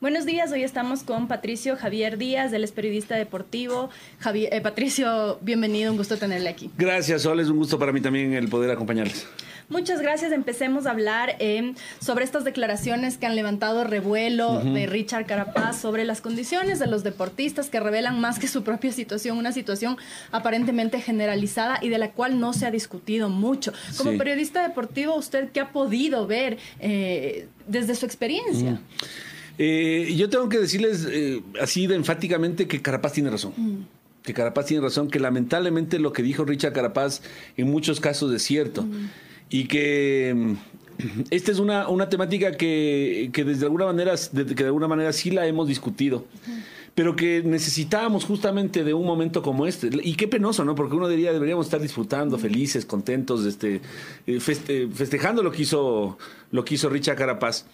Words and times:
Buenos 0.00 0.24
días, 0.24 0.50
hoy 0.50 0.62
estamos 0.62 1.02
con 1.02 1.28
Patricio 1.28 1.76
Javier 1.76 2.16
Díaz, 2.16 2.54
él 2.54 2.64
es 2.64 2.72
periodista 2.72 3.16
deportivo. 3.16 3.90
Eh, 4.32 4.60
Patricio, 4.62 5.38
bienvenido, 5.42 5.90
un 5.90 5.98
gusto 5.98 6.16
tenerle 6.16 6.48
aquí. 6.48 6.70
Gracias, 6.78 7.20
Sol, 7.20 7.38
es 7.38 7.50
un 7.50 7.58
gusto 7.58 7.78
para 7.78 7.92
mí 7.92 8.00
también 8.00 8.32
el 8.32 8.48
poder 8.48 8.70
acompañarles. 8.70 9.26
Muchas 9.68 10.00
gracias. 10.00 10.32
Empecemos 10.32 10.86
a 10.86 10.92
hablar 10.92 11.36
eh, 11.38 11.74
sobre 12.00 12.24
estas 12.24 12.44
declaraciones 12.44 13.18
que 13.18 13.26
han 13.26 13.36
levantado 13.36 13.84
revuelo 13.84 14.64
de 14.64 14.86
Richard 14.86 15.26
Carapaz 15.26 15.78
sobre 15.78 16.04
las 16.06 16.22
condiciones 16.22 16.78
de 16.78 16.86
los 16.86 17.04
deportistas 17.04 17.68
que 17.68 17.78
revelan 17.78 18.20
más 18.20 18.38
que 18.38 18.48
su 18.48 18.64
propia 18.64 18.92
situación, 18.92 19.36
una 19.36 19.52
situación 19.52 19.98
aparentemente 20.32 21.00
generalizada 21.00 21.78
y 21.82 21.90
de 21.90 21.98
la 21.98 22.10
cual 22.10 22.40
no 22.40 22.54
se 22.54 22.64
ha 22.64 22.70
discutido 22.70 23.28
mucho. 23.28 23.72
Como 23.98 24.16
periodista 24.16 24.66
deportivo, 24.66 25.14
¿usted 25.14 25.50
qué 25.52 25.60
ha 25.60 25.72
podido 25.72 26.26
ver 26.26 26.58
eh, 26.80 27.46
desde 27.68 27.94
su 27.94 28.06
experiencia? 28.06 28.80
Eh, 29.62 30.14
yo 30.16 30.30
tengo 30.30 30.48
que 30.48 30.58
decirles 30.58 31.06
así 31.60 31.86
de 31.86 31.94
enfáticamente 31.94 32.66
que 32.66 32.80
Carapaz 32.80 33.12
tiene 33.12 33.28
razón. 33.28 33.86
Que 34.22 34.32
Carapaz 34.32 34.66
tiene 34.66 34.82
razón, 34.82 35.10
que 35.10 35.20
lamentablemente 35.20 35.98
lo 35.98 36.14
que 36.14 36.22
dijo 36.22 36.44
Richard 36.46 36.72
Carapaz 36.72 37.20
en 37.58 37.70
muchos 37.70 38.00
casos 38.00 38.32
es 38.32 38.42
cierto 38.42 38.86
y 39.50 39.64
que 39.64 40.32
mm, 40.34 41.22
esta 41.30 41.52
es 41.52 41.58
una, 41.58 41.88
una 41.88 42.08
temática 42.08 42.52
que, 42.52 43.30
que, 43.32 43.44
desde 43.44 43.66
alguna 43.66 43.86
manera, 43.86 44.14
que 44.32 44.54
de 44.54 44.66
alguna 44.66 44.88
manera 44.88 45.12
sí 45.12 45.30
la 45.30 45.46
hemos 45.46 45.68
discutido. 45.68 46.24
Pero 46.94 47.14
que 47.14 47.42
necesitábamos 47.44 48.24
justamente 48.24 48.82
de 48.84 48.94
un 48.94 49.06
momento 49.06 49.42
como 49.42 49.66
este. 49.66 49.90
Y 50.02 50.14
qué 50.14 50.26
penoso, 50.26 50.64
¿no? 50.64 50.74
Porque 50.74 50.96
uno 50.96 51.08
diría, 51.08 51.32
deberíamos 51.32 51.66
estar 51.66 51.80
disfrutando, 51.80 52.36
felices, 52.36 52.84
contentos, 52.84 53.46
este, 53.46 53.80
eh, 54.26 54.40
festejando 54.40 55.42
lo 55.42 55.52
que 55.52 55.62
hizo, 55.62 56.18
lo 56.50 56.64
que 56.64 56.74
hizo 56.74 56.88
Richard 56.88 57.16
Carapaz. 57.16 57.66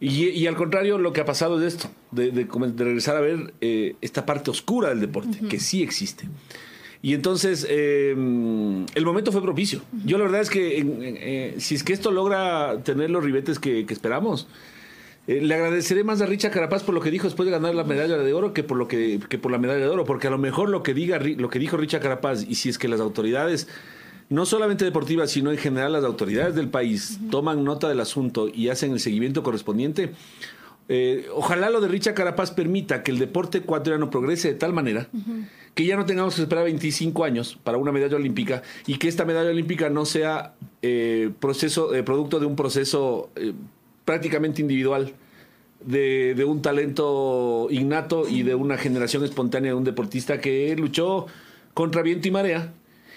Y, 0.00 0.28
y, 0.28 0.46
al 0.46 0.56
contrario, 0.56 0.98
lo 0.98 1.12
que 1.12 1.20
ha 1.20 1.24
pasado 1.24 1.60
es 1.60 1.74
esto, 1.74 1.90
de, 2.10 2.30
de, 2.30 2.46
regresar 2.84 3.16
a 3.16 3.20
ver 3.20 3.54
eh, 3.60 3.94
esta 4.00 4.26
parte 4.26 4.50
oscura 4.50 4.88
del 4.88 5.00
deporte, 5.00 5.38
que 5.48 5.60
sí 5.60 5.82
existe. 5.82 6.28
Y 7.02 7.14
entonces, 7.14 7.66
eh, 7.68 8.12
el 8.12 9.04
momento 9.04 9.32
fue 9.32 9.42
propicio. 9.42 9.82
Yo 10.04 10.18
la 10.18 10.24
verdad 10.24 10.40
es 10.40 10.50
que 10.50 10.78
eh, 10.78 11.54
si 11.58 11.74
es 11.74 11.82
que 11.82 11.92
esto 11.92 12.12
logra 12.12 12.80
tener 12.84 13.10
los 13.10 13.24
ribetes 13.24 13.58
que, 13.58 13.84
esperamos, 13.88 14.46
eh, 15.26 15.40
le 15.40 15.52
agradeceré 15.52 16.04
más 16.04 16.20
a 16.20 16.26
Richa 16.26 16.52
Carapaz 16.52 16.84
por 16.84 16.94
lo 16.94 17.00
que 17.00 17.10
dijo 17.10 17.26
después 17.26 17.44
de 17.44 17.50
ganar 17.50 17.74
la 17.74 17.82
medalla 17.82 18.18
de 18.18 18.32
oro 18.32 18.52
que 18.52 18.62
por 18.62 18.76
lo 18.76 18.86
que, 18.86 19.18
por 19.40 19.50
la 19.50 19.58
medalla 19.58 19.80
de 19.80 19.88
oro, 19.88 20.04
porque 20.04 20.28
a 20.28 20.30
lo 20.30 20.38
mejor 20.38 20.68
lo 20.68 20.84
que 20.84 20.94
diga 20.94 21.18
lo 21.18 21.50
que 21.50 21.58
dijo 21.58 21.76
Richa 21.76 21.98
Carapaz 21.98 22.44
y 22.48 22.54
si 22.54 22.68
es 22.68 22.78
que 22.78 22.86
las 22.86 23.00
autoridades 23.00 23.66
no 24.32 24.46
solamente 24.46 24.84
deportivas, 24.84 25.30
sino 25.30 25.50
en 25.50 25.58
general 25.58 25.92
las 25.92 26.04
autoridades 26.04 26.54
del 26.54 26.68
país 26.68 27.20
toman 27.30 27.64
nota 27.64 27.88
del 27.88 28.00
asunto 28.00 28.48
y 28.48 28.68
hacen 28.68 28.92
el 28.92 29.00
seguimiento 29.00 29.42
correspondiente, 29.42 30.12
ojalá 31.34 31.70
lo 31.70 31.80
de 31.80 31.88
Richa 31.88 32.12
Carapaz 32.12 32.50
permita 32.50 33.02
que 33.02 33.12
el 33.12 33.18
deporte 33.18 33.58
ecuatoriano 33.58 34.10
progrese 34.10 34.48
de 34.48 34.54
tal 34.54 34.74
manera 34.74 35.08
que 35.74 35.86
ya 35.86 35.96
no 35.96 36.04
tengamos 36.04 36.34
que 36.34 36.42
esperar 36.42 36.64
25 36.64 37.24
años 37.24 37.58
para 37.62 37.78
una 37.78 37.92
medalla 37.92 38.16
olímpica 38.16 38.62
y 38.86 38.98
que 38.98 39.08
esta 39.08 39.24
medalla 39.24 39.50
olímpica 39.50 39.88
no 39.88 40.04
sea 40.04 40.54
eh, 40.82 41.30
proceso, 41.40 41.94
eh, 41.94 42.02
producto 42.02 42.40
de 42.40 42.46
un 42.46 42.56
proceso 42.56 43.30
eh, 43.36 43.52
prácticamente 44.04 44.60
individual. 44.60 45.12
De, 45.84 46.34
de, 46.36 46.44
un 46.44 46.62
talento 46.62 47.66
innato 47.68 48.28
y 48.28 48.44
de 48.44 48.54
una 48.54 48.78
generación 48.78 49.24
espontánea 49.24 49.72
de 49.72 49.74
un 49.74 49.82
deportista 49.82 50.40
que 50.40 50.76
luchó 50.76 51.26
contra 51.74 52.02
viento 52.02 52.28
y 52.28 52.30
marea. 52.30 52.72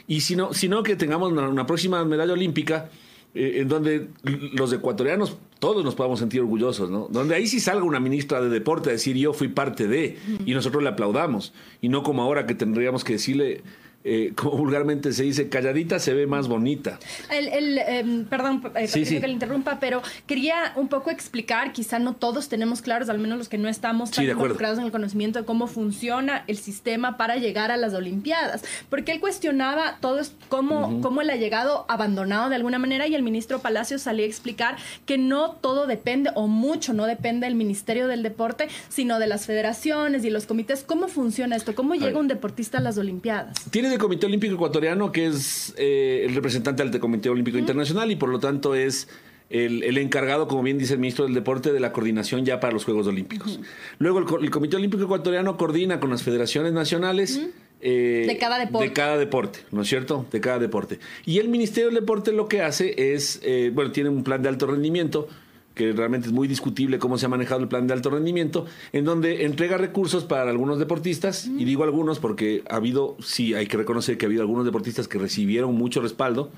Y 0.07 0.21
sino, 0.21 0.53
sino 0.53 0.83
que 0.83 0.95
tengamos 0.95 1.31
una 1.31 1.65
próxima 1.65 2.03
medalla 2.05 2.33
olímpica 2.33 2.89
eh, 3.33 3.61
en 3.61 3.67
donde 3.67 4.07
los 4.53 4.71
ecuatorianos 4.71 5.35
todos 5.59 5.83
nos 5.83 5.93
podamos 5.93 6.19
sentir 6.19 6.39
orgullosos, 6.39 6.89
¿no? 6.89 7.07
Donde 7.09 7.35
ahí 7.35 7.47
sí 7.47 7.59
salga 7.59 7.83
una 7.83 7.99
ministra 7.99 8.39
de 8.39 8.47
deporte 8.49 8.89
a 8.89 8.93
decir 8.93 9.17
yo 9.17 9.33
fui 9.33 9.49
parte 9.49 9.87
de 9.87 10.17
y 10.45 10.53
nosotros 10.53 10.81
le 10.81 10.87
aplaudamos 10.87 11.53
y 11.81 11.89
no 11.89 12.01
como 12.01 12.21
ahora 12.21 12.45
que 12.45 12.55
tendríamos 12.55 13.03
que 13.03 13.13
decirle 13.13 13.61
eh, 14.07 14.33
como 14.35 14.57
vulgarmente 14.57 15.11
se 15.11 15.23
dice, 15.23 15.49
calladita 15.49 15.99
se 15.99 16.13
ve 16.13 16.27
más 16.27 16.47
bonita. 16.47 16.99
El, 17.31 17.79
em, 17.79 18.25
perdón, 18.25 18.61
eh, 18.75 18.87
que 18.87 19.19
le 19.19 19.33
interrumpa, 19.33 19.79
pero 19.79 20.01
quería 20.27 20.73
un 20.75 20.87
poco 20.87 21.09
explicar, 21.09 21.73
quizá 21.73 21.97
no 21.97 22.13
todos 22.13 22.47
tenemos 22.47 22.81
claros, 22.81 23.09
al 23.09 23.17
menos 23.17 23.39
los 23.39 23.49
que 23.49 23.57
no 23.57 23.67
estamos 23.67 24.11
tan 24.11 24.23
involucrados 24.25 24.77
en 24.77 24.85
el 24.85 24.91
conocimiento 24.91 25.39
de 25.39 25.45
cómo 25.45 25.67
funciona 25.67 26.43
el 26.47 26.57
sistema 26.57 27.17
para 27.17 27.37
llegar 27.37 27.71
a 27.71 27.77
las 27.77 27.93
Olimpiadas, 27.95 28.63
porque 28.89 29.11
él 29.11 29.19
cuestionaba 29.19 29.97
todo 29.99 30.21
cómo, 30.49 31.01
cómo 31.01 31.21
él 31.21 31.29
ha 31.31 31.35
llegado 31.35 31.85
abandonado 31.87 32.49
de 32.49 32.55
alguna 32.55 32.77
manera 32.77 33.07
y 33.07 33.15
el 33.15 33.23
ministro 33.23 33.59
Palacio 33.59 33.97
salía 33.97 34.25
a 34.25 34.27
explicar 34.27 34.75
que 35.05 35.17
no 35.17 35.51
todo 35.51 35.87
depende, 35.87 36.29
o 36.35 36.47
mucho 36.47 36.93
no 36.93 37.05
depende 37.05 37.47
del 37.47 37.55
Ministerio 37.55 38.07
del 38.07 38.21
Deporte, 38.21 38.67
sino 38.89 39.17
de 39.17 39.27
las 39.27 39.47
federaciones 39.47 40.23
y 40.23 40.29
los 40.29 40.45
comités. 40.45 40.83
¿Cómo 40.83 41.07
funciona 41.07 41.55
esto? 41.55 41.73
¿Cómo 41.73 41.95
llega 41.95 42.19
un 42.19 42.27
deportista 42.27 42.77
a 42.77 42.81
las 42.81 42.97
Olimpiadas? 42.97 43.55
Tienes 43.71 43.94
el 43.95 44.01
Comité 44.01 44.25
Olímpico 44.25 44.55
Ecuatoriano, 44.55 45.11
que 45.11 45.27
es 45.27 45.73
eh, 45.77 46.25
el 46.27 46.35
representante 46.35 46.83
del 46.83 46.99
Comité 46.99 47.29
Olímpico 47.29 47.57
Internacional 47.57 48.11
y 48.11 48.15
por 48.15 48.29
lo 48.29 48.39
tanto 48.39 48.75
es 48.75 49.07
el, 49.49 49.97
encargado, 49.97 50.47
como 50.47 50.63
bien 50.63 50.77
dice 50.77 50.93
el 50.93 50.99
ministro 50.99 51.25
del 51.25 51.33
Deporte, 51.33 51.71
de 51.71 51.79
la 51.79 51.91
coordinación 51.91 52.45
ya 52.45 52.59
para 52.59 52.73
los 52.73 52.83
Juegos 52.85 53.07
Olímpicos. 53.07 53.59
Luego 53.99 54.19
el, 54.39 54.49
Comité 54.49 54.75
Olímpico 54.75 55.03
Ecuatoriano 55.03 55.57
coordina 55.57 55.99
con 55.99 56.09
las 56.09 56.23
federaciones 56.23 56.73
nacionales. 56.73 57.39
Eh, 57.81 58.25
de 58.27 58.37
cada 58.37 58.57
deporte. 58.57 58.87
De 58.87 58.93
cada 58.93 59.17
deporte, 59.17 59.59
¿no 59.71 59.83
es 59.83 59.87
cierto? 59.87 60.25
De 60.31 60.41
cada 60.41 60.59
deporte. 60.59 60.99
Y 61.25 61.39
el 61.39 61.49
Ministerio 61.49 61.89
del 61.89 61.99
Deporte 61.99 62.31
lo 62.31 62.47
que 62.47 62.61
hace 62.61 63.13
es, 63.13 63.39
eh, 63.43 63.71
bueno, 63.73 63.91
tiene 63.91 64.09
un 64.09 64.23
plan 64.23 64.41
de 64.41 64.49
alto 64.49 64.67
rendimiento 64.67 65.27
que 65.75 65.91
realmente 65.91 66.27
es 66.27 66.33
muy 66.33 66.47
discutible 66.47 66.97
cómo 66.97 67.17
se 67.17 67.27
ha 67.27 67.29
manejado 67.29 67.61
el 67.61 67.67
plan 67.67 67.85
de 67.85 67.93
alto 67.93 68.09
rendimiento, 68.09 68.65
en 68.93 69.05
donde 69.05 69.45
entrega 69.45 69.77
recursos 69.77 70.23
para 70.23 70.49
algunos 70.49 70.79
deportistas, 70.79 71.45
y 71.45 71.65
digo 71.65 71.83
algunos 71.83 72.19
porque 72.19 72.63
ha 72.69 72.77
habido, 72.77 73.17
sí, 73.21 73.53
hay 73.53 73.67
que 73.67 73.77
reconocer 73.77 74.17
que 74.17 74.25
ha 74.25 74.27
habido 74.27 74.41
algunos 74.41 74.65
deportistas 74.65 75.07
que 75.07 75.19
recibieron 75.19 75.75
mucho 75.75 76.01
respaldo, 76.01 76.49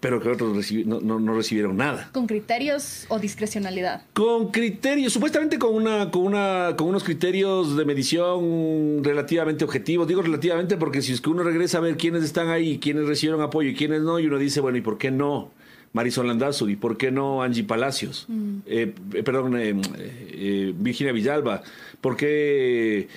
pero 0.00 0.20
que 0.20 0.28
otros 0.28 0.70
no, 0.84 1.00
no, 1.00 1.34
recibieron 1.34 1.76
nada. 1.76 2.10
¿Con 2.12 2.26
criterios 2.26 3.06
o 3.08 3.18
discrecionalidad? 3.18 4.02
Con 4.12 4.50
criterios, 4.50 5.12
supuestamente 5.12 5.58
con, 5.58 5.74
una, 5.74 6.10
con, 6.10 6.22
una, 6.22 6.74
con 6.76 6.88
unos 6.88 7.02
criterios 7.02 7.76
de 7.76 7.84
medición 7.86 9.02
relativamente 9.02 9.64
objetivos. 9.64 10.06
Digo 10.06 10.20
relativamente 10.20 10.76
porque 10.76 11.00
si 11.00 11.12
es 11.12 11.22
que 11.22 11.30
uno 11.30 11.42
regresa 11.42 11.78
a 11.78 11.80
ver 11.80 11.96
quiénes 11.96 12.24
están 12.24 12.48
ahí, 12.48 12.78
quiénes 12.78 13.06
recibieron 13.06 13.40
apoyo 13.40 13.70
y 13.70 13.74
quiénes 13.74 14.02
no, 14.02 14.18
y 14.18 14.26
uno 14.26 14.38
dice, 14.38 14.60
bueno, 14.60 14.76
¿y 14.76 14.82
por 14.82 14.98
qué 14.98 15.10
no? 15.10 15.50
Marisol 15.96 16.70
y 16.70 16.76
¿por 16.76 16.98
qué 16.98 17.10
no 17.10 17.42
Angie 17.42 17.64
Palacios? 17.64 18.26
Mm. 18.28 18.58
Eh, 18.66 18.94
eh, 19.14 19.22
perdón, 19.22 19.56
eh, 19.58 20.74
Virginia 20.76 21.10
Villalba, 21.12 21.62
¿por 22.02 22.16
qué, 22.16 23.08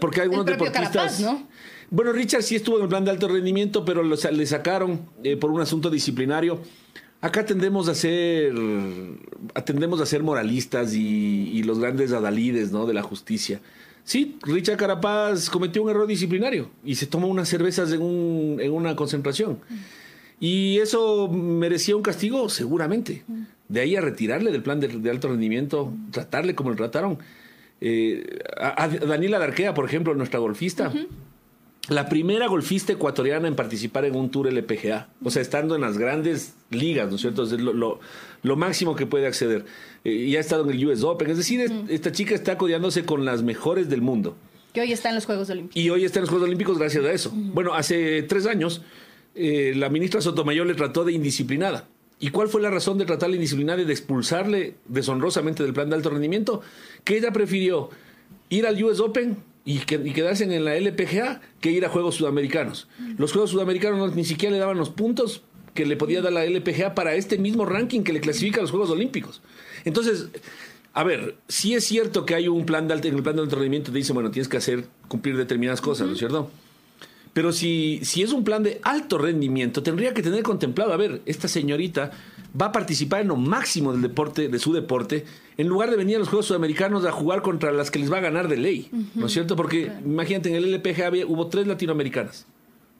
porque 0.00 0.20
algunos 0.20 0.46
deportistas... 0.46 1.20
¿no? 1.20 1.46
Bueno, 1.90 2.12
Richard 2.12 2.42
sí 2.42 2.56
estuvo 2.56 2.78
en 2.78 2.84
el 2.84 2.88
plan 2.88 3.04
de 3.04 3.10
alto 3.10 3.28
rendimiento, 3.28 3.84
pero 3.84 4.02
le 4.02 4.46
sacaron 4.46 5.02
por 5.40 5.50
un 5.50 5.60
asunto 5.60 5.88
disciplinario. 5.88 6.60
Acá 7.20 7.44
tendemos 7.44 7.88
a 7.88 7.94
ser, 7.94 8.52
atendemos 9.54 10.00
a 10.00 10.06
ser 10.06 10.22
moralistas 10.22 10.94
y, 10.94 11.62
los 11.62 11.78
grandes 11.78 12.12
adalides 12.12 12.72
¿no? 12.72 12.86
de 12.86 12.94
la 12.94 13.02
justicia. 13.02 13.60
Sí, 14.02 14.36
Richard 14.42 14.76
Carapaz 14.76 15.48
cometió 15.48 15.82
un 15.82 15.90
error 15.90 16.06
disciplinario 16.06 16.70
y 16.84 16.96
se 16.96 17.06
tomó 17.06 17.28
unas 17.28 17.48
cervezas 17.48 17.92
en, 17.92 18.02
un, 18.02 18.58
en 18.60 18.72
una 18.72 18.94
concentración. 18.96 19.58
Mm. 19.68 19.74
Y 20.38 20.78
eso 20.78 21.28
merecía 21.28 21.96
un 21.96 22.02
castigo, 22.02 22.48
seguramente. 22.48 23.24
De 23.68 23.80
ahí 23.80 23.96
a 23.96 24.00
retirarle 24.00 24.52
del 24.52 24.62
plan 24.62 24.80
de, 24.80 25.10
alto 25.10 25.28
rendimiento, 25.28 25.92
tratarle 26.10 26.54
como 26.54 26.70
le 26.70 26.76
trataron. 26.76 27.18
Eh, 27.80 28.38
a, 28.58 28.88
Daniela 28.88 29.38
Darquea, 29.38 29.74
por 29.74 29.86
ejemplo, 29.86 30.14
nuestra 30.14 30.38
golfista, 30.38 30.92
la 31.88 32.08
primera 32.08 32.48
golfista 32.48 32.92
ecuatoriana 32.92 33.48
en 33.48 33.54
participar 33.54 34.04
en 34.04 34.16
un 34.16 34.30
Tour 34.30 34.48
LPGA, 34.52 35.08
o 35.22 35.30
sea, 35.30 35.40
estando 35.42 35.74
en 35.74 35.82
las 35.82 35.98
grandes 35.98 36.54
ligas, 36.70 37.08
¿no 37.08 37.16
es 37.16 37.20
cierto? 37.20 37.44
Es 37.44 37.52
lo, 37.52 38.00
lo, 38.42 38.56
máximo 38.56 38.96
que 38.96 39.06
puede 39.06 39.26
acceder. 39.26 39.64
Eh, 40.04 40.12
y 40.12 40.36
ha 40.36 40.40
estado 40.40 40.64
en 40.64 40.76
el 40.76 40.86
US 40.86 41.02
Open, 41.04 41.30
es 41.30 41.36
decir, 41.36 41.70
esta 41.88 42.12
chica 42.12 42.34
está 42.34 42.58
codeándose 42.58 43.04
con 43.04 43.24
las 43.24 43.42
mejores 43.42 43.88
del 43.88 44.02
mundo. 44.02 44.36
Que 44.72 44.80
hoy 44.80 44.92
está 44.92 45.08
en 45.08 45.14
los 45.14 45.26
Juegos 45.26 45.48
Olímpicos. 45.48 45.80
Y 45.80 45.88
hoy 45.90 46.04
está 46.04 46.18
en 46.18 46.22
los 46.22 46.30
Juegos 46.30 46.46
Olímpicos 46.46 46.78
gracias 46.78 47.04
a 47.04 47.12
eso. 47.12 47.30
Bueno, 47.32 47.74
hace 47.74 48.22
tres 48.24 48.46
años 48.46 48.82
eh, 49.36 49.74
la 49.76 49.88
ministra 49.88 50.20
Sotomayor 50.20 50.66
le 50.66 50.74
trató 50.74 51.04
de 51.04 51.12
indisciplinada. 51.12 51.88
¿Y 52.18 52.30
cuál 52.30 52.48
fue 52.48 52.62
la 52.62 52.70
razón 52.70 52.96
de 52.96 53.04
tratarle 53.04 53.36
indisciplinada 53.36 53.82
y 53.82 53.84
de 53.84 53.92
expulsarle 53.92 54.74
deshonrosamente 54.86 55.62
del 55.62 55.74
plan 55.74 55.90
de 55.90 55.96
alto 55.96 56.10
rendimiento? 56.10 56.62
Que 57.04 57.18
ella 57.18 57.32
prefirió 57.32 57.90
ir 58.48 58.66
al 58.66 58.82
US 58.82 59.00
Open 59.00 59.36
y, 59.66 59.80
quedarse 59.80 60.44
en 60.44 60.64
la 60.64 60.76
LPGA 60.76 61.42
que 61.60 61.72
ir 61.72 61.84
a 61.84 61.90
Juegos 61.90 62.14
Sudamericanos. 62.14 62.88
Los 63.18 63.32
Juegos 63.32 63.50
Sudamericanos 63.50 64.14
ni 64.14 64.24
siquiera 64.24 64.54
le 64.54 64.60
daban 64.60 64.78
los 64.78 64.90
puntos 64.90 65.42
que 65.74 65.84
le 65.84 65.96
podía 65.96 66.22
dar 66.22 66.32
la 66.32 66.44
LPGA 66.44 66.94
para 66.94 67.14
este 67.14 67.36
mismo 67.36 67.66
ranking 67.66 68.02
que 68.02 68.14
le 68.14 68.20
clasifica 68.20 68.60
a 68.60 68.62
los 68.62 68.70
Juegos 68.70 68.90
Olímpicos. 68.90 69.42
Entonces, 69.84 70.28
a 70.94 71.04
ver, 71.04 71.36
sí 71.48 71.74
es 71.74 71.84
cierto 71.84 72.24
que 72.24 72.34
hay 72.34 72.48
un 72.48 72.64
plan 72.64 72.88
de 72.88 72.94
alto, 72.94 73.08
en 73.08 73.16
el 73.16 73.22
plan 73.22 73.36
de 73.36 73.42
alto 73.42 73.56
rendimiento 73.56 73.92
te 73.92 73.98
dice, 73.98 74.14
bueno, 74.14 74.30
tienes 74.30 74.48
que 74.48 74.56
hacer, 74.56 74.86
cumplir 75.08 75.36
determinadas 75.36 75.82
cosas, 75.82 76.06
¿no 76.06 76.14
es 76.14 76.18
cierto? 76.18 76.50
Pero 77.36 77.52
si, 77.52 78.00
si 78.02 78.22
es 78.22 78.32
un 78.32 78.44
plan 78.44 78.62
de 78.62 78.80
alto 78.82 79.18
rendimiento, 79.18 79.82
tendría 79.82 80.14
que 80.14 80.22
tener 80.22 80.42
contemplado, 80.42 80.94
a 80.94 80.96
ver, 80.96 81.20
esta 81.26 81.48
señorita 81.48 82.10
va 82.58 82.66
a 82.66 82.72
participar 82.72 83.20
en 83.20 83.28
lo 83.28 83.36
máximo 83.36 83.92
del 83.92 84.00
deporte, 84.00 84.48
de 84.48 84.58
su 84.58 84.72
deporte, 84.72 85.26
en 85.58 85.68
lugar 85.68 85.90
de 85.90 85.98
venir 85.98 86.16
a 86.16 86.20
los 86.20 86.28
Juegos 86.28 86.46
Sudamericanos 86.46 87.04
a 87.04 87.12
jugar 87.12 87.42
contra 87.42 87.72
las 87.72 87.90
que 87.90 87.98
les 87.98 88.10
va 88.10 88.16
a 88.16 88.20
ganar 88.20 88.48
de 88.48 88.56
ley, 88.56 88.88
¿no 89.14 89.26
es 89.26 89.32
cierto? 89.34 89.54
Porque 89.54 89.92
imagínate, 90.02 90.48
en 90.48 90.54
el 90.54 90.72
LPGA 90.72 91.10
hubo 91.26 91.48
tres 91.48 91.66
latinoamericanas 91.66 92.46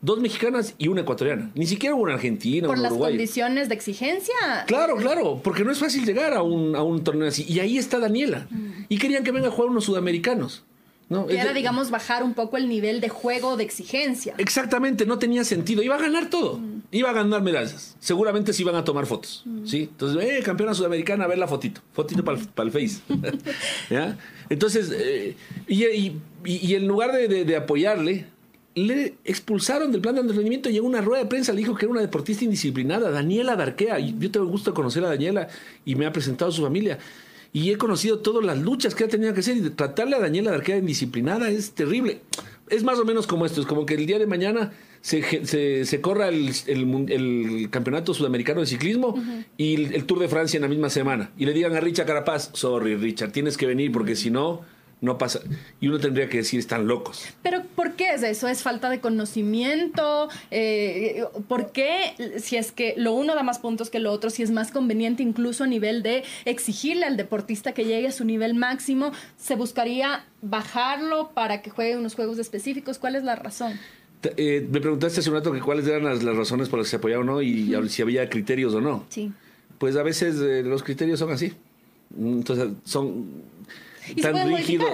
dos 0.03 0.21
mexicanas 0.21 0.75
y 0.77 0.89
una 0.89 1.01
ecuatoriana. 1.01 1.51
Ni 1.55 1.67
siquiera 1.67 1.95
una 1.95 2.13
argentina, 2.13 2.69
¿Por 2.69 2.79
las 2.79 2.93
condiciones 2.93 3.71
de 3.71 3.75
exigencia? 3.75 4.35
Claro, 4.67 4.97
claro, 4.97 5.41
porque 5.43 5.65
no 5.65 5.73
es 5.73 5.79
fácil 5.79 6.05
llegar 6.05 6.35
a 6.35 6.43
un, 6.43 6.77
a 6.77 6.83
un 6.83 7.03
torneo 7.03 7.27
así. 7.27 7.47
Y 7.49 7.61
ahí 7.61 7.79
está 7.79 7.99
Daniela. 7.99 8.47
Y 8.91 8.99
querían 8.99 9.25
que 9.25 9.33
venga 9.33 9.49
a 9.49 9.51
jugar 9.51 9.71
unos 9.71 9.85
sudamericanos. 9.85 10.63
¿No? 11.09 11.27
Que 11.27 11.39
era, 11.39 11.53
digamos, 11.53 11.91
bajar 11.91 12.23
un 12.23 12.35
poco 12.35 12.57
el 12.57 12.69
nivel 12.69 13.01
de 13.01 13.09
juego 13.09 13.57
de 13.57 13.65
exigencia. 13.65 14.35
Exactamente, 14.39 15.07
no 15.07 15.19
tenía 15.19 15.45
sentido. 15.45 15.83
Iba 15.83 15.97
a 15.97 16.01
ganar 16.01 16.29
todo. 16.31 16.59
Mm. 16.59 16.83
Iba 16.91 17.11
a 17.11 17.13
ganar 17.13 17.43
medallas. 17.43 17.97
Seguramente 18.01 18.53
se 18.53 18.63
iban 18.63 18.75
a 18.75 18.85
tomar 18.85 19.07
fotos. 19.07 19.43
Mm. 19.45 19.67
¿sí? 19.67 19.83
Entonces, 19.83 20.23
eh, 20.25 20.43
campeona 20.43 20.75
sudamericana, 20.75 21.25
a 21.25 21.29
ver 21.29 21.39
la 21.39 21.47
fotito. 21.47 21.81
Fotito 21.93 22.25
para 22.25 22.39
el 22.39 22.73
Face. 22.73 23.01
¿Ya? 23.91 24.19
Entonces, 24.49 24.93
eh, 24.93 25.37
y, 25.69 25.85
y, 25.85 26.21
y, 26.45 26.75
en 26.75 26.87
lugar 26.87 27.13
de, 27.13 27.45
de 27.45 27.57
apoyarle, 27.57 28.27
le 28.77 29.15
expulsaron 29.25 29.91
del 29.91 30.03
plan 30.03 30.15
de 30.17 30.21
entrenamiento 30.21 30.69
y 30.69 30.77
en 30.77 30.85
una 30.85 31.01
rueda 31.01 31.23
de 31.23 31.29
prensa 31.29 31.53
le 31.53 31.59
dijo 31.59 31.75
que 31.75 31.87
era 31.87 31.93
una 31.93 32.03
deportista 32.03 32.45
indisciplinada, 32.45 33.11
Daniela 33.11 33.57
Darquea. 33.57 33.99
Yo 33.99 34.31
tengo 34.31 34.45
el 34.45 34.53
gusto 34.53 34.71
de 34.71 34.75
conocer 34.75 35.03
a 35.03 35.09
Daniela 35.09 35.49
y 35.87 35.95
me 35.95 36.05
ha 36.05 36.13
presentado 36.13 36.51
a 36.51 36.55
su 36.55 36.63
familia. 36.63 36.99
Y 37.53 37.71
he 37.71 37.79
conocido 37.79 38.19
todas 38.19 38.45
las 38.45 38.59
luchas 38.59 38.95
que 38.95 39.05
ha 39.05 39.09
tenido 39.09 39.33
que 39.35 39.41
hacer 39.41 39.57
y 39.57 39.71
tratarle 39.71 40.17
a 40.17 40.21
Daniela 40.21 40.51
Darquea 40.51 40.79
indisciplinada 40.79 41.51
es 41.51 41.73
terrible. 41.73 42.21
Es 42.69 42.83
más 42.83 42.99
o 42.99 43.05
menos 43.05 43.27
como 43.27 43.47
esto, 43.47 43.61
es 43.61 43.67
como 43.67 43.87
que 43.87 43.95
el 43.95 44.07
día 44.07 44.19
de 44.19 44.27
mañana 44.27 44.73
se, 45.01 45.85
se, 45.85 46.01
corra 46.01 46.29
el, 46.29 46.51
el, 46.67 47.69
campeonato 47.71 48.13
sudamericano 48.13 48.61
de 48.61 48.67
ciclismo 48.67 49.15
y 49.57 49.75
el, 49.75 49.95
el, 49.95 50.05
Tour 50.05 50.19
de 50.19 50.29
Francia 50.29 50.59
en 50.59 50.63
la 50.63 50.69
misma 50.69 50.91
semana. 50.91 51.31
Y 51.39 51.47
le 51.47 51.53
digan 51.53 51.77
a 51.77 51.81
Richard 51.81 52.07
Carapaz, 52.07 52.51
sorry 52.55 52.97
Richard, 52.97 53.31
tienes 53.31 53.57
que 53.57 53.67
venir 53.67 53.93
porque 53.93 54.17
si 54.17 54.31
no 54.31 54.63
no 55.01 55.19
pasa. 55.19 55.41
Y 55.81 55.89
uno 55.89 55.99
tendría 55.99 56.29
que 56.29 56.39
decir, 56.39 56.59
están 56.59 56.87
locos. 56.87 57.27
Pero 57.43 57.63
¿por 57.75 57.93
qué 57.93 58.15
es 58.15 58.23
eso? 58.23 58.49
¿Es 58.49 58.63
falta 58.63 58.89
de 58.89 59.01
conocimiento? 59.01 60.29
Eh, 60.51 61.25
¿Por 61.49 61.73
qué, 61.73 62.15
si 62.39 62.57
es 62.57 62.73
que 62.73 62.95
lo 62.97 63.13
uno 63.13 63.35
da 63.35 63.43
más 63.43 63.59
puntos 63.59 63.91
que 63.91 63.99
lo 63.99 64.11
otro, 64.11 64.31
si 64.31 64.43
es 64.43 64.51
más 64.51 64.71
conveniente 64.71 65.23
incluso 65.23 65.65
a 65.65 65.67
nivel 65.67 66.03
de 66.03 66.25
exigirle 66.45 67.05
al 67.05 67.17
deportista 67.17 67.73
que 67.73 67.85
llegue 67.85 68.09
a 68.09 68.13
su 68.13 68.25
nivel 68.25 68.55
máximo, 68.55 69.13
se 69.37 69.55
buscaría 69.55 70.25
bajarlo 70.41 71.31
para 71.35 71.61
que 71.61 71.71
juegue 71.71 71.97
unos 71.97 72.15
juegos 72.15 72.39
específicos? 72.39 72.99
¿Cuál 72.99 73.17
es 73.17 73.25
la 73.25 73.37
razón? 73.37 73.75
Eh, 74.23 74.67
me 74.71 74.81
preguntaste 74.81 75.21
hace 75.21 75.29
un 75.29 75.37
rato 75.37 75.53
que 75.53 75.61
cuáles 75.61 75.87
eran 75.87 76.05
las, 76.05 76.25
razones 76.25 76.69
por 76.69 76.79
las 76.79 76.87
que 76.87 76.91
se 76.91 76.97
apoyaba 76.97 77.23
o 77.23 77.27
no 77.27 77.43
y 77.43 77.75
si 77.89 78.03
había 78.03 78.29
criterios 78.31 78.75
o 78.75 78.81
no. 78.81 79.05
Sí. 79.11 79.31
Pues 79.79 79.97
a 79.97 80.03
veces 80.03 80.41
eh, 80.41 80.63
los 80.63 80.83
criterios 80.83 81.19
son 81.19 81.31
así. 81.31 81.53
Entonces, 82.19 82.71
son 82.85 83.27
tan 84.21 84.55
rígido. 84.55 84.85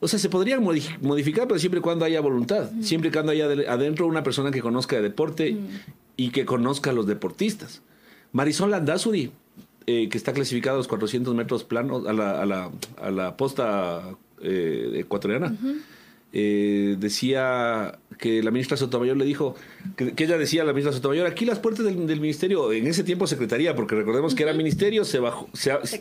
O 0.00 0.08
sea, 0.08 0.18
se 0.18 0.28
podrían 0.28 0.62
modificar, 0.62 1.46
pero 1.46 1.58
siempre 1.58 1.78
y 1.80 1.82
cuando 1.82 2.04
haya 2.04 2.20
voluntad. 2.20 2.70
Siempre 2.80 3.10
y 3.10 3.12
cuando 3.12 3.32
haya 3.32 3.46
adentro 3.46 4.06
una 4.06 4.22
persona 4.22 4.50
que 4.50 4.60
conozca 4.60 4.96
de 4.96 5.02
deporte 5.02 5.56
y 6.16 6.30
que 6.30 6.44
conozca 6.44 6.90
a 6.90 6.92
los 6.92 7.06
deportistas. 7.06 7.82
Marisol 8.32 8.70
Landazuri, 8.70 9.30
eh, 9.86 10.08
que 10.08 10.18
está 10.18 10.32
clasificada 10.32 10.74
a 10.74 10.78
los 10.78 10.88
400 10.88 11.34
metros 11.34 11.64
planos, 11.64 12.06
a 12.06 12.12
la, 12.12 12.42
a 12.42 12.46
la, 12.46 12.70
a 13.00 13.10
la 13.10 13.36
posta 13.36 14.16
eh, 14.42 14.92
ecuatoriana. 14.94 15.54
Eh, 16.32 16.96
decía 16.98 17.98
que 18.18 18.42
la 18.42 18.50
ministra 18.50 18.76
Sotomayor 18.76 19.16
le 19.16 19.24
dijo, 19.24 19.54
que, 19.96 20.12
ella 20.16 20.36
decía 20.36 20.62
a 20.62 20.64
la 20.64 20.72
ministra 20.72 20.92
Sotomayor, 20.92 21.26
aquí 21.26 21.44
las 21.44 21.58
puertas 21.58 21.84
del, 21.84 22.20
ministerio, 22.20 22.72
en 22.72 22.86
ese 22.86 23.04
tiempo 23.04 23.26
secretaría, 23.26 23.74
porque 23.74 23.94
recordemos 23.94 24.34
que 24.34 24.42
era 24.42 24.52
ministerio, 24.52 25.04
se 25.04 25.18
bajó, 25.18 25.48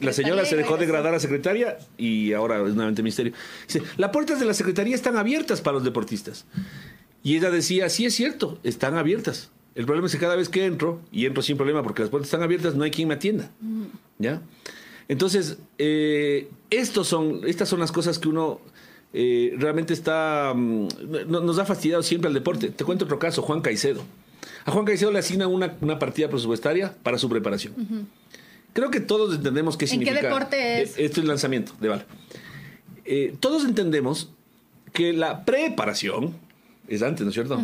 la 0.01 0.13
señora 0.13 0.45
se 0.45 0.55
dejó 0.55 0.77
degradar 0.77 1.13
a 1.13 1.19
secretaria 1.19 1.77
y 1.97 2.33
ahora 2.33 2.57
es 2.57 2.75
nuevamente 2.75 3.03
ministerio. 3.03 3.33
Dice, 3.67 3.83
las 3.97 4.09
puertas 4.11 4.39
de 4.39 4.45
la 4.45 4.53
secretaría 4.53 4.95
están 4.95 5.15
abiertas 5.15 5.61
para 5.61 5.75
los 5.75 5.83
deportistas. 5.83 6.45
Y 7.23 7.37
ella 7.37 7.49
decía, 7.49 7.89
sí 7.89 8.05
es 8.05 8.13
cierto, 8.13 8.59
están 8.63 8.97
abiertas. 8.97 9.51
El 9.73 9.85
problema 9.85 10.07
es 10.07 10.13
que 10.13 10.19
cada 10.19 10.35
vez 10.35 10.49
que 10.49 10.65
entro, 10.65 11.01
y 11.11 11.25
entro 11.25 11.43
sin 11.43 11.57
problema 11.57 11.83
porque 11.83 12.01
las 12.01 12.09
puertas 12.09 12.27
están 12.27 12.43
abiertas, 12.43 12.75
no 12.75 12.83
hay 12.83 12.91
quien 12.91 13.07
me 13.07 13.13
atienda. 13.13 13.51
¿Ya? 14.17 14.41
Entonces, 15.07 15.57
eh, 15.77 16.49
estos 16.69 17.07
son, 17.07 17.41
estas 17.45 17.69
son 17.69 17.79
las 17.79 17.91
cosas 17.91 18.19
que 18.19 18.27
uno 18.27 18.59
eh, 19.17 19.53
realmente 19.57 19.93
está 19.93 20.53
mm, 20.53 20.89
nos 21.29 21.57
ha 21.57 21.63
fastidiado 21.63 22.03
siempre 22.03 22.27
al 22.27 22.33
deporte. 22.33 22.69
Te 22.69 22.83
cuento 22.83 23.05
otro 23.05 23.17
caso, 23.17 23.41
Juan 23.41 23.61
Caicedo. 23.61 24.03
A 24.65 24.71
Juan 24.71 24.83
Caicedo 24.83 25.09
le 25.09 25.19
asigna 25.19 25.47
una, 25.47 25.99
partida 25.99 26.27
presupuestaria 26.27 26.93
para 27.01 27.17
su 27.17 27.29
preparación. 27.29 28.09
Creo 28.73 28.91
que 28.91 28.99
todos 28.99 29.33
entendemos 29.33 29.77
qué 29.77 29.87
significa. 29.87 30.17
¿En 30.17 30.21
qué 30.21 30.27
deporte 30.27 30.81
es? 30.81 30.97
Esto 30.97 31.21
es 31.21 31.27
lanzamiento 31.27 31.71
de 31.79 31.87
bala. 31.87 32.05
Eh, 33.05 33.33
todos 33.39 33.63
entendemos 33.63 34.31
que 34.91 35.13
la 35.13 35.45
preparación 35.45 36.35
es 36.89 37.01
antes, 37.01 37.21
¿no 37.21 37.29
es 37.29 37.35
cierto? 37.35 37.63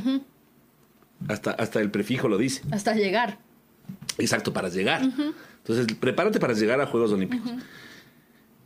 hasta, 1.27 1.51
hasta 1.51 1.81
el 1.81 1.92
prefijo 1.92 2.30
lo 2.30 2.38
dice. 2.38 2.62
Hasta 2.71 2.94
llegar. 2.95 3.39
Exacto, 4.18 4.54
para 4.54 4.69
llegar. 4.69 5.01
Entonces, 5.01 5.97
prepárate 6.00 6.39
para 6.39 6.54
llegar 6.54 6.80
a 6.80 6.86
Juegos 6.86 7.12
Olímpicos. 7.12 7.51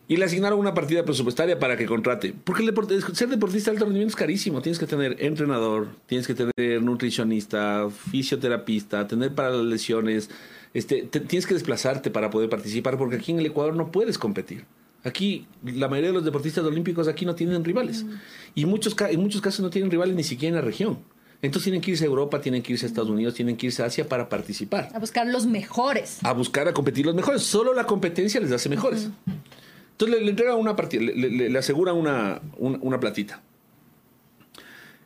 Y 0.07 0.17
le 0.17 0.25
asignaron 0.25 0.59
una 0.59 0.73
partida 0.73 1.03
presupuestaria 1.03 1.57
para 1.57 1.77
que 1.77 1.85
contrate. 1.85 2.33
Porque 2.43 2.63
el 2.63 3.15
ser 3.15 3.29
deportista 3.29 3.71
de 3.71 3.77
alto 3.77 3.85
rendimiento 3.85 4.11
es 4.11 4.15
carísimo. 4.15 4.61
Tienes 4.61 4.77
que 4.77 4.85
tener 4.85 5.17
entrenador, 5.19 5.87
tienes 6.05 6.27
que 6.27 6.35
tener 6.35 6.81
nutricionista, 6.83 7.89
fisioterapista, 7.89 9.07
tener 9.07 9.33
para 9.33 9.49
las 9.49 9.65
lesiones. 9.65 10.29
Este, 10.73 11.03
tienes 11.03 11.47
que 11.47 11.55
desplazarte 11.55 12.11
para 12.11 12.29
poder 12.29 12.49
participar 12.49 12.97
porque 12.97 13.15
aquí 13.15 13.31
en 13.31 13.39
el 13.39 13.47
Ecuador 13.47 13.75
no 13.75 13.91
puedes 13.91 14.17
competir. 14.17 14.65
Aquí 15.03 15.47
la 15.63 15.87
mayoría 15.87 16.09
de 16.09 16.15
los 16.15 16.25
deportistas 16.25 16.63
olímpicos 16.65 17.07
aquí 17.07 17.25
no 17.25 17.33
tienen 17.33 17.63
rivales. 17.63 18.03
Mm. 18.03 18.11
Y 18.55 18.65
muchos, 18.65 18.95
en 18.99 19.19
muchos 19.19 19.41
casos 19.41 19.61
no 19.61 19.69
tienen 19.69 19.89
rivales 19.89 20.15
ni 20.15 20.23
siquiera 20.23 20.49
en 20.49 20.55
la 20.55 20.65
región. 20.67 20.99
Entonces 21.41 21.65
tienen 21.65 21.81
que 21.81 21.91
irse 21.91 22.03
a 22.05 22.07
Europa, 22.07 22.41
tienen 22.41 22.63
que 22.63 22.73
irse 22.73 22.85
a 22.85 22.89
Estados 22.89 23.09
Unidos, 23.09 23.33
tienen 23.33 23.55
que 23.55 23.67
irse 23.67 23.83
a 23.83 23.85
Asia 23.85 24.07
para 24.07 24.29
participar. 24.29 24.89
A 24.93 24.99
buscar 24.99 25.27
los 25.27 25.45
mejores. 25.45 26.19
A 26.23 26.33
buscar 26.33 26.67
a 26.67 26.73
competir 26.73 27.05
los 27.05 27.13
mejores. 27.13 27.43
Solo 27.43 27.73
la 27.73 27.85
competencia 27.85 28.39
les 28.39 28.51
hace 28.51 28.67
mejores. 28.67 29.09
Entonces 29.95 30.21
le, 30.21 30.29
entregan 30.29 30.57
una 30.57 30.75
partida, 30.75 31.03
le, 31.03 31.49
le, 31.49 31.57
aseguran 31.57 31.95
una, 31.95 32.41
una, 32.57 32.99
platita. 32.99 33.41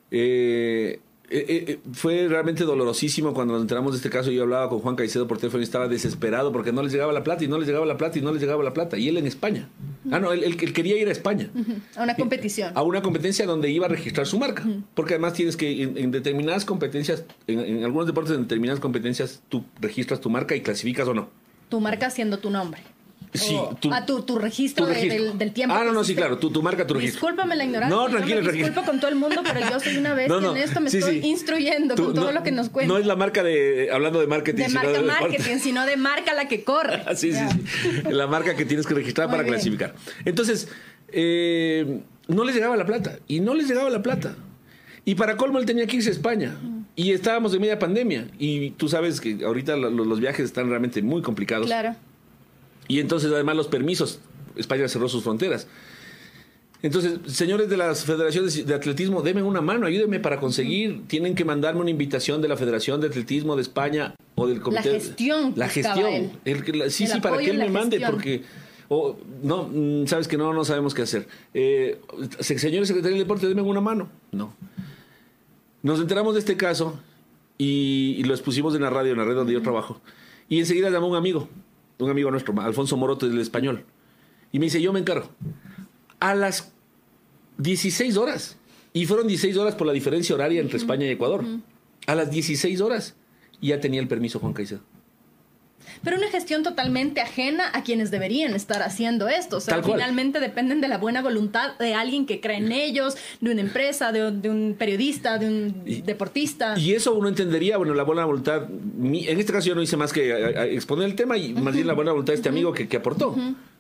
Eh, 0.10 1.00
eh, 1.30 1.66
eh, 1.68 1.80
fue 1.94 2.28
realmente 2.28 2.64
dolorosísimo 2.64 3.36
cuando 3.36 3.54
nos 3.54 3.62
enteramos 3.62 3.92
de 3.92 3.98
este 3.98 4.10
caso. 4.10 4.32
Yo 4.32 4.42
hablaba 4.42 4.68
con 4.68 4.80
Juan 4.80 4.96
Caicedo 4.96 5.28
por 5.28 5.38
teléfono 5.38 5.62
y 5.62 5.64
estaba 5.64 5.88
desesperado 5.88 6.52
porque 6.52 6.72
no 6.72 6.82
les 6.82 6.92
llegaba 6.92 7.14
la 7.14 7.24
plata 7.24 7.44
y 7.44 7.48
no 7.48 7.60
les 7.60 7.68
llegaba 7.68 7.86
la 7.86 7.98
plata 7.98 8.18
y 8.18 8.24
no 8.24 8.32
les 8.32 8.42
llegaba 8.42 8.64
la 8.64 8.74
plata. 8.74 8.98
Y 8.98 9.10
él 9.10 9.18
en 9.18 9.28
España. 9.28 9.70
Ah, 10.10 10.20
no, 10.20 10.32
él, 10.32 10.58
quería 10.74 10.98
ir 10.98 11.08
a 11.08 11.12
España. 11.12 11.52
A 11.96 12.02
una 12.02 12.16
competición. 12.16 12.72
A 12.74 12.82
una 12.82 13.04
competencia 13.04 13.46
donde 13.46 13.70
iba 13.70 13.86
a 13.86 13.90
registrar 13.90 14.26
su 14.26 14.40
marca. 14.40 14.66
Porque 14.96 15.14
además 15.14 15.34
tienes 15.34 15.56
que, 15.56 15.84
en, 15.84 16.10
determinadas 16.10 16.66
competencias, 16.66 17.26
en, 17.46 17.60
en, 17.60 17.84
algunos 17.84 18.08
deportes, 18.08 18.34
en 18.34 18.42
determinadas 18.42 18.80
competencias, 18.80 19.44
tú 19.50 19.64
registras 19.80 20.20
tu 20.20 20.32
marca 20.32 20.56
y 20.56 20.62
clasificas 20.62 21.08
o 21.08 21.14
no. 21.14 21.30
Tu 21.70 21.80
marca 21.80 22.10
siendo 22.10 22.40
tu 22.40 22.50
nombre. 22.50 22.82
Sí, 23.32 23.56
tu, 23.80 23.94
ah, 23.94 24.06
tu, 24.06 24.24
tu 24.24 24.40
registro, 24.40 24.88
del, 24.88 25.52
tiempo. 25.54 25.76
Ah, 25.76 25.84
no, 25.84 25.92
no, 25.92 26.04
sí, 26.04 26.16
claro, 26.16 26.40
tu, 26.40 26.50
tu 26.50 26.64
marca, 26.64 26.88
tu 26.88 26.96
registro. 26.96 27.20
Discúlpame 27.20 27.56
la 27.56 27.66
ignorancia. 27.66 27.96
No, 27.96 28.10
tranquilo, 28.10 28.42
tranquilo. 28.42 28.66
Disculpo 28.66 28.90
con 28.90 29.00
todo 29.00 29.12
el 29.12 29.18
mundo, 29.18 29.42
pero 29.44 29.70
yo 29.70 29.80
soy 29.80 29.98
una 29.98 30.14
vez 30.16 30.32
en 30.32 30.58
esto 30.58 30.82
me 30.82 30.90
estoy 30.90 31.20
instruyendo 31.20 31.96
con 31.96 32.14
todo 32.16 32.32
lo 32.32 32.42
que 32.42 32.52
nos 32.52 32.70
cuenta. 32.70 32.92
No 32.92 33.00
es 33.00 33.06
la 33.06 33.16
marca 33.16 33.44
de, 33.44 33.90
hablando 33.92 34.20
de 34.20 34.28
marketing, 34.28 34.64
de 34.64 34.70
marca 34.70 35.02
marketing, 35.02 35.58
sino 35.60 35.86
de 35.86 35.96
marca 35.96 36.34
la 36.34 36.48
que 36.48 36.64
corre. 36.64 37.04
sí, 37.16 37.32
sí, 37.32 37.40
sí. 37.52 38.02
La 38.10 38.26
marca 38.26 38.56
que 38.56 38.66
tienes 38.66 38.88
que 38.88 38.96
registrar 38.96 39.30
para 39.30 39.44
clasificar. 39.44 39.94
Entonces, 40.26 40.68
eh, 41.12 42.02
no 42.28 42.44
les 42.44 42.56
llegaba 42.56 42.78
la 42.78 42.86
plata. 42.86 43.20
Y 43.28 43.42
no 43.42 43.54
les 43.54 43.68
llegaba 43.68 43.90
la 43.90 44.02
plata. 44.02 44.36
Y 45.06 45.16
para 45.16 45.38
colmo 45.38 45.60
él 45.60 45.66
tenía 45.66 45.86
que 45.88 45.98
irse 45.98 46.10
a 46.10 46.14
España. 46.14 46.56
Y 46.96 47.12
estábamos 47.12 47.54
en 47.54 47.62
media 47.62 47.80
pandemia. 47.80 48.28
Y 48.38 48.72
tú 48.72 48.90
sabes 48.90 49.22
que 49.22 49.40
ahorita 49.44 49.78
los 49.78 50.20
viajes 50.20 50.46
están 50.46 50.70
realmente 50.70 51.02
muy 51.02 51.22
complicados. 51.22 51.68
Claro. 51.68 51.96
Y 52.90 53.00
entonces 53.00 53.32
además 53.32 53.56
los 53.56 53.68
permisos, 53.68 54.20
España 54.58 54.90
cerró 54.90 55.08
sus 55.08 55.24
fronteras. 55.24 55.68
Entonces, 56.82 57.20
señores 57.28 57.70
de 57.70 57.78
las 57.78 58.04
federaciones 58.04 58.66
de 58.66 58.74
atletismo, 58.74 59.22
denme 59.22 59.44
una 59.44 59.62
mano, 59.62 59.86
ayúdenme 59.86 60.20
para 60.20 60.40
conseguir. 60.40 61.04
Tienen 61.08 61.36
que 61.36 61.46
mandarme 61.46 61.82
una 61.82 61.90
invitación 61.90 62.42
de 62.42 62.48
la 62.48 62.58
Federación 62.58 63.00
de 63.00 63.08
Atletismo 63.08 63.56
de 63.56 63.62
España 63.62 64.16
o 64.36 64.48
del 64.48 64.62
comité. 64.62 64.94
La 64.94 65.00
gestión. 65.00 65.54
La 65.56 65.70
gestión. 65.70 66.32
sí, 66.90 67.06
sí, 67.08 67.20
para 67.20 67.38
que 67.38 67.52
él 67.52 67.58
me 67.58 67.70
mande, 67.70 68.00
porque. 68.10 68.44
no, 69.44 69.70
mm, 69.72 70.08
sabes 70.08 70.28
que 70.28 70.38
no, 70.38 70.54
no 70.54 70.66
sabemos 70.66 70.94
qué 70.94 71.04
hacer. 71.04 71.28
Eh, 71.54 72.00
señores 72.40 72.88
secretarios 72.88 73.20
de 73.20 73.24
deporte, 73.24 73.48
denme 73.48 73.62
una 73.62 73.82
mano. 73.82 74.10
No. 74.32 74.54
Nos 75.84 76.00
enteramos 76.00 76.34
de 76.34 76.40
este 76.40 76.58
caso 76.58 76.98
y, 77.58 78.16
y 78.18 78.24
lo 78.24 78.34
expusimos 78.34 78.74
en 78.74 78.82
la 78.82 78.90
radio, 78.90 79.12
en 79.12 79.18
la 79.20 79.26
red 79.26 79.36
donde 79.36 79.54
yo 79.54 79.62
trabajo. 79.62 80.02
Y 80.48 80.60
enseguida 80.60 80.90
llamó 80.90 81.08
un 81.10 81.18
amigo 81.18 81.50
un 82.00 82.10
amigo 82.10 82.32
nuestro, 82.32 82.60
Alfonso 82.62 82.98
Moroto 82.98 83.28
del 83.28 83.40
español. 83.40 83.86
Y 84.52 84.60
me 84.60 84.66
dice, 84.66 84.82
yo 84.82 84.92
me 84.94 85.00
encargo. 85.00 85.30
A 86.20 86.34
las 86.34 86.72
16 87.58 88.18
horas. 88.18 88.58
Y 88.94 89.06
fueron 89.06 89.28
16 89.28 89.58
horas 89.58 89.76
por 89.76 89.86
la 89.86 89.94
diferencia 89.94 90.34
horaria 90.34 90.62
entre 90.62 90.78
España 90.78 91.06
y 91.06 91.10
Ecuador. 91.10 91.46
A 92.08 92.16
las 92.16 92.32
16 92.32 92.82
horas 92.82 93.16
ya 93.62 93.80
tenía 93.80 94.00
el 94.02 94.08
permiso 94.08 94.40
Juan 94.40 94.54
Caicedo. 94.54 94.82
Pero 96.04 96.18
una 96.18 96.30
gestión 96.30 96.64
totalmente 96.64 97.22
ajena 97.22 97.70
a 97.74 97.84
quienes 97.84 98.12
deberían 98.12 98.54
estar 98.54 98.82
haciendo 98.82 99.28
esto. 99.28 99.58
O 99.58 99.62
sea, 99.62 99.82
finalmente 99.84 100.40
dependen 100.40 100.82
de 100.82 100.88
la 100.88 100.98
buena 100.98 101.22
voluntad 101.22 101.78
de 101.78 101.94
alguien 101.94 102.26
que 102.26 102.40
cree 102.40 102.58
en 102.58 102.72
ellos, 102.72 103.16
de 103.42 103.52
una 103.52 103.62
empresa, 103.62 104.12
de, 104.12 104.50
un 104.50 104.76
periodista, 104.78 105.38
de 105.38 105.48
un 105.48 106.04
deportista. 106.06 106.78
Y 106.78 106.94
eso 106.94 107.14
uno 107.14 107.30
entendería, 107.30 107.78
bueno, 107.78 107.94
la 107.94 108.04
buena 108.04 108.26
voluntad. 108.26 108.64
en 108.70 109.40
este 109.40 109.54
caso 109.54 109.68
yo 109.68 109.76
no 109.76 109.82
hice 109.82 109.98
más 109.98 110.14
que 110.14 110.76
exponer 110.76 111.06
el 111.08 111.16
tema 111.16 111.38
y 111.38 111.54
más 111.54 111.74
bien 111.74 111.88
la 111.88 111.94
buena 111.94 112.12
voluntad 112.12 112.34
de 112.34 112.38
este 112.38 112.50
amigo 112.50 112.74
que, 112.74 112.88
que 112.88 112.98
aportó, 112.98 113.36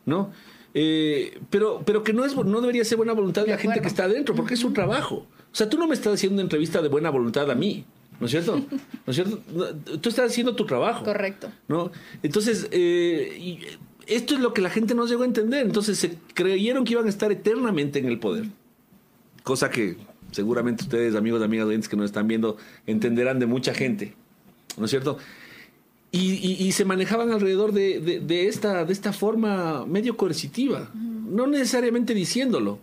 ¿no? 0.05 0.31
Eh, 0.73 1.39
pero, 1.49 1.81
pero 1.85 2.03
que 2.03 2.13
no, 2.13 2.25
es, 2.25 2.35
no 2.35 2.61
debería 2.61 2.83
ser 2.85 2.97
buena 2.97 3.13
voluntad 3.13 3.43
de, 3.43 3.51
la 3.51 3.57
gente 3.57 3.81
que 3.81 3.87
está 3.87 4.03
adentro, 4.03 4.35
porque 4.35 4.53
es 4.53 4.59
su 4.59 4.71
trabajo. 4.71 5.25
O 5.51 5.55
sea, 5.55 5.69
tú 5.69 5.77
no 5.77 5.87
me 5.87 5.95
estás 5.95 6.13
haciendo 6.13 6.35
una 6.35 6.43
entrevista 6.43 6.81
de 6.81 6.89
buena 6.89 7.09
voluntad 7.09 7.49
a 7.49 7.55
mí. 7.55 7.85
¿No 8.19 8.25
es 8.25 8.31
cierto? 8.31 8.57
¿No 8.57 9.11
es 9.11 9.15
cierto? 9.15 9.39
Tú 10.01 10.09
estás 10.09 10.31
haciendo 10.31 10.55
tu 10.55 10.65
trabajo. 10.65 11.05
Correcto. 11.05 11.49
¿No? 11.67 11.91
Entonces, 12.21 12.67
eh, 12.71 13.77
esto 14.07 14.35
es 14.35 14.41
lo 14.41 14.53
que 14.53 14.61
la 14.61 14.69
gente 14.69 14.93
no 14.93 15.05
llegó 15.05 15.23
a 15.23 15.25
entender. 15.25 15.65
Entonces, 15.65 15.97
se 15.97 16.17
creyeron 16.33 16.83
que 16.83 16.93
iban 16.93 17.05
a 17.05 17.09
estar 17.09 17.31
eternamente 17.31 17.99
en 17.99 18.07
el 18.07 18.19
poder. 18.19 18.45
Cosa 19.43 19.69
que 19.69 19.97
seguramente 20.31 20.83
ustedes, 20.83 21.15
amigos 21.15 21.41
amigas 21.41 21.87
que 21.87 21.95
nos 21.95 22.05
están 22.05 22.27
viendo, 22.27 22.57
entenderán 22.85 23.39
de 23.39 23.45
mucha 23.45 23.73
gente. 23.73 24.13
¿No 24.77 24.85
es 24.85 24.91
cierto? 24.91 25.17
Y, 26.11 26.71
se 26.71 26.85
manejaban 26.85 27.31
alrededor 27.31 27.71
de, 27.71 28.47
esta, 28.47 28.83
de 28.83 28.93
esta 28.93 29.13
forma 29.13 29.85
medio 29.85 30.17
coercitiva. 30.17 30.89
No 30.93 31.45
necesariamente 31.47 32.13
diciéndolo, 32.13 32.79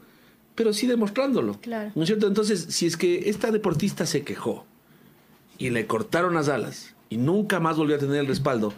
pero 0.54 0.72
sí 0.72 0.86
demostrándolo. 0.86 1.58
Claro. 1.60 1.90
¿No 1.94 2.02
es 2.04 2.06
cierto? 2.06 2.26
Entonces, 2.28 2.66
si 2.70 2.86
es 2.86 2.96
que 2.96 3.28
esta 3.28 3.50
deportista 3.50 4.06
se 4.06 4.22
quejó 4.22 4.64
y 5.58 5.70
le 5.70 5.86
cortaron 5.86 6.34
las 6.34 6.48
alas 6.48 6.94
y 7.08 7.16
nunca 7.16 7.60
más 7.60 7.76
volvió 7.76 7.96
a 7.96 7.98
tener 7.98 8.16
el 8.16 8.26
respaldo, 8.26 8.72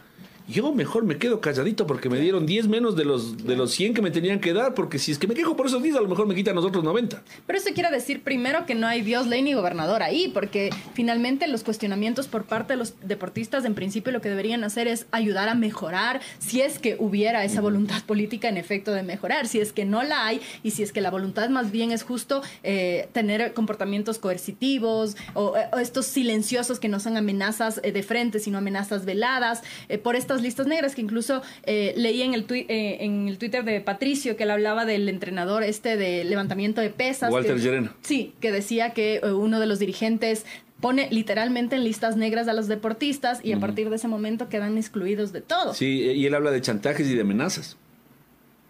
yo 0.49 0.73
mejor 0.73 1.05
me 1.05 1.19
quedo 1.19 1.41
calladito 1.41 1.87
porque 1.87 2.09
me 2.09 2.19
dieron 2.19 2.47
10 2.47 2.69
menos 2.69 2.97
de 2.97 3.05
los, 3.05 3.45
de 3.45 3.55
los 3.55 3.71
100 3.73 3.95
que 3.95 4.03
me 4.03 4.11
tenían 4.11 4.41
que 4.41 4.55
dar, 4.55 4.75
porque 4.75 4.99
si 4.99 5.13
es 5.13 5.19
que 5.19 5.27
me 5.27 5.35
quejo 5.35 5.57
por 5.57 5.67
esos 5.67 5.83
10, 5.83 5.97
a 5.97 6.01
lo 6.01 6.09
mejor 6.09 6.27
me 6.27 6.35
quitan 6.35 6.55
los 6.55 6.65
otros 6.65 6.83
90. 6.83 7.23
Pero 7.47 7.59
eso 7.59 7.69
quiere 7.75 7.91
decir 7.91 8.23
primero 8.23 8.65
que 8.65 8.75
no 8.75 8.87
hay 8.87 9.03
Dios, 9.03 9.27
ley 9.27 9.43
ni 9.43 9.53
gobernador 9.53 10.03
ahí, 10.03 10.31
porque 10.33 10.71
finalmente 10.95 11.47
los 11.49 11.65
cuestionamientos 11.65 12.29
por 12.29 12.45
parte 12.45 12.73
de 12.73 12.79
los 12.79 12.95
deportistas, 13.03 13.65
en 13.67 13.75
principio 13.75 14.11
lo 14.11 14.21
que 14.21 14.31
deberían 14.31 14.65
hacer 14.65 14.89
es 14.89 15.07
ayudar 15.11 15.49
a 15.49 15.55
mejorar, 15.55 16.21
si 16.39 16.63
es 16.63 16.79
que 16.79 16.97
hubiera 16.99 17.45
esa 17.45 17.61
voluntad 17.61 18.03
política 18.05 18.49
en 18.49 18.57
efecto 18.57 18.93
de 18.93 19.03
mejorar, 19.03 19.47
si 19.47 19.61
es 19.61 19.73
que 19.73 19.85
no 19.85 20.03
la 20.03 20.27
hay 20.27 20.41
y 20.63 20.71
si 20.71 20.83
es 20.83 20.93
que 20.93 21.01
la 21.03 21.11
voluntad 21.11 21.51
más 21.51 21.71
bien 21.71 21.93
es 21.93 22.03
justo 22.03 22.43
eh, 22.63 23.09
tener 23.13 23.53
comportamientos 23.53 24.19
coercitivos 24.19 25.17
o, 25.35 25.55
estos 25.79 26.07
silenciosos 26.07 26.81
que 26.81 26.89
no 26.89 27.01
son 27.01 27.17
amenazas 27.17 27.81
eh, 27.83 27.93
de 27.93 28.03
frente, 28.03 28.41
sino 28.41 28.59
amenazas 28.59 29.05
veladas, 29.05 29.63
eh, 29.89 29.99
por 29.99 30.17
estas 30.17 30.38
listas 30.43 30.67
negras, 30.67 30.95
que 30.95 31.01
incluso 31.01 31.43
eh, 31.65 31.95
leí 31.97 32.23
en 32.23 32.35
el, 32.35 32.47
eh, 32.51 32.99
en 33.01 33.29
el 33.29 33.39
Twitter 33.39 33.65
de 33.65 33.81
Patricio 33.81 34.37
que 34.37 34.45
él 34.45 34.51
hablaba 34.51 34.85
del 34.85 35.09
entrenador 35.09 35.63
este 35.63 35.97
de 35.97 36.25
levantamiento 36.25 36.81
de 36.81 36.91
pesas. 36.91 37.33
Walter 37.33 37.57
que, 37.57 37.91
Sí, 38.03 38.35
que 38.41 38.53
decía 38.53 38.91
que 38.91 39.17
eh, 39.17 39.33
uno 39.33 39.61
de 39.61 39.67
los 39.67 39.79
dirigentes 39.79 40.45
pone 40.81 41.09
literalmente 41.11 41.77
en 41.77 41.85
listas 41.85 42.17
negras 42.17 42.47
a 42.49 42.53
los 42.53 42.69
deportistas 42.69 43.41
y 43.43 43.53
a 43.53 43.59
partir 43.59 43.91
de 43.91 43.97
ese 43.97 44.07
momento 44.07 44.49
quedan 44.49 44.79
excluidos 44.79 45.33
de 45.33 45.41
todo. 45.41 45.75
Sí, 45.75 46.03
y 46.03 46.25
él 46.25 46.35
habla 46.35 46.51
de 46.51 46.61
chantajes 46.61 47.09
y 47.09 47.15
de 47.15 47.23
amenazas 47.23 47.77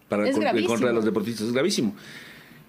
para 0.07 0.27
es 0.27 0.35
en 0.35 0.65
contra 0.65 0.87
de 0.87 0.93
los 0.93 1.05
deportistas. 1.05 1.47
Es 1.47 1.53
gravísimo. 1.53 1.95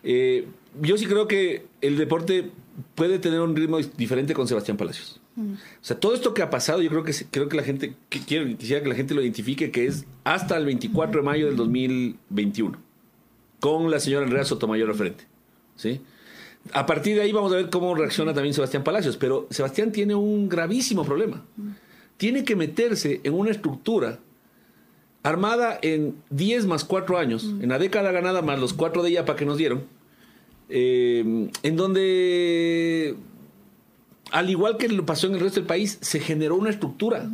yo 0.03 0.99
sí 0.99 1.07
creo 1.07 1.27
que 1.27 1.67
el 1.81 1.97
deporte 1.97 2.51
puede 2.95 3.19
tener 3.19 3.41
un 3.41 3.57
ritmo 3.57 3.79
diferente 3.79 4.35
con 4.35 4.47
Sebastián 4.47 4.77
Palacios. 4.77 5.20
O 5.37 5.85
sea, 5.85 5.99
todo 5.99 6.15
esto 6.15 6.35
que 6.35 6.43
ha 6.43 6.51
pasado, 6.51 6.83
yo 6.83 6.91
creo 6.91 7.05
que 7.05 7.15
creo 7.31 7.49
que 7.49 7.57
la 7.57 7.63
gente, 7.63 7.95
que 8.09 8.21
quiero, 8.21 8.47
quisiera 8.57 8.83
que 8.83 8.89
la 8.89 8.95
gente 8.95 9.15
lo 9.15 9.23
identifique, 9.23 9.71
que 9.71 9.87
es 9.87 10.05
hasta 10.25 10.57
el 10.57 10.67
24 10.67 11.21
de 11.21 11.25
mayo 11.25 11.47
del 11.47 11.57
2021, 11.57 12.79
con 13.61 13.91
la 13.91 14.01
señora 14.01 14.25
Andrea 14.27 14.45
Sotomayor 14.45 14.91
al 14.91 14.97
frente. 14.97 15.25
¿sí? 15.77 16.01
A 16.73 16.85
partir 16.85 17.17
de 17.17 17.23
ahí 17.23 17.33
vamos 17.33 17.53
a 17.53 17.57
ver 17.57 17.71
cómo 17.71 17.95
reacciona 17.95 18.35
también 18.35 18.55
Sebastián 18.55 18.85
Palacios, 18.85 19.17
pero 19.17 19.47
Sebastián 19.51 19.93
tiene 19.93 20.15
un 20.15 20.49
gravísimo 20.49 21.05
problema. 21.05 21.45
Tiene 22.17 22.45
que 22.45 22.55
meterse 22.55 23.21
en 23.25 23.33
una 23.33 23.51
estructura 23.51 24.19
armada 25.23 25.79
en 25.83 26.17
10 26.31 26.67
más 26.67 26.85
4 26.85 27.19
años, 27.19 27.45
en 27.61 27.69
la 27.69 27.79
década 27.79 28.11
ganada 28.13 28.43
más 28.43 28.59
los 28.59 28.75
4 28.75 29.03
de 29.03 29.23
para 29.23 29.37
que 29.37 29.47
nos 29.47 29.57
dieron, 29.57 29.85
eh, 30.69 31.49
en 31.63 31.77
donde 31.77 33.17
al 34.31 34.51
igual 34.51 34.77
que 34.77 34.89
lo 34.89 35.07
pasó 35.07 35.27
en 35.27 35.35
el 35.35 35.41
resto 35.41 35.61
del 35.61 35.67
país, 35.67 35.99
se 36.01 36.21
generó 36.21 36.57
una 36.57 36.71
estructura. 36.71 37.29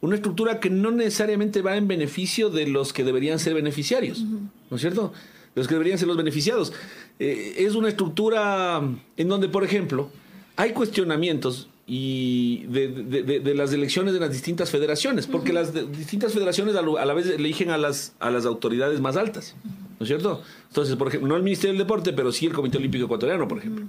Una 0.00 0.16
estructura 0.16 0.58
que 0.60 0.70
no 0.70 0.90
necesariamente 0.90 1.62
va 1.62 1.76
en 1.76 1.86
beneficio 1.86 2.50
de 2.50 2.66
los 2.66 2.92
que 2.92 3.04
deberían 3.04 3.38
ser 3.38 3.54
beneficiarios. 3.54 4.24
¿No 4.70 4.76
es 4.76 4.80
cierto? 4.80 5.12
Los 5.54 5.68
que 5.68 5.74
deberían 5.74 5.98
ser 5.98 6.08
los 6.08 6.16
beneficiados. 6.16 6.72
Eh, 7.18 7.54
es 7.58 7.74
una 7.74 7.88
estructura 7.88 8.82
en 9.16 9.28
donde, 9.28 9.48
por 9.48 9.64
ejemplo, 9.64 10.10
hay 10.56 10.72
cuestionamientos 10.72 11.68
y 11.86 12.64
de, 12.66 13.54
las 13.54 13.72
elecciones 13.72 14.14
de 14.14 14.20
las 14.20 14.30
distintas 14.30 14.70
federaciones, 14.70 15.26
porque 15.26 15.52
las 15.52 15.74
distintas 15.92 16.32
federaciones 16.32 16.74
a, 16.74 16.82
la 16.82 17.14
vez 17.14 17.26
eligen 17.26 17.70
a 17.70 17.76
las, 17.76 18.14
a 18.18 18.30
las 18.30 18.46
autoridades 18.46 19.00
más 19.00 19.16
altas, 19.16 19.56
¿no 19.64 20.04
es 20.04 20.08
cierto? 20.08 20.42
Entonces, 20.68 20.96
por 20.96 21.08
ejemplo, 21.08 21.28
no 21.28 21.36
el 21.36 21.42
Ministerio 21.42 21.72
del 21.72 21.78
Deporte, 21.78 22.12
pero 22.12 22.32
sí 22.32 22.46
el 22.46 22.52
Comité 22.52 22.78
Olímpico 22.78 23.04
Ecuatoriano, 23.04 23.46
por 23.46 23.58
ejemplo 23.58 23.86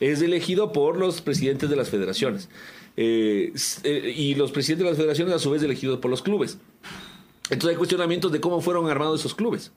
es 0.00 0.22
elegido 0.22 0.72
por 0.72 0.96
los 0.96 1.20
presidentes 1.20 1.70
de 1.70 1.76
las 1.76 1.90
federaciones. 1.90 2.48
Eh, 2.96 3.52
eh, 3.84 4.14
y 4.16 4.34
los 4.34 4.50
presidentes 4.50 4.84
de 4.84 4.90
las 4.90 4.98
federaciones 4.98 5.34
a 5.34 5.38
su 5.38 5.50
vez 5.50 5.62
elegidos 5.62 6.00
por 6.00 6.10
los 6.10 6.22
clubes. 6.22 6.58
Entonces 7.44 7.70
hay 7.70 7.76
cuestionamientos 7.76 8.32
de 8.32 8.40
cómo 8.40 8.60
fueron 8.60 8.88
armados 8.88 9.20
esos 9.20 9.34
clubes. 9.34 9.72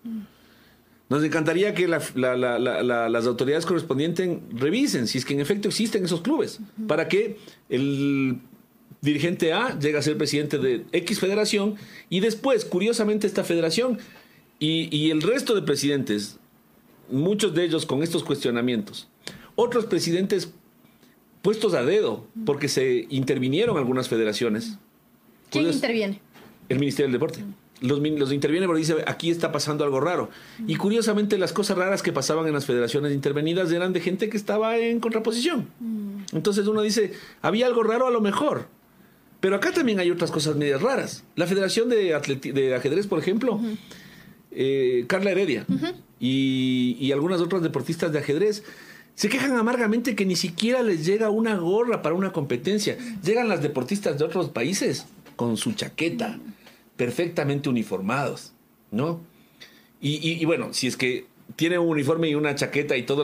Nos 1.10 1.24
encantaría 1.24 1.74
que 1.74 1.88
las 1.88 3.26
autoridades 3.26 3.66
correspondientes 3.66 4.40
revisen 4.52 5.08
si 5.08 5.18
es 5.18 5.26
que 5.26 5.34
en 5.34 5.42
efecto 5.42 5.68
existen 5.68 6.04
esos 6.06 6.22
clubes, 6.22 6.60
para 6.88 7.08
que 7.08 7.38
el 7.70 8.40
dirigente 9.02 9.54
A 9.54 9.78
llegue 9.78 9.98
a 9.98 10.02
ser 10.02 10.18
presidente 10.18 10.58
de 10.58 10.86
X 10.92 11.20
federación 11.20 11.76
y 12.10 12.20
después, 12.22 12.66
curiosamente, 12.66 13.28
esta 13.28 13.44
federación 13.44 14.00
y, 14.60 14.96
y 14.96 15.12
el 15.12 15.22
resto 15.22 15.56
de 15.56 15.62
presidentes, 15.62 16.40
muchos 17.12 17.54
de 17.54 17.66
ellos 17.66 17.86
con 17.86 18.02
estos 18.02 18.24
cuestionamientos, 18.24 19.08
otros 19.56 19.86
presidentes 19.86 20.52
puestos 21.42 21.74
a 21.74 21.84
dedo, 21.84 22.26
porque 22.46 22.70
se 22.70 23.06
intervinieron 23.10 23.78
algunas 23.78 24.08
federaciones. 24.08 24.78
¿Quién 25.52 25.70
interviene? 25.70 26.22
El 26.70 26.80
Ministerio 26.80 27.08
del 27.08 27.14
Deporte. 27.14 27.44
Los, 27.82 28.00
los, 28.00 28.32
interviene 28.32 28.66
porque 28.66 28.80
dice, 28.80 28.96
aquí 29.08 29.30
está 29.30 29.52
pasando 29.52 29.84
algo 29.84 30.00
raro. 30.00 30.30
Y 30.68 30.78
curiosamente 30.78 31.38
las 31.38 31.52
cosas 31.52 31.78
raras 31.78 32.02
que 32.02 32.14
pasaban 32.14 32.48
en 32.48 32.54
las 32.54 32.66
federaciones 32.66 33.14
intervenidas 33.14 33.72
eran 33.74 33.92
de 33.92 34.00
gente 34.00 34.30
que 34.30 34.38
estaba 34.38 34.78
en 34.78 35.02
contraposición. 35.02 35.68
Entonces 36.32 36.66
uno 36.66 36.82
dice, 36.82 37.12
había 37.42 37.68
algo 37.68 37.84
raro 37.84 38.08
a 38.08 38.12
lo 38.12 38.22
mejor. 38.22 38.68
Pero 39.42 39.58
acá 39.58 39.74
también 39.74 40.00
hay 40.00 40.10
otras 40.10 40.32
cosas 40.32 40.56
medias 40.56 40.82
raras. 40.82 41.26
La 41.36 41.46
Federación 41.46 41.90
de, 41.90 42.18
de 42.54 42.74
Ajedrez, 42.74 43.06
por 43.08 43.20
ejemplo, 43.20 43.60
eh, 44.52 45.04
Carla 45.08 45.32
Heredia 45.32 45.66
y, 46.22 46.96
y 47.02 47.12
algunas 47.12 47.42
otras 47.42 47.62
deportistas 47.62 48.14
de 48.14 48.20
ajedrez 48.20 48.64
se 49.16 49.30
quejan 49.30 49.56
amargamente 49.58 50.16
que 50.16 50.26
ni 50.26 50.36
siquiera 50.36 50.82
les 50.82 51.06
llega 51.06 51.30
una 51.30 51.56
gorra 51.56 52.02
para 52.02 52.16
una 52.16 52.32
competencia. 52.32 52.98
Llegan 53.24 53.48
las 53.48 53.62
deportistas 53.62 54.18
de 54.18 54.26
otros 54.26 54.50
países 54.50 55.06
con 55.36 55.58
su 55.58 55.74
chaqueta, 55.74 56.40
perfectamente 56.96 57.70
uniformados, 57.70 58.54
¿no? 58.92 59.22
Y, 60.02 60.44
bueno, 60.44 60.74
si 60.74 60.88
es 60.88 60.98
que 60.98 61.28
tiene 61.56 61.80
un 61.80 61.88
uniforme 61.88 62.28
y 62.28 62.36
una 62.36 62.56
chaqueta 62.56 62.98
y 62.98 63.04
todo, 63.04 63.24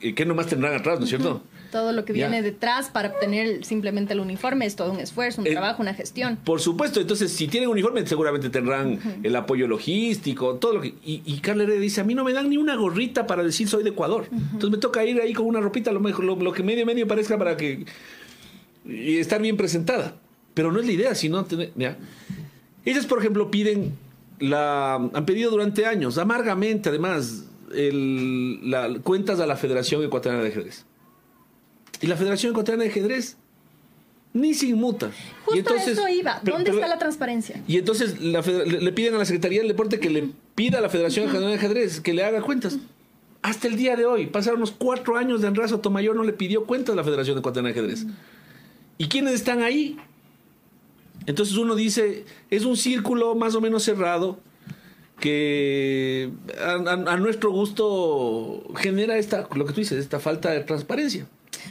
¿qué 0.00 0.24
nomás 0.24 0.46
tendrán 0.46 0.74
atrás, 0.74 0.98
no 1.00 1.04
es 1.04 1.08
cierto? 1.08 1.42
Todo 1.70 1.92
lo 1.92 2.04
que 2.04 2.12
viene 2.12 2.42
detrás 2.42 2.90
para 2.90 3.08
obtener 3.08 3.64
simplemente 3.64 4.12
el 4.12 4.20
uniforme 4.20 4.66
es 4.66 4.76
todo 4.76 4.92
un 4.92 5.00
esfuerzo, 5.00 5.42
un 5.42 5.48
trabajo, 5.48 5.82
una 5.82 5.94
gestión. 5.94 6.36
Por 6.36 6.60
supuesto, 6.60 7.00
entonces 7.00 7.32
si 7.32 7.48
tienen 7.48 7.68
uniforme 7.68 8.06
seguramente 8.06 8.50
tendrán 8.50 9.20
el 9.22 9.36
apoyo 9.36 9.66
logístico, 9.68 10.56
todo 10.56 10.74
lo 10.74 10.80
que... 10.80 10.94
Y, 11.04 11.22
y 11.24 11.38
Carla 11.40 11.64
Heredia 11.64 11.80
dice, 11.80 12.00
a 12.00 12.04
mí 12.04 12.14
no 12.14 12.24
me 12.24 12.32
dan 12.32 12.48
ni 12.48 12.56
una 12.56 12.76
gorrita 12.76 13.26
para 13.26 13.42
decir 13.42 13.68
soy 13.68 13.82
de 13.82 13.90
Ecuador. 13.90 14.28
Entonces 14.30 14.70
me 14.70 14.78
toca 14.78 15.04
ir 15.04 15.20
ahí 15.20 15.32
con 15.32 15.46
una 15.46 15.60
ropita, 15.60 15.92
lo, 15.92 16.00
mejor, 16.00 16.24
lo, 16.24 16.52
que 16.52 16.62
medio 16.62 16.86
medio 16.86 17.06
parezca 17.06 17.38
para 17.38 17.56
que... 17.56 17.86
Y 18.84 19.18
estar 19.18 19.40
bien 19.40 19.56
presentada. 19.56 20.14
Pero 20.54 20.72
no 20.72 20.80
es 20.80 20.86
la 20.86 20.92
idea, 20.92 21.14
sino... 21.14 21.44
Tener, 21.44 21.72
Ellas, 22.84 23.06
por 23.06 23.18
ejemplo, 23.18 23.50
piden... 23.50 23.94
La, 24.38 24.94
han 24.96 25.24
pedido 25.24 25.50
durante 25.50 25.86
años, 25.86 26.18
amargamente 26.18 26.90
además, 26.90 27.46
el, 27.74 28.70
la, 28.70 28.98
cuentas 29.02 29.40
a 29.40 29.46
la 29.46 29.56
Federación 29.56 30.04
Ecuatoriana 30.04 30.42
de 30.42 30.50
Ajedrez. 30.50 30.84
Y 32.00 32.06
la 32.06 32.16
Federación 32.16 32.52
Ecuatoriana 32.52 32.84
de 32.84 32.90
Ajedrez 32.90 33.36
ni 34.32 34.52
se 34.52 34.66
inmuta. 34.66 35.10
Justo 35.44 35.56
y 35.56 35.58
entonces, 35.60 35.98
eso 35.98 36.08
iba. 36.08 36.40
¿Dónde 36.42 36.70
está 36.70 36.86
la 36.86 36.98
transparencia? 36.98 37.62
Y 37.66 37.78
entonces 37.78 38.20
le, 38.20 38.92
piden 38.92 39.14
a 39.14 39.18
la 39.18 39.24
Secretaría 39.24 39.60
del 39.60 39.68
Deporte 39.68 39.98
que 39.98 40.10
le 40.10 40.28
pida 40.54 40.78
a 40.78 40.80
la 40.82 40.90
Federación 40.90 41.24
Ecuatoriana 41.24 41.52
de 41.52 41.58
Ajedrez 41.58 42.00
que 42.00 42.12
le 42.12 42.22
haga 42.22 42.42
cuentas. 42.42 42.78
Hasta 43.40 43.68
el 43.68 43.76
día 43.76 43.96
de 43.96 44.04
hoy, 44.04 44.26
pasaron 44.26 44.58
unos 44.58 44.72
cuatro 44.72 45.16
años 45.16 45.40
de 45.40 45.46
Andrés 45.46 45.70
Sotomayor, 45.70 46.16
no 46.16 46.24
le 46.24 46.32
pidió 46.32 46.66
cuentas 46.66 46.92
a 46.92 46.96
la 46.96 47.04
Federación 47.04 47.38
Ecuatoriana 47.38 47.72
de 47.72 47.80
Ajedrez. 47.80 48.06
¿Y 48.98 49.08
quiénes 49.08 49.34
están 49.34 49.62
ahí? 49.62 49.96
Entonces 51.26 51.56
uno 51.56 51.74
dice, 51.74 52.24
es 52.50 52.64
un 52.64 52.76
círculo 52.76 53.34
más 53.34 53.54
o 53.54 53.60
menos 53.60 53.82
cerrado 53.84 54.38
que 55.20 56.30
a, 56.60 57.16
nuestro 57.16 57.50
gusto 57.50 58.64
genera 58.76 59.16
esta, 59.16 59.48
lo 59.54 59.64
que 59.64 59.72
tú 59.72 59.80
dices, 59.80 59.98
esta 59.98 60.20
falta 60.20 60.50
de 60.50 60.60
transparencia. 60.60 61.26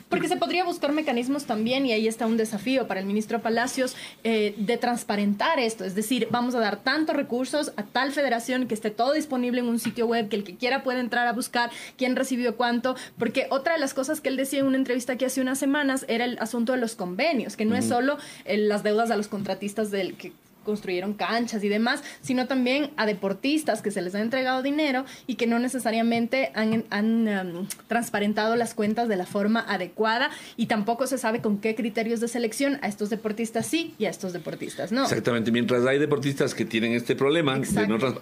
Porque 0.10 0.28
se 0.28 0.38
podría 0.38 0.64
buscar 0.64 0.92
mecanismos 0.92 1.46
también, 1.46 1.86
y 1.86 1.92
ahí 1.92 2.08
está 2.08 2.26
un 2.26 2.38
desafío 2.38 2.88
para 2.88 3.00
el 3.00 3.06
ministro 3.06 3.42
Palacios, 3.42 3.96
eh, 4.24 4.56
de 4.58 4.78
transparentar 4.78 5.60
esto. 5.60 5.84
Es 5.84 5.96
decir, 5.96 6.28
vamos 6.32 6.56
a 6.56 6.60
dar 6.60 6.78
tantos 6.78 7.16
recursos 7.16 7.72
a 7.78 7.84
tal 7.84 8.12
federación 8.12 8.68
que 8.68 8.74
esté 8.74 8.92
todo 8.92 9.14
disponible 9.14 9.62
en 9.62 9.68
un 9.68 9.80
sitio 9.80 10.08
web, 10.08 10.30
que 10.30 10.36
el 10.36 10.44
que 10.44 10.56
quiera 10.56 10.84
pueda 10.84 11.00
entrar 11.00 11.28
a 11.28 11.34
buscar 11.34 11.70
quién 11.98 12.16
recibió 12.16 12.56
cuánto. 12.56 12.96
Porque 13.18 13.48
otra 13.50 13.74
de 13.74 13.80
las 13.80 13.94
cosas 13.94 14.22
que 14.22 14.30
él 14.30 14.38
decía 14.38 14.60
en 14.60 14.66
una 14.66 14.78
entrevista 14.78 15.18
que 15.18 15.26
hace 15.26 15.42
unas 15.42 15.60
semanas 15.60 16.06
era 16.08 16.26
el 16.26 16.38
asunto 16.40 16.74
de 16.74 16.80
los 16.80 16.96
convenios, 16.96 17.56
que 17.56 17.66
no 17.66 17.76
es 17.76 17.86
solo 17.86 18.18
eh, 18.46 18.58
las 18.58 18.84
deudas 18.84 19.12
a 19.12 19.18
los 19.18 19.28
contratistas 19.28 19.92
del 19.92 20.16
que 20.16 20.34
construyeron 20.66 21.14
canchas 21.14 21.64
y 21.64 21.70
demás, 21.70 22.04
sino 22.22 22.48
también 22.48 22.92
a 22.98 23.06
deportistas 23.06 23.82
que 23.82 23.92
se 23.92 24.02
les 24.02 24.14
ha 24.16 24.22
entregado 24.22 24.62
dinero 24.62 25.06
y 25.28 25.36
que 25.36 25.48
no 25.48 25.60
necesariamente 25.60 26.52
han, 26.54 26.84
um, 27.28 27.68
transparentado 27.88 28.58
las 28.58 28.74
cuentas 28.74 29.08
de 29.08 29.16
la 29.16 29.26
forma 29.26 29.62
adecuada 29.62 30.30
y 30.58 30.66
tampoco 30.66 31.08
se 31.08 31.18
sabe 31.18 31.42
con 31.42 31.60
qué 31.60 31.76
criterios 31.76 32.20
de 32.20 32.28
selección 32.28 32.80
a 32.82 32.88
estos 32.88 33.10
deportistas 33.10 33.66
sí 33.68 33.94
y 33.98 34.06
a 34.06 34.10
estos 34.10 34.34
deportistas 34.34 34.92
no. 34.92 35.04
Exactamente, 35.04 35.52
mientras 35.52 35.86
hay 35.86 36.00
deportistas 36.00 36.54
que 36.54 36.66
tienen 36.66 36.92
este 36.94 37.16
problema, 37.16 37.60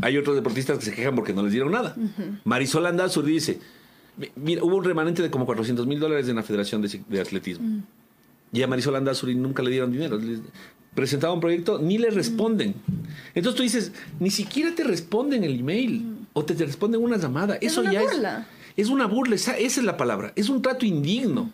hay 0.02 0.18
otros 0.18 0.36
deportistas 0.36 0.78
que 0.80 0.86
se 0.86 0.94
quejan 0.94 1.16
porque 1.16 1.34
no 1.34 1.44
les 1.44 1.54
dieron 1.54 1.72
nada. 1.72 1.96
Marisol 2.44 2.86
Andazur 2.86 3.26
dice, 3.26 3.60
mira, 4.36 4.64
hubo 4.64 4.76
un 4.76 4.84
remanente 4.84 5.22
de 5.22 5.32
como 5.32 5.46
400 5.46 5.88
mil 5.88 6.00
dólares 6.00 6.28
en 6.30 6.36
la 6.36 6.44
Federación 6.44 6.82
de, 6.82 7.22
Atletismo. 7.22 7.68
Mm. 7.68 7.84
Y 8.54 8.62
a 8.62 8.68
Marisol 8.68 8.96
Andazuri 8.96 9.34
nunca 9.34 9.64
le 9.64 9.72
dieron 9.72 9.92
dinero 9.92 10.20
presentaba 10.96 11.34
un 11.34 11.40
proyecto, 11.40 11.80
ni 11.80 11.98
le 11.98 12.10
responden. 12.10 12.76
Entonces 13.36 13.58
tú 13.58 13.64
dices, 13.64 13.92
ni 14.20 14.30
siquiera 14.30 14.74
te 14.76 14.84
responden 14.84 15.44
el 15.44 15.60
email 15.60 16.06
o 16.34 16.44
te, 16.46 16.54
responden 16.54 17.02
una 17.02 17.18
llamada. 17.18 17.58
Eso 17.62 17.82
una 17.82 17.94
ya 17.94 18.02
burla. 18.02 18.48
es. 18.76 18.86
Es 18.86 18.90
una 18.90 19.06
burla, 19.06 19.36
esa, 19.36 19.58
es 19.58 19.78
la 19.84 19.98
palabra. 19.98 20.34
Es 20.36 20.50
un 20.50 20.62
trato 20.62 20.86
indigno. 20.86 21.52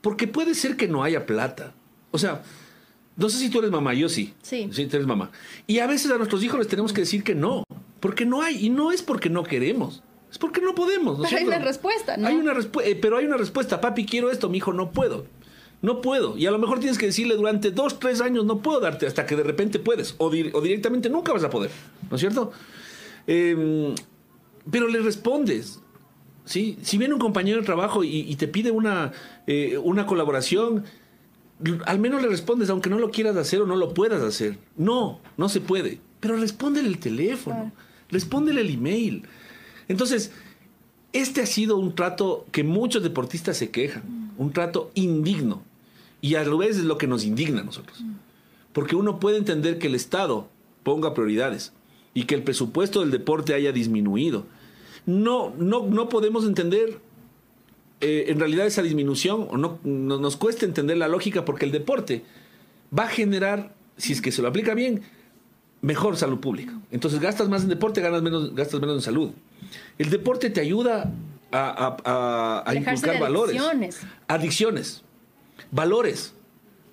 Porque 0.00 0.26
puede 0.26 0.54
ser 0.54 0.76
que 0.76 0.88
no 0.88 1.04
haya 1.04 1.26
plata. 1.26 1.74
O 2.10 2.18
sea, 2.18 2.42
no 3.16 3.28
sé 3.28 3.38
si 3.38 3.50
tú 3.50 3.58
eres 3.58 3.70
mamá, 3.70 3.94
yo 3.94 4.08
sí. 4.08 4.34
Sí. 4.42 4.68
Sí, 4.72 4.86
tú 4.86 4.96
eres 4.96 5.06
mamá. 5.06 5.30
Y 5.66 5.78
a 5.78 5.86
veces 5.86 6.10
a 6.10 6.16
nuestros 6.16 6.42
hijos 6.42 6.58
les 6.58 6.68
tenemos 6.68 6.92
que 6.92 7.02
decir 7.02 7.22
que 7.22 7.34
no. 7.34 7.64
Porque 8.00 8.24
no 8.24 8.42
hay. 8.42 8.66
Y 8.66 8.70
no 8.70 8.90
es 8.90 9.02
porque 9.02 9.28
no 9.30 9.44
queremos. 9.44 10.02
Es 10.30 10.38
porque 10.38 10.62
no 10.62 10.74
podemos. 10.74 11.20
pero 11.22 11.36
hay 11.36 11.44
una 11.44 11.58
respuesta, 11.58 12.16
¿no? 12.16 12.26
Hay 12.26 12.36
una 12.36 12.54
respuesta, 12.54 12.90
eh, 12.90 12.96
pero 12.96 13.18
hay 13.18 13.26
una 13.26 13.36
respuesta. 13.36 13.80
Papi, 13.80 14.06
quiero 14.06 14.30
esto. 14.30 14.48
Mi 14.48 14.58
hijo, 14.58 14.72
no 14.72 14.90
puedo. 14.90 15.26
No 15.82 16.00
puedo. 16.00 16.38
Y 16.38 16.46
a 16.46 16.50
lo 16.52 16.58
mejor 16.58 16.78
tienes 16.78 16.96
que 16.96 17.06
decirle 17.06 17.36
durante 17.36 17.72
dos, 17.72 17.98
tres 17.98 18.20
años, 18.20 18.44
no 18.44 18.62
puedo 18.62 18.80
darte, 18.80 19.06
hasta 19.06 19.26
que 19.26 19.36
de 19.36 19.42
repente 19.42 19.80
puedes. 19.80 20.14
O, 20.18 20.30
directamente 20.30 21.10
nunca 21.10 21.32
vas 21.32 21.44
a 21.44 21.50
poder. 21.50 21.70
¿No 22.08 22.16
es 22.16 22.20
cierto? 22.20 22.52
Em, 23.26 23.94
pero 24.70 24.86
le 24.86 25.00
respondes. 25.00 25.80
¿sí? 26.44 26.78
Si 26.82 26.98
viene 26.98 27.14
un 27.14 27.20
compañero 27.20 27.58
de 27.58 27.66
trabajo 27.66 28.04
y, 28.04 28.34
te 28.36 28.46
pide 28.46 28.70
una, 28.70 29.12
eh, 29.46 29.76
una 29.82 30.06
colaboración, 30.06 30.84
al 31.86 31.98
menos 31.98 32.22
le 32.22 32.28
respondes, 32.28 32.70
aunque 32.70 32.90
no 32.90 32.98
lo 32.98 33.10
quieras 33.10 33.36
hacer 33.36 33.60
o 33.62 33.66
no 33.66 33.76
lo 33.76 33.92
puedas 33.94 34.22
hacer. 34.22 34.58
No, 34.76 35.20
no 35.36 35.48
se 35.48 35.60
puede. 35.60 36.00
Pero 36.20 36.36
respóndele 36.36 36.88
el 36.88 36.98
teléfono, 36.98 37.72
respóndele 38.08 38.60
el 38.60 38.70
email. 38.70 39.24
Entonces, 39.88 40.32
este 41.12 41.42
ha 41.42 41.46
sido 41.46 41.76
un 41.76 41.94
trato 41.94 42.46
que 42.52 42.64
muchos 42.64 43.02
deportistas 43.02 43.56
se 43.56 43.70
quejan, 43.70 44.32
un 44.38 44.52
trato 44.52 44.90
indigno. 44.94 45.62
Y 46.22 46.36
a 46.36 46.44
lo 46.44 46.56
vez 46.56 46.78
es 46.78 46.84
lo 46.84 46.96
que 46.96 47.08
nos 47.08 47.24
indigna 47.24 47.60
a 47.60 47.64
nosotros. 47.64 48.02
Porque 48.72 48.96
uno 48.96 49.18
puede 49.20 49.36
entender 49.36 49.78
que 49.78 49.88
el 49.88 49.96
Estado 49.96 50.48
ponga 50.84 51.12
prioridades 51.12 51.72
y 52.14 52.24
que 52.24 52.36
el 52.36 52.44
presupuesto 52.44 53.00
del 53.00 53.10
deporte 53.10 53.54
haya 53.54 53.72
disminuido. 53.72 54.46
No, 55.04 55.52
no, 55.58 55.84
no 55.84 56.08
podemos 56.08 56.46
entender 56.46 57.00
eh, 58.00 58.26
en 58.28 58.38
realidad 58.38 58.66
esa 58.66 58.82
disminución, 58.82 59.48
o 59.50 59.56
no, 59.56 59.80
nos 59.82 60.36
cuesta 60.36 60.64
entender 60.64 60.96
la 60.96 61.08
lógica, 61.08 61.44
porque 61.44 61.64
el 61.66 61.72
deporte 61.72 62.24
va 62.96 63.04
a 63.04 63.08
generar, 63.08 63.74
si 63.96 64.12
es 64.12 64.22
que 64.22 64.30
se 64.30 64.42
lo 64.42 64.48
aplica 64.48 64.74
bien, 64.74 65.02
mejor 65.80 66.16
salud 66.16 66.38
pública. 66.38 66.72
Entonces 66.92 67.18
gastas 67.18 67.48
más 67.48 67.64
en 67.64 67.68
deporte, 67.68 68.00
ganas 68.00 68.22
menos, 68.22 68.54
gastas 68.54 68.80
menos 68.80 68.94
en 68.94 69.02
salud. 69.02 69.30
El 69.98 70.10
deporte 70.10 70.50
te 70.50 70.60
ayuda 70.60 71.12
a, 71.50 71.96
a, 72.04 72.62
a 72.64 72.74
inculcar 72.76 73.18
valores. 73.18 73.60
Adicciones 74.28 75.02
valores. 75.70 76.34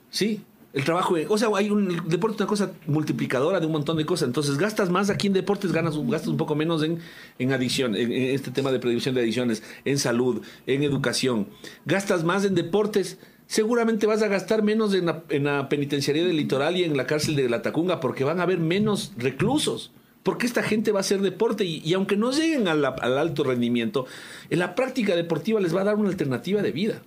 ¿Sí? 0.09 0.43
El 0.71 0.83
trabajo, 0.83 1.15
o 1.29 1.37
sea, 1.37 1.49
hay 1.55 1.71
un 1.71 2.07
deporte 2.07 2.35
es 2.35 2.41
una 2.41 2.47
cosa 2.47 2.71
multiplicadora 2.85 3.59
de 3.59 3.65
un 3.65 3.71
montón 3.71 3.97
de 3.97 4.05
cosas. 4.05 4.27
Entonces, 4.27 4.59
gastas 4.59 4.91
más 4.91 5.09
aquí 5.09 5.25
en 5.25 5.33
deportes, 5.33 5.71
ganas, 5.71 5.97
gastas 5.97 6.27
un 6.27 6.37
poco 6.37 6.53
menos 6.53 6.83
en, 6.83 6.99
en 7.39 7.51
adicción, 7.51 7.95
en, 7.95 8.11
este 8.11 8.51
tema 8.51 8.71
de 8.71 8.77
predicción 8.77 9.15
de 9.15 9.21
adicciones, 9.21 9.63
en 9.83 9.97
salud, 9.97 10.43
en 10.67 10.83
educación. 10.83 11.47
Gastas 11.85 12.23
más 12.23 12.45
en 12.45 12.53
deportes, 12.53 13.17
seguramente 13.47 14.05
vas 14.05 14.21
a 14.21 14.27
gastar 14.27 14.61
menos 14.61 14.93
en 14.93 15.07
la, 15.07 15.23
en 15.29 15.45
la 15.45 15.69
penitenciaría 15.69 16.23
del 16.23 16.37
litoral 16.37 16.77
y 16.77 16.83
en 16.83 16.95
la 16.95 17.07
cárcel 17.07 17.35
de 17.35 17.49
la 17.49 17.63
Tacunga, 17.63 17.99
porque 17.99 18.23
van 18.23 18.39
a 18.39 18.43
haber 18.43 18.59
menos 18.59 19.13
reclusos. 19.17 19.91
Porque 20.21 20.45
esta 20.45 20.61
gente 20.61 20.91
va 20.91 20.99
a 20.99 21.01
hacer 21.01 21.21
deporte 21.21 21.63
y 21.65 21.93
aunque 21.93 22.17
no 22.17 22.31
lleguen 22.31 22.67
al 22.67 22.85
alto 22.85 23.43
rendimiento, 23.43 24.05
en 24.51 24.59
la 24.59 24.75
práctica 24.75 25.15
deportiva 25.15 25.59
les 25.61 25.75
va 25.75 25.81
a 25.81 25.85
dar 25.85 25.95
una 25.95 26.09
alternativa 26.09 26.61
de 26.61 26.71
vida. 26.71 27.01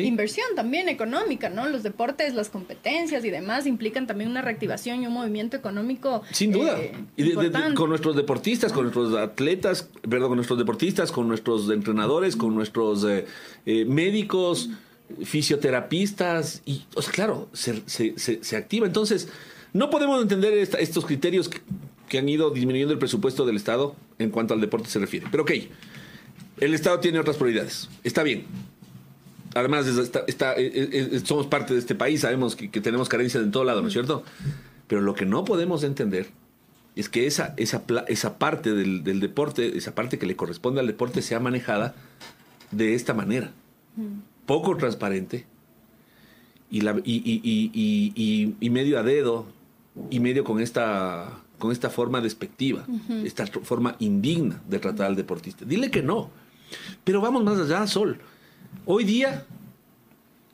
Inversión 0.00 0.46
también 0.56 0.88
económica, 0.88 1.50
¿no? 1.50 1.68
Los 1.68 1.82
deportes, 1.82 2.34
las 2.34 2.48
competencias 2.48 3.24
y 3.26 3.30
demás 3.30 3.66
implican 3.66 4.06
también 4.06 4.30
una 4.30 4.40
reactivación 4.40 5.02
y 5.02 5.06
un 5.06 5.12
movimiento 5.12 5.56
económico. 5.56 6.22
Sin 6.30 6.50
duda. 6.50 6.80
Eh, 6.80 6.94
y 7.16 7.34
con 7.74 7.90
nuestros 7.90 8.16
deportistas, 8.16 8.72
con 8.72 8.84
nuestros 8.84 9.14
atletas, 9.14 9.90
perdón, 10.08 10.28
con 10.28 10.36
nuestros 10.36 10.58
deportistas, 10.58 11.12
con 11.12 11.28
nuestros 11.28 11.68
entrenadores, 11.68 12.36
con 12.36 12.54
nuestros 12.54 13.04
eh, 13.04 13.26
eh, 13.66 13.84
médicos, 13.84 14.70
fisioterapistas. 15.24 16.62
Y, 16.64 16.84
o 16.94 17.02
sea, 17.02 17.12
claro, 17.12 17.50
se, 17.52 17.82
se, 17.84 18.14
se, 18.16 18.56
activa. 18.56 18.86
Entonces, 18.86 19.28
no 19.74 19.90
podemos 19.90 20.22
entender 20.22 20.54
estos 20.54 21.04
criterios 21.04 21.50
que, 21.50 21.60
que 22.08 22.18
han 22.18 22.28
ido 22.30 22.50
disminuyendo 22.50 22.94
el 22.94 22.98
presupuesto 22.98 23.44
del 23.44 23.56
Estado 23.56 23.94
en 24.18 24.30
cuanto 24.30 24.54
al 24.54 24.60
deporte 24.62 24.88
se 24.88 24.98
refiere. 24.98 25.26
Pero 25.30 25.42
ok, 25.42 25.50
el 26.60 26.72
Estado 26.72 26.98
tiene 27.00 27.18
otras 27.18 27.36
prioridades. 27.36 27.90
Está 28.04 28.22
bien 28.22 28.46
además 29.54 29.86
está, 29.86 30.54
eh, 30.54 30.70
eh, 30.74 31.10
eh, 31.12 31.20
somos 31.24 31.46
parte 31.46 31.74
de 31.74 31.80
este 31.80 31.94
país, 31.94 32.20
sabemos 32.20 32.56
que, 32.56 32.68
tenemos 32.68 33.08
carencias 33.08 33.42
en 33.42 33.50
todo 33.50 33.64
lado, 33.64 33.82
¿no 33.82 33.88
es 33.88 33.92
cierto? 33.92 34.24
Pero 34.86 35.00
lo 35.00 35.14
que 35.14 35.26
no 35.26 35.44
podemos 35.44 35.84
entender 35.84 36.28
es 36.96 37.08
que 37.08 37.26
esa, 37.26 37.54
esa, 37.56 37.82
esa 38.08 38.38
parte 38.38 38.72
del, 38.72 39.20
deporte, 39.20 39.76
esa 39.76 39.94
parte 39.94 40.18
que 40.18 40.26
le 40.26 40.36
corresponde 40.36 40.80
al 40.80 40.86
deporte, 40.86 41.22
sea 41.22 41.40
manejada 41.40 41.94
de 42.70 42.94
esta 42.94 43.14
manera. 43.14 43.52
Poco 44.46 44.76
transparente 44.76 45.46
y, 46.70 46.80
la, 46.80 47.00
y, 47.04 48.56
y, 48.60 48.70
medio 48.70 48.98
a 48.98 49.02
dedo 49.02 49.46
y 50.10 50.20
medio 50.20 50.44
con 50.44 50.60
esta, 50.60 51.38
con 51.58 51.72
esta 51.72 51.90
forma 51.90 52.20
despectiva, 52.20 52.84
esta 53.24 53.46
forma 53.46 53.96
indigna 53.98 54.60
de 54.68 54.78
tratar 54.78 55.06
al 55.06 55.16
deportista. 55.16 55.64
Dile 55.64 55.90
que 55.90 56.02
no. 56.02 56.30
Pero 57.04 57.20
vamos 57.20 57.44
más 57.44 57.58
allá, 57.58 57.86
Sol. 57.86 58.18
Hoy 58.86 59.04
día, 59.04 59.46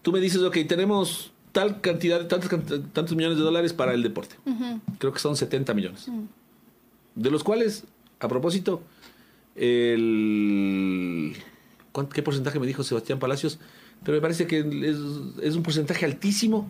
tú 0.02 0.12
me 0.12 0.20
dices, 0.20 0.42
ok, 0.42 0.58
tenemos 0.66 1.32
tal 1.52 1.80
cantidad, 1.80 2.26
tantos, 2.26 2.50
tantos 2.92 3.16
millones 3.16 3.38
de 3.38 3.44
dólares 3.44 3.72
para 3.72 3.94
el 3.94 4.02
deporte. 4.02 4.36
Creo 4.98 5.12
que 5.12 5.18
son 5.18 5.36
70 5.36 5.74
millones. 5.74 6.10
De 7.14 7.30
los 7.30 7.42
cuales, 7.42 7.84
a 8.20 8.28
propósito, 8.28 8.82
el... 9.56 11.36
¿Qué 12.12 12.22
porcentaje 12.22 12.60
me 12.60 12.66
dijo 12.66 12.84
Sebastián 12.84 13.18
Palacios? 13.18 13.58
Pero 14.04 14.16
me 14.16 14.20
parece 14.20 14.46
que 14.46 14.60
es, 14.60 15.56
un 15.56 15.62
porcentaje 15.62 16.04
altísimo 16.04 16.68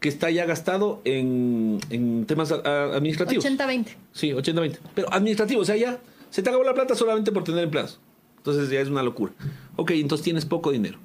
que 0.00 0.08
está 0.08 0.30
ya 0.30 0.46
gastado 0.46 1.02
en, 1.04 1.78
temas 2.26 2.52
administrativos. 2.52 3.44
80-20. 3.44 3.86
Sí, 4.12 4.30
80-20. 4.30 4.78
Pero 4.94 5.12
administrativo, 5.12 5.60
o 5.60 5.64
sea, 5.64 5.76
ya 5.76 6.00
se 6.30 6.42
te 6.42 6.48
acabó 6.48 6.64
la 6.64 6.74
plata 6.74 6.94
solamente 6.94 7.30
por 7.32 7.44
tener 7.44 7.64
empleados. 7.64 8.00
Entonces 8.42 8.70
ya 8.70 8.80
es 8.80 8.88
una 8.88 9.04
locura. 9.04 9.32
Ok, 9.76 9.92
entonces 9.92 10.24
tienes 10.24 10.44
poco 10.44 10.72
dinero. 10.72 10.98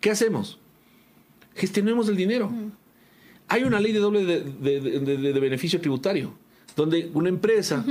¿Qué 0.00 0.10
hacemos? 0.10 0.60
Gestionemos 1.56 2.08
el 2.08 2.16
dinero. 2.16 2.52
Hay 3.48 3.64
una 3.64 3.80
ley 3.80 3.92
de 3.92 3.98
doble 3.98 4.24
de, 4.24 5.40
beneficio 5.40 5.80
tributario, 5.80 6.34
donde 6.76 7.10
una 7.14 7.28
empresa 7.28 7.84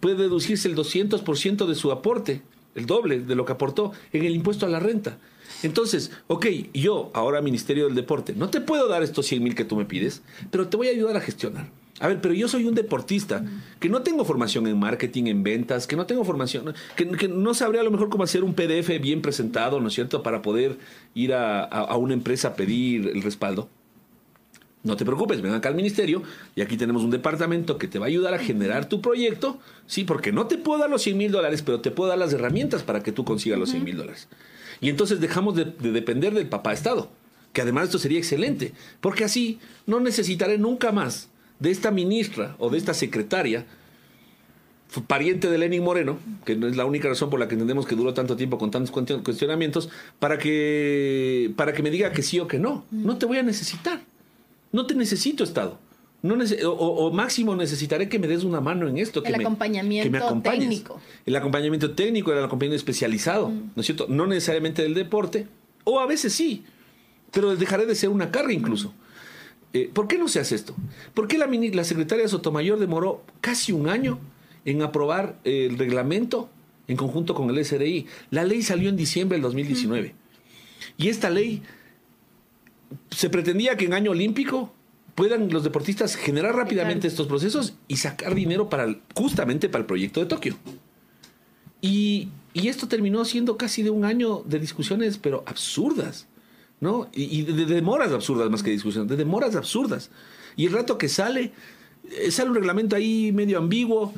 puede 0.00 0.16
deducirse 0.16 0.66
el 0.66 0.74
200% 0.74 1.66
de 1.66 1.74
su 1.74 1.92
aporte, 1.92 2.40
el 2.74 2.86
doble 2.86 3.20
de 3.20 3.34
lo 3.34 3.44
que 3.44 3.52
aportó, 3.52 3.92
en 4.14 4.24
el 4.24 4.34
impuesto 4.34 4.64
a 4.64 4.70
la 4.70 4.80
renta. 4.80 5.18
Entonces, 5.62 6.10
ok, 6.26 6.46
yo, 6.72 7.10
ahora 7.12 7.42
Ministerio 7.42 7.84
del 7.84 7.94
Deporte, 7.94 8.32
no 8.34 8.48
te 8.48 8.62
puedo 8.62 8.88
dar 8.88 9.02
estos 9.02 9.26
100 9.26 9.42
mil 9.44 9.54
que 9.54 9.66
tú 9.66 9.76
me 9.76 9.84
pides, 9.84 10.22
pero 10.50 10.68
te 10.68 10.78
voy 10.78 10.88
a 10.88 10.92
ayudar 10.92 11.16
a 11.16 11.20
gestionar. 11.20 11.70
A 11.98 12.08
ver, 12.08 12.20
pero 12.20 12.34
yo 12.34 12.46
soy 12.46 12.64
un 12.64 12.74
deportista 12.74 13.42
que 13.80 13.88
no 13.88 14.02
tengo 14.02 14.24
formación 14.24 14.66
en 14.66 14.78
marketing, 14.78 15.26
en 15.26 15.42
ventas, 15.42 15.86
que 15.86 15.96
no 15.96 16.06
tengo 16.06 16.24
formación, 16.24 16.74
que, 16.94 17.28
no 17.28 17.54
sabría 17.54 17.80
a 17.80 17.84
lo 17.84 17.90
mejor 17.90 18.10
cómo 18.10 18.24
hacer 18.24 18.44
un 18.44 18.54
PDF 18.54 19.00
bien 19.00 19.22
presentado, 19.22 19.80
¿no 19.80 19.88
es 19.88 19.94
cierto?, 19.94 20.22
para 20.22 20.42
poder 20.42 20.78
ir 21.14 21.32
a, 21.32 21.96
una 21.96 22.12
empresa 22.12 22.48
a 22.48 22.54
pedir 22.54 23.08
el 23.08 23.22
respaldo. 23.22 23.70
No 24.82 24.96
te 24.96 25.04
preocupes, 25.04 25.40
ven 25.40 25.52
acá 25.52 25.68
al 25.68 25.74
ministerio 25.74 26.22
y 26.54 26.60
aquí 26.60 26.76
tenemos 26.76 27.02
un 27.02 27.10
departamento 27.10 27.76
que 27.76 27.88
te 27.88 27.98
va 27.98 28.06
a 28.06 28.08
ayudar 28.08 28.34
a 28.34 28.38
generar 28.38 28.88
tu 28.88 29.00
proyecto, 29.00 29.58
sí, 29.86 30.04
porque 30.04 30.32
no 30.32 30.46
te 30.46 30.58
puedo 30.58 30.78
dar 30.78 30.90
los 30.90 31.02
100 31.02 31.16
mil 31.16 31.32
dólares, 31.32 31.62
pero 31.62 31.80
te 31.80 31.90
puedo 31.90 32.10
dar 32.10 32.18
las 32.18 32.32
herramientas 32.32 32.82
para 32.82 33.02
que 33.02 33.10
tú 33.10 33.24
consigas 33.24 33.58
los 33.58 33.70
100 33.70 33.82
mil 33.82 33.96
dólares. 33.96 34.28
Y 34.80 34.90
entonces 34.90 35.18
dejamos 35.18 35.56
de, 35.56 35.64
depender 35.64 36.34
del 36.34 36.46
papá 36.46 36.72
Estado, 36.72 37.10
que 37.52 37.62
además 37.62 37.84
esto 37.84 37.98
sería 37.98 38.18
excelente, 38.18 38.74
porque 39.00 39.24
así 39.24 39.58
no 39.86 39.98
necesitaré 39.98 40.58
nunca 40.58 40.92
más 40.92 41.30
de 41.58 41.70
esta 41.70 41.90
ministra 41.90 42.56
o 42.58 42.70
de 42.70 42.78
esta 42.78 42.94
secretaria 42.94 43.66
pariente 45.06 45.50
de 45.50 45.58
Lenin 45.58 45.82
Moreno, 45.82 46.18
que 46.44 46.56
no 46.56 46.66
es 46.68 46.76
la 46.76 46.84
única 46.84 47.08
razón 47.08 47.28
por 47.28 47.40
la 47.40 47.48
que 47.48 47.54
entendemos 47.54 47.86
que 47.86 47.96
duró 47.96 48.14
tanto 48.14 48.36
tiempo 48.36 48.56
con 48.58 48.70
tantos 48.70 48.90
cuestionamientos, 48.90 49.90
para 50.18 50.38
que, 50.38 51.52
para 51.56 51.72
que 51.72 51.82
me 51.82 51.90
diga 51.90 52.12
que 52.12 52.22
sí 52.22 52.38
o 52.38 52.46
que 52.46 52.58
no. 52.58 52.84
No 52.90 53.18
te 53.18 53.26
voy 53.26 53.38
a 53.38 53.42
necesitar. 53.42 54.00
No 54.72 54.86
te 54.86 54.94
necesito, 54.94 55.44
Estado. 55.44 55.78
No 56.22 56.36
o, 56.64 57.12
máximo 57.12 57.54
necesitaré 57.54 58.08
que 58.08 58.18
me 58.18 58.26
des 58.26 58.42
una 58.42 58.60
mano 58.60 58.88
en 58.88 58.98
esto. 58.98 59.22
Que 59.22 59.28
el 59.28 59.36
acompañamiento 59.36 60.40
técnico. 60.42 61.00
El 61.24 61.36
acompañamiento 61.36 61.92
técnico, 61.92 62.32
el 62.32 62.38
acompañamiento 62.38 62.76
especializado, 62.76 63.50
¿no 63.50 63.80
es 63.80 63.86
cierto? 63.86 64.06
No 64.08 64.26
necesariamente 64.26 64.82
del 64.82 64.94
deporte, 64.94 65.46
o 65.84 66.00
a 66.00 66.06
veces 66.06 66.32
sí, 66.32 66.64
pero 67.32 67.54
dejaré 67.54 67.86
de 67.86 67.94
ser 67.94 68.08
una 68.08 68.30
carga 68.30 68.52
incluso. 68.52 68.92
Eh, 69.76 69.90
¿Por 69.92 70.08
qué 70.08 70.16
no 70.16 70.28
se 70.28 70.40
hace 70.40 70.54
esto? 70.54 70.74
¿Por 71.12 71.28
qué 71.28 71.36
la, 71.36 71.46
la 71.46 71.84
secretaria 71.84 72.26
Sotomayor 72.28 72.78
demoró 72.78 73.22
casi 73.40 73.72
un 73.72 73.88
año 73.88 74.18
en 74.64 74.80
aprobar 74.80 75.38
el 75.44 75.76
reglamento 75.76 76.48
en 76.88 76.96
conjunto 76.96 77.34
con 77.34 77.50
el 77.50 77.62
SRI. 77.64 78.06
La 78.30 78.44
ley 78.44 78.62
salió 78.62 78.88
en 78.88 78.96
diciembre 78.96 79.36
del 79.36 79.42
2019. 79.42 80.14
Y 80.96 81.08
esta 81.08 81.30
ley 81.30 81.62
se 83.10 83.28
pretendía 83.28 83.76
que 83.76 83.84
en 83.84 83.94
año 83.94 84.12
olímpico 84.12 84.72
puedan 85.14 85.50
los 85.50 85.64
deportistas 85.64 86.16
generar 86.16 86.54
rápidamente 86.54 87.06
estos 87.06 87.26
procesos 87.26 87.74
y 87.88 87.96
sacar 87.96 88.34
dinero 88.34 88.68
para 88.68 88.96
justamente 89.14 89.68
para 89.68 89.82
el 89.82 89.86
proyecto 89.86 90.20
de 90.20 90.26
Tokio. 90.26 90.56
Y, 91.80 92.28
esto 92.54 92.88
terminó 92.88 93.24
siendo 93.26 93.58
casi 93.58 93.82
de 93.82 93.90
un 93.90 94.04
año 94.06 94.42
de 94.46 94.58
discusiones, 94.58 95.18
pero 95.18 95.44
absurdas, 95.46 96.26
¿no? 96.80 97.08
Y, 97.12 97.42
de, 97.42 97.66
demoras 97.66 98.12
absurdas 98.12 98.50
más 98.50 98.62
que 98.62 98.70
discusiones, 98.70 99.08
de 99.08 99.16
demoras 99.16 99.56
absurdas. 99.56 100.10
Y 100.56 100.66
el 100.66 100.72
rato 100.72 100.98
que 100.98 101.08
sale, 101.08 101.52
eh, 102.10 102.30
sale 102.30 102.50
un 102.50 102.56
reglamento 102.56 102.96
ahí 102.96 103.32
medio 103.32 103.58
ambiguo. 103.58 104.12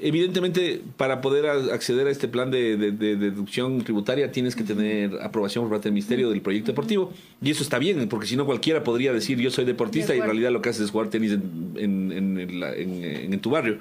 Evidentemente, 0.00 0.80
para 0.96 1.20
poder 1.20 1.46
acceder 1.46 2.06
a 2.06 2.10
este 2.10 2.28
plan 2.28 2.52
de, 2.52 2.76
deducción 2.76 3.82
tributaria 3.82 4.30
tienes 4.30 4.54
que 4.54 4.62
tener 4.62 5.20
aprobación 5.20 5.64
por 5.64 5.72
parte 5.72 5.84
del 5.84 5.94
Ministerio 5.94 6.30
del 6.30 6.40
proyecto 6.40 6.70
deportivo. 6.70 7.12
Y 7.42 7.50
eso 7.50 7.64
está 7.64 7.78
bien, 7.78 8.08
porque 8.08 8.28
si 8.28 8.36
no 8.36 8.46
cualquiera 8.46 8.84
podría 8.84 9.12
decir 9.12 9.40
yo 9.40 9.50
soy 9.50 9.64
deportista 9.64 10.14
y 10.14 10.18
en 10.18 10.24
realidad 10.24 10.52
lo 10.52 10.62
que 10.62 10.68
haces 10.68 10.82
es 10.82 10.90
jugar 10.92 11.08
tenis 11.08 11.32
en, 11.32 13.40
tu 13.42 13.50
barrio. 13.50 13.80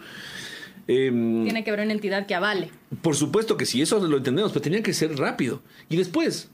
Em, 0.88 1.44
Tiene 1.44 1.64
que 1.64 1.70
haber 1.70 1.86
una 1.86 1.94
entidad 1.94 2.26
que 2.26 2.34
avale. 2.34 2.72
Por 3.02 3.16
supuesto 3.16 3.56
que 3.56 3.68
sí, 3.68 3.84
eso 3.84 4.00
lo 4.00 4.18
entendemos, 4.18 4.52
pero 4.52 4.64
tenía 4.64 4.82
que 4.82 4.94
ser 4.94 5.16
rápido. 5.18 5.62
Y 5.88 5.98
después, 5.98 6.50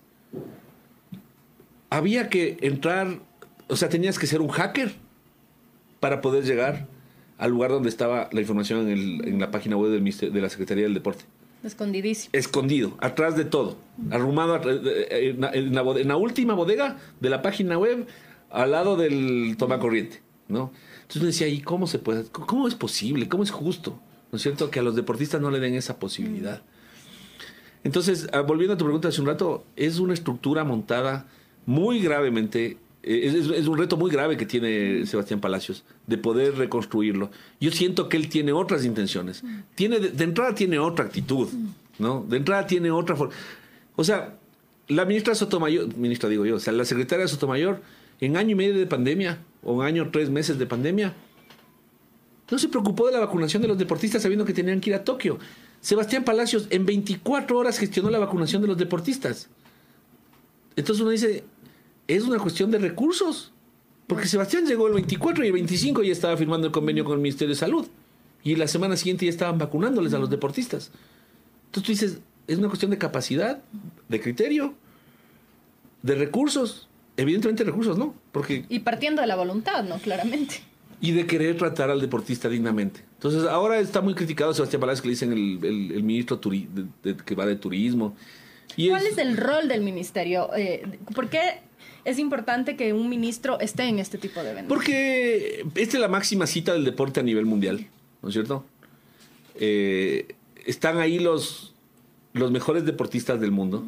había 1.93 2.27
que 2.27 2.57
entrar, 2.61 3.19
o 3.67 3.75
sea, 3.75 3.87
tenías 3.87 4.17
que 4.17 4.25
ser 4.25 4.41
un 4.41 4.49
hacker 4.49 4.93
para 5.99 6.21
poder 6.21 6.43
llegar 6.43 6.87
al 7.37 7.51
lugar 7.51 7.69
donde 7.69 7.89
estaba 7.89 8.29
la 8.31 8.41
información 8.41 8.89
en, 8.89 9.39
la 9.39 9.51
página 9.51 9.77
web 9.77 9.91
del, 9.91 10.33
de 10.33 10.41
la 10.41 10.49
Secretaría 10.49 10.85
del 10.85 10.95
Deporte. 10.95 11.25
Escondidísimo. 11.63 12.31
Escondido, 12.33 12.97
atrás 12.99 13.37
de 13.37 13.45
todo. 13.45 13.77
Arrumado 14.09 14.59
en 14.67 16.07
la, 16.07 16.17
última 16.17 16.55
bodega 16.55 16.97
de 17.19 17.29
la 17.29 17.43
página 17.43 17.77
web, 17.77 18.07
al 18.49 18.71
lado 18.71 18.97
del 18.97 19.55
toma 19.59 19.77
corriente. 19.77 20.23
¿no? 20.47 20.71
Entonces 21.03 21.21
me 21.21 21.27
decía, 21.27 21.47
¿y 21.47 21.61
cómo 21.61 21.85
se 21.85 21.99
puede? 21.99 22.25
¿Cómo 22.31 22.67
es 22.67 22.73
posible? 22.73 23.29
¿Cómo 23.29 23.43
es 23.43 23.51
justo? 23.51 23.99
¿No 24.31 24.37
es 24.37 24.41
cierto? 24.41 24.71
Que 24.71 24.79
a 24.79 24.83
los 24.83 24.95
deportistas 24.95 25.39
no 25.39 25.51
le 25.51 25.59
den 25.59 25.75
esa 25.75 25.99
posibilidad. 25.99 26.63
Entonces, 27.83 28.29
ah, 28.33 28.41
volviendo 28.41 28.73
a 28.73 28.77
tu 28.77 28.85
pregunta 28.85 29.09
hace 29.09 29.21
un 29.21 29.27
rato, 29.27 29.63
es 29.75 29.99
una 29.99 30.15
estructura 30.15 30.63
montada 30.63 31.27
muy 31.65 31.99
gravemente 31.99 32.77
es, 33.03 33.33
es, 33.49 33.67
un 33.67 33.77
reto 33.77 33.97
muy 33.97 34.09
grave 34.09 34.37
que 34.37 34.45
tiene 34.45 35.05
Sebastián 35.05 35.41
Palacios 35.41 35.83
de 36.07 36.17
poder 36.17 36.55
reconstruirlo. 36.55 37.29
Yo 37.59 37.69
siento 37.71 38.07
que 38.07 38.15
él 38.15 38.29
tiene 38.29 38.53
otras 38.53 38.85
intenciones. 38.85 39.43
Tiene 39.75 39.99
de, 39.99 40.23
entrada 40.23 40.55
tiene 40.55 40.79
otra 40.79 41.05
actitud, 41.05 41.49
¿no? 41.99 42.25
De 42.27 42.37
entrada 42.37 42.65
tiene 42.65 42.91
otra 42.91 43.17
forma. 43.17 43.33
O 43.97 44.05
sea, 44.05 44.37
la 44.87 45.03
ministra 45.03 45.35
Sotomayor, 45.35 45.95
ministra 45.97 46.29
digo 46.29 46.45
yo, 46.45 46.55
o 46.55 46.59
sea, 46.59 46.71
la 46.71 46.85
secretaria 46.85 47.27
Sotomayor, 47.27 47.81
en 48.21 48.37
año 48.37 48.51
y 48.51 48.55
medio 48.55 48.77
de 48.77 48.87
pandemia, 48.87 49.39
o 49.63 49.81
en 49.81 49.87
año 49.87 50.09
tres 50.09 50.29
meses 50.29 50.57
de 50.57 50.65
pandemia, 50.65 51.13
no 52.49 52.57
se 52.57 52.69
preocupó 52.69 53.07
de 53.07 53.13
la 53.13 53.19
vacunación 53.19 53.61
de 53.61 53.67
los 53.67 53.77
deportistas 53.77 54.21
sabiendo 54.21 54.45
que 54.45 54.53
tenían 54.53 54.79
que 54.79 54.91
ir 54.91 54.95
a 54.95 55.03
Tokio. 55.03 55.39
Sebastián 55.81 56.23
Palacios 56.23 56.67
en 56.69 56.85
24 56.85 57.57
horas 57.57 57.77
gestionó 57.77 58.09
la 58.09 58.19
vacunación 58.19 58.61
de 58.61 58.69
los 58.69 58.77
deportistas. 58.77 59.49
Entonces 60.75 61.01
uno 61.01 61.11
dice, 61.11 61.43
es 62.07 62.23
una 62.23 62.39
cuestión 62.39 62.71
de 62.71 62.79
recursos. 62.79 63.51
Porque 64.07 64.27
Sebastián 64.27 64.65
llegó 64.65 64.87
el 64.87 64.93
24 64.93 65.43
y 65.43 65.47
el 65.47 65.53
25 65.53 66.03
ya 66.03 66.11
estaba 66.11 66.35
firmando 66.37 66.67
el 66.67 66.73
convenio 66.73 67.03
con 67.03 67.13
el 67.13 67.19
Ministerio 67.19 67.53
de 67.53 67.59
Salud. 67.59 67.87
Y 68.43 68.55
la 68.55 68.67
semana 68.67 68.97
siguiente 68.97 69.25
ya 69.25 69.31
estaban 69.31 69.57
vacunándoles 69.57 70.13
a 70.13 70.19
los 70.19 70.29
deportistas. 70.29 70.91
Entonces 71.67 71.83
tú 71.83 71.91
dices, 71.91 72.21
es 72.47 72.57
una 72.57 72.67
cuestión 72.67 72.91
de 72.91 72.97
capacidad, 72.97 73.61
de 74.09 74.19
criterio, 74.19 74.73
de 76.01 76.15
recursos. 76.15 76.89
Evidentemente 77.15 77.63
recursos, 77.63 77.97
¿no? 77.97 78.13
Porque... 78.31 78.65
Y 78.69 78.79
partiendo 78.79 79.21
de 79.21 79.27
la 79.27 79.35
voluntad, 79.35 79.83
¿no? 79.83 79.97
Claramente. 79.99 80.61
Y 80.99 81.11
de 81.11 81.25
querer 81.25 81.57
tratar 81.57 81.89
al 81.89 82.01
deportista 82.01 82.49
dignamente. 82.49 83.03
Entonces 83.15 83.45
ahora 83.45 83.79
está 83.79 84.01
muy 84.01 84.15
criticado 84.15 84.53
Sebastián 84.53 84.81
Palacios 84.81 85.01
que 85.01 85.07
le 85.07 85.13
dicen 85.13 85.31
el, 85.31 86.03
ministro 86.03 86.41
que 86.41 87.35
va 87.35 87.45
de 87.45 87.55
turismo. 87.55 88.15
¿Cuál 88.75 89.05
es... 89.05 89.17
el 89.17 89.37
rol 89.37 89.67
del 89.67 89.81
ministerio? 89.81 90.49
Eh, 90.55 90.83
¿Por 91.13 91.29
qué 91.29 91.61
es 92.05 92.19
importante 92.19 92.75
que 92.75 92.93
un 92.93 93.09
ministro 93.09 93.59
esté 93.59 93.83
en 93.83 93.99
este 93.99 94.17
tipo 94.17 94.41
de 94.43 94.51
eventos? 94.51 94.69
Porque 94.69 95.65
esta 95.75 95.97
es 95.97 96.01
la 96.01 96.07
máxima 96.07 96.47
cita 96.47 96.73
del 96.73 96.83
deporte 96.83 97.19
a 97.19 97.23
nivel 97.23 97.45
mundial, 97.45 97.87
¿no 98.21 98.29
es 98.29 98.33
cierto? 98.33 98.65
Eh, 99.55 100.35
están 100.65 100.97
ahí 100.97 101.19
los, 101.19 101.73
los 102.33 102.51
mejores 102.51 102.85
deportistas 102.85 103.39
del 103.39 103.51
mundo 103.51 103.83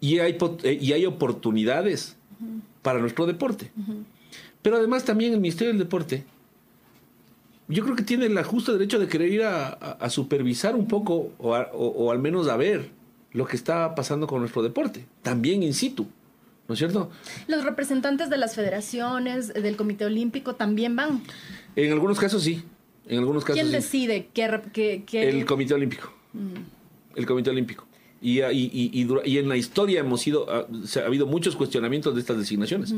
y, 0.00 0.18
hay, 0.18 0.38
eh, 0.62 0.78
y 0.80 0.92
hay 0.92 1.06
oportunidades 1.06 2.16
para 2.82 3.00
nuestro 3.00 3.26
deporte. 3.26 3.70
Pero 4.62 4.76
además 4.76 5.04
también 5.04 5.32
el 5.32 5.40
Ministerio 5.40 5.72
del 5.72 5.78
Deporte, 5.78 6.24
yo 7.68 7.84
creo 7.84 7.96
que 7.96 8.02
tiene 8.02 8.26
el 8.26 8.42
justo 8.42 8.72
derecho 8.72 8.98
de 8.98 9.08
querer 9.08 9.32
ir 9.32 9.42
a, 9.42 10.08
supervisar 10.08 10.74
un 10.74 10.86
poco 10.86 11.32
o, 11.38 11.50
o 11.50 12.10
al 12.10 12.18
menos 12.18 12.48
a 12.48 12.56
ver 12.56 12.90
lo 13.32 13.46
que 13.46 13.56
está 13.56 13.94
pasando 13.94 14.26
con 14.26 14.40
nuestro 14.40 14.62
deporte, 14.62 15.04
también 15.22 15.62
in 15.62 15.74
situ. 15.74 16.06
¿No 16.70 16.74
es 16.74 16.78
cierto? 16.78 17.10
Los 17.48 17.64
representantes 17.64 18.30
de 18.30 18.36
las 18.36 18.54
federaciones, 18.54 19.52
del 19.52 19.74
Comité 19.74 20.04
Olímpico 20.04 20.54
también 20.54 20.94
van. 20.94 21.20
En 21.74 21.90
algunos 21.90 22.20
casos 22.20 22.44
sí. 22.44 22.62
En 23.08 23.18
algunos 23.18 23.44
casos 23.44 23.60
¿Quién 23.60 23.72
decide 23.72 24.28
qué, 24.32 25.02
El 25.14 25.44
Comité 25.46 25.74
Olímpico. 25.74 26.12
Mm. 26.32 27.16
El 27.16 27.26
Comité 27.26 27.50
Olímpico. 27.50 27.88
Y, 28.22 28.40
y, 28.40 29.38
en 29.38 29.48
la 29.48 29.56
historia 29.56 29.98
hemos 29.98 30.20
sido, 30.20 30.48
ha, 30.48 30.68
ha, 30.68 31.06
habido 31.06 31.26
muchos 31.26 31.56
cuestionamientos 31.56 32.14
de 32.14 32.20
estas 32.20 32.38
designaciones. 32.38 32.94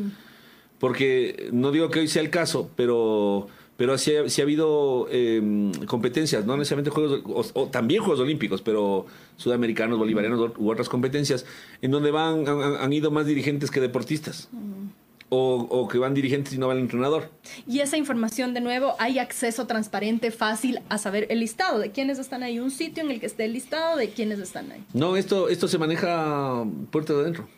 Porque 0.79 1.49
no 1.51 1.73
digo 1.73 1.89
que 1.89 2.01
hoy 2.01 2.09
sea 2.09 2.21
el 2.21 2.29
caso, 2.29 2.71
pero 2.77 3.49
pero 3.83 3.99
sí, 3.99 4.15
ha 4.15 4.43
habido 4.45 5.09
em, 5.11 5.73
competencias, 5.87 6.47
no 6.47 6.57
necesariamente 6.57 6.91
Juegos, 6.91 7.51
o, 7.53 7.67
también 7.67 8.01
Juegos 8.01 8.21
Olímpicos, 8.21 8.63
pero 8.63 9.07
sudamericanos, 9.37 9.99
bolivarianos 9.99 10.53
u 10.57 10.71
otras 10.71 10.89
competencias, 10.89 11.45
en 11.81 11.91
donde 11.91 12.13
van 12.13 12.47
han, 12.47 12.93
ido 12.93 13.11
más 13.11 13.27
dirigentes 13.27 13.73
que 13.73 13.81
deportistas. 13.81 14.49
O, 15.31 15.89
que 15.91 15.99
van 15.99 16.15
dirigentes 16.15 16.53
y 16.53 16.59
no 16.59 16.69
va 16.69 16.75
el 16.75 16.79
entrenador. 16.79 17.33
Y 17.67 17.81
esa 17.81 17.97
información, 17.97 18.55
de 18.55 18.61
nuevo, 18.61 18.95
hay 19.01 19.19
acceso 19.19 19.67
transparente, 19.67 20.31
fácil 20.31 20.79
a 20.89 20.99
saber 20.99 21.27
el 21.31 21.41
listado 21.41 21.81
de 21.81 21.91
quiénes 21.91 22.21
están 22.21 22.45
ahí, 22.45 22.61
un 22.61 22.71
sitio 22.71 23.03
en 23.03 23.11
el 23.11 23.19
que 23.19 23.27
esté 23.27 23.47
el 23.47 23.53
listado 23.53 23.97
de 23.97 24.11
quiénes 24.11 24.39
están 24.39 24.71
ahí. 24.71 24.85
No, 24.95 25.17
esto, 25.17 25.49
esto 25.49 25.67
se 25.67 25.79
maneja 25.79 26.65
puerta 26.93 27.15
de 27.15 27.23
adentro. 27.23 27.49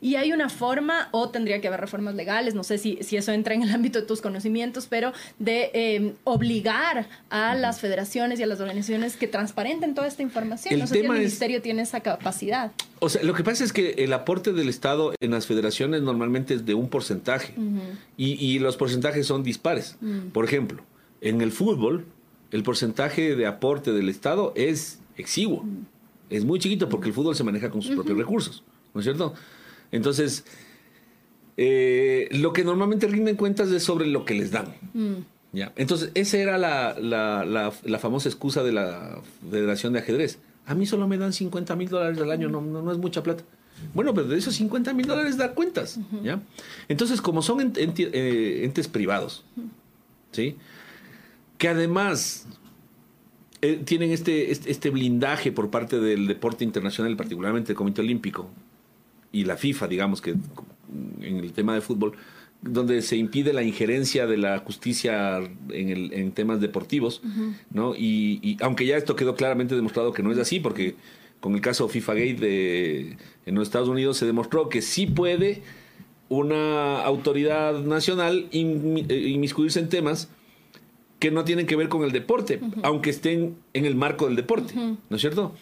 Y 0.00 0.16
hay 0.16 0.32
una 0.32 0.48
forma, 0.48 1.08
o 1.12 1.30
tendría 1.30 1.60
que 1.60 1.68
haber 1.68 1.80
reformas 1.80 2.14
legales, 2.14 2.54
no 2.54 2.64
sé 2.64 2.78
si, 2.78 2.98
si 3.02 3.16
eso 3.16 3.32
entra 3.32 3.54
en 3.54 3.62
el 3.62 3.70
ámbito 3.70 4.00
de 4.00 4.06
tus 4.06 4.20
conocimientos, 4.20 4.86
pero 4.88 5.12
de 5.38 5.70
em, 5.74 6.12
obligar 6.24 7.06
a 7.30 7.54
las 7.54 7.80
federaciones 7.80 8.40
y 8.40 8.42
a 8.42 8.46
las 8.46 8.60
organizaciones 8.60 9.16
que 9.16 9.28
transparenten 9.28 9.94
toda 9.94 10.06
esta 10.06 10.22
información. 10.22 10.78
no 10.78 10.86
sé 10.86 10.94
si 10.94 11.00
el 11.00 11.10
ministerio 11.10 11.62
tiene 11.62 11.82
esa 11.82 12.00
capacidad. 12.00 12.72
O 13.00 13.08
sea, 13.08 13.22
lo 13.22 13.34
que 13.34 13.44
pasa 13.44 13.64
es 13.64 13.72
que 13.72 13.90
el 13.98 14.12
aporte 14.12 14.52
del 14.52 14.68
Estado 14.68 15.12
en 15.20 15.30
las 15.30 15.46
federaciones 15.46 16.02
normalmente 16.02 16.54
es 16.54 16.66
de 16.66 16.74
un 16.74 16.88
porcentaje 16.88 17.54
y, 18.16 18.32
y, 18.44 18.58
los 18.58 18.76
porcentajes 18.76 19.26
son 19.26 19.42
dispares. 19.42 19.96
Mm. 20.00 20.28
Por 20.28 20.44
ejemplo, 20.44 20.82
en 21.20 21.40
el 21.40 21.52
fútbol, 21.52 22.06
el 22.50 22.62
porcentaje 22.62 23.36
de 23.36 23.46
aporte 23.46 23.92
del 23.92 24.08
Estado 24.08 24.52
es 24.56 25.00
exiguo. 25.16 25.62
Mm. 25.62 25.86
Es 26.30 26.44
muy 26.44 26.58
chiquito 26.58 26.88
porque 26.88 27.08
el 27.08 27.14
fútbol 27.14 27.34
se 27.34 27.44
maneja 27.44 27.70
con 27.70 27.82
sus 27.82 27.94
propios 27.94 28.18
recursos, 28.18 28.62
¿no 28.94 29.00
es 29.00 29.04
cierto? 29.04 29.34
Entonces, 29.92 30.44
eh, 31.56 32.28
lo 32.30 32.52
que 32.52 32.62
normalmente 32.62 33.08
rinden 33.08 33.34
cuentas 33.34 33.68
es 33.70 33.82
sobre 33.82 34.06
lo 34.06 34.24
que 34.24 34.34
les 34.34 34.52
dan. 34.52 34.74
Mm. 34.94 35.14
¿ya? 35.52 35.72
Entonces, 35.76 36.10
esa 36.14 36.38
era 36.38 36.56
la, 36.56 36.94
la, 37.00 37.98
famosa 37.98 38.28
excusa 38.28 38.62
de 38.62 38.72
la 38.72 39.20
Federación 39.50 39.92
de 39.92 39.98
Ajedrez. 39.98 40.38
A 40.66 40.74
mí 40.74 40.86
solo 40.86 41.08
me 41.08 41.18
dan 41.18 41.32
50 41.32 41.74
mil 41.76 41.88
dólares 41.88 42.18
al 42.20 42.30
año, 42.30 42.48
no, 42.48 42.60
no, 42.60 42.92
es 42.92 42.98
mucha 42.98 43.22
plata. 43.22 43.42
Bueno, 43.94 44.14
pero 44.14 44.28
de 44.28 44.38
esos 44.38 44.54
50 44.54 44.92
mil 44.92 45.06
dólares 45.06 45.36
da 45.36 45.54
cuentas. 45.54 45.98
¿ya? 46.22 46.40
Entonces, 46.88 47.20
como 47.20 47.42
son 47.42 47.72
eh, 47.76 48.60
entes 48.64 48.88
privados, 48.88 49.44
¿sí? 50.30 50.56
que 51.58 51.68
además 51.68 52.46
eh, 53.62 53.82
tienen 53.84 54.12
este, 54.12 54.52
este, 54.52 54.70
este, 54.70 54.90
blindaje 54.90 55.50
por 55.50 55.70
parte 55.70 55.98
del 55.98 56.28
deporte 56.28 56.62
internacional, 56.62 57.16
particularmente 57.16 57.72
el 57.72 57.76
Comité 57.76 58.00
Olímpico 58.00 58.48
y 59.32 59.44
la 59.44 59.56
FIFA, 59.56 59.88
digamos 59.88 60.20
que 60.20 60.34
en 61.20 61.38
el 61.38 61.52
tema 61.52 61.74
de 61.74 61.80
fútbol, 61.80 62.12
donde 62.60 63.02
se 63.02 63.16
impide 63.16 63.52
la 63.52 63.62
injerencia 63.62 64.26
de 64.26 64.36
la 64.36 64.58
justicia 64.58 65.38
en, 65.38 65.88
el, 65.90 66.12
en 66.12 66.32
temas 66.32 66.60
deportivos, 66.60 67.22
¿no? 67.70 67.94
Y, 67.94 68.56
aunque 68.60 68.84
ya 68.86 68.96
esto 68.96 69.14
quedó 69.14 69.34
claramente 69.34 69.76
demostrado 69.76 70.12
que 70.12 70.22
no 70.22 70.32
es 70.32 70.38
así, 70.38 70.58
porque 70.58 70.96
con 71.40 71.54
el 71.54 71.60
caso 71.60 71.88
FIFA 71.88 72.14
Gate 72.14 72.34
de, 72.34 73.16
en 73.46 73.54
los 73.54 73.68
Estados 73.68 73.88
Unidos 73.88 74.16
se 74.16 74.26
demostró 74.26 74.68
que 74.68 74.82
sí 74.82 75.06
puede 75.06 75.62
una 76.28 77.00
autoridad 77.02 77.78
nacional 77.80 78.48
eh, 78.50 79.30
inmiscuirse 79.30 79.78
en 79.78 79.88
temas 79.88 80.28
que 81.20 81.30
no 81.30 81.44
tienen 81.44 81.66
que 81.66 81.76
ver 81.76 81.88
con 81.88 82.04
el 82.04 82.12
deporte, 82.12 82.60
aunque 82.82 83.10
estén 83.10 83.56
en 83.72 83.86
el 83.86 83.94
marco 83.94 84.26
del 84.26 84.36
deporte, 84.36 84.74
¿no 84.74 85.16
es 85.16 85.20
cierto? 85.20 85.54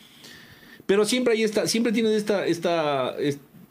Pero 0.87 1.05
siempre 1.05 1.35
ahí 1.35 1.43
está, 1.43 1.67
siempre 1.67 1.93
tienes 1.93 2.13
esta, 2.13 2.47
esta, 2.47 3.17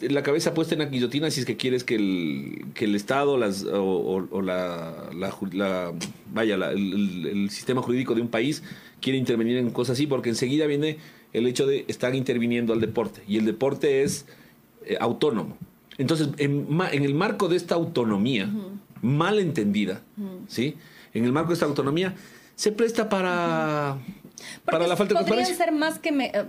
la 0.01 0.23
cabeza 0.23 0.53
puesta 0.53 0.75
en 0.75 0.79
la 0.79 0.85
guillotina 0.85 1.31
si 1.31 1.39
es 1.39 1.45
que 1.45 1.55
quieres 1.55 1.83
que 1.83 1.95
el, 1.95 2.65
que 2.73 2.85
el 2.85 2.95
Estado 2.95 3.37
las, 3.37 3.63
o, 3.63 4.41
la, 4.41 5.09
la, 5.13 5.93
vaya, 6.33 6.55
el, 6.71 7.49
sistema 7.49 7.81
jurídico 7.81 8.13
de 8.13 8.21
un 8.21 8.27
país 8.27 8.63
quiere 9.01 9.17
intervenir 9.17 9.57
en 9.57 9.69
cosas 9.69 9.93
así, 9.93 10.07
porque 10.07 10.29
enseguida 10.29 10.65
viene 10.65 10.97
el 11.33 11.47
hecho 11.47 11.65
de 11.65 11.85
estar 11.87 12.15
interviniendo 12.15 12.73
al 12.73 12.81
deporte, 12.81 13.21
y 13.27 13.37
el 13.37 13.45
deporte 13.45 14.03
es 14.03 14.25
eh, 14.85 14.97
autónomo. 14.99 15.57
Entonces, 15.97 16.29
en, 16.37 16.67
en, 16.91 17.03
el 17.03 17.13
marco 17.13 17.47
de 17.47 17.55
esta 17.55 17.75
autonomía, 17.75 18.49
mal 19.01 19.39
entendida, 19.39 20.01
¿sí? 20.47 20.75
en 21.13 21.23
el 21.23 21.31
marco 21.31 21.49
de 21.49 21.53
esta 21.53 21.65
autonomía, 21.65 22.15
se 22.55 22.71
presta 22.71 23.07
para, 23.07 23.97
para 24.63 24.87
la 24.87 24.95
falta 24.95 25.13
de 25.13 25.25
transparencia. 25.25 25.55
ser 25.55 25.71
más 25.71 25.99
que... 25.99 26.11
Me, 26.11 26.31
eh, 26.33 26.45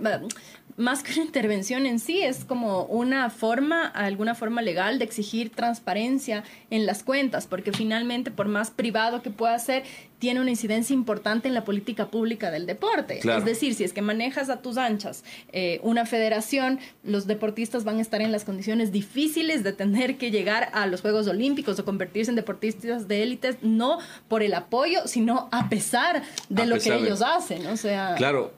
más 0.77 1.03
que 1.03 1.13
una 1.13 1.23
intervención 1.25 1.85
en 1.85 1.99
sí, 1.99 2.21
es 2.21 2.45
como 2.45 2.83
una 2.83 3.29
forma, 3.29 3.87
alguna 3.87 4.35
forma 4.35 4.61
legal 4.61 4.99
de 4.99 5.05
exigir 5.05 5.49
transparencia 5.49 6.43
en 6.69 6.85
las 6.85 7.03
cuentas, 7.03 7.47
porque 7.47 7.73
finalmente, 7.73 8.31
por 8.31 8.47
más 8.47 8.71
privado 8.71 9.21
que 9.21 9.31
pueda 9.31 9.57
ser, 9.59 9.83
tiene 10.19 10.41
una 10.41 10.49
incidencia 10.49 10.93
importante 10.93 11.47
en 11.47 11.53
la 11.53 11.63
política 11.63 12.09
pública 12.09 12.51
del 12.51 12.65
deporte. 12.65 13.19
Es 13.19 13.45
decir, 13.45 13.75
si 13.75 13.83
es 13.83 13.93
que 13.93 14.01
manejas 14.01 14.49
a 14.49 14.61
tus 14.61 14.77
anchas 14.77 15.23
eh, 15.51 15.79
una 15.83 16.05
federación, 16.05 16.79
los 17.03 17.27
deportistas 17.27 17.83
van 17.83 17.97
a 17.97 18.01
estar 18.01 18.21
en 18.21 18.31
las 18.31 18.43
condiciones 18.43 18.91
difíciles 18.91 19.63
de 19.63 19.73
tener 19.73 20.17
que 20.17 20.31
llegar 20.31 20.69
a 20.73 20.87
los 20.87 21.01
Juegos 21.01 21.27
Olímpicos 21.27 21.77
o 21.79 21.85
convertirse 21.85 22.31
en 22.31 22.35
deportistas 22.35 23.07
de 23.07 23.23
élites, 23.23 23.57
no 23.61 23.99
por 24.27 24.43
el 24.43 24.53
apoyo, 24.53 25.01
sino 25.05 25.49
a 25.51 25.69
pesar 25.69 26.23
de 26.49 26.65
lo 26.65 26.79
que 26.79 26.95
ellos 26.95 27.21
hacen. 27.21 27.67
O 27.67 27.77
sea, 27.77 28.15
claro, 28.15 28.53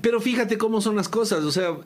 pero 0.00 0.20
fíjate 0.20 0.58
cómo 0.58 0.80
son 0.80 0.96
las 0.96 1.08
cosas, 1.08 1.44
o 1.44 1.52
sea, 1.52 1.76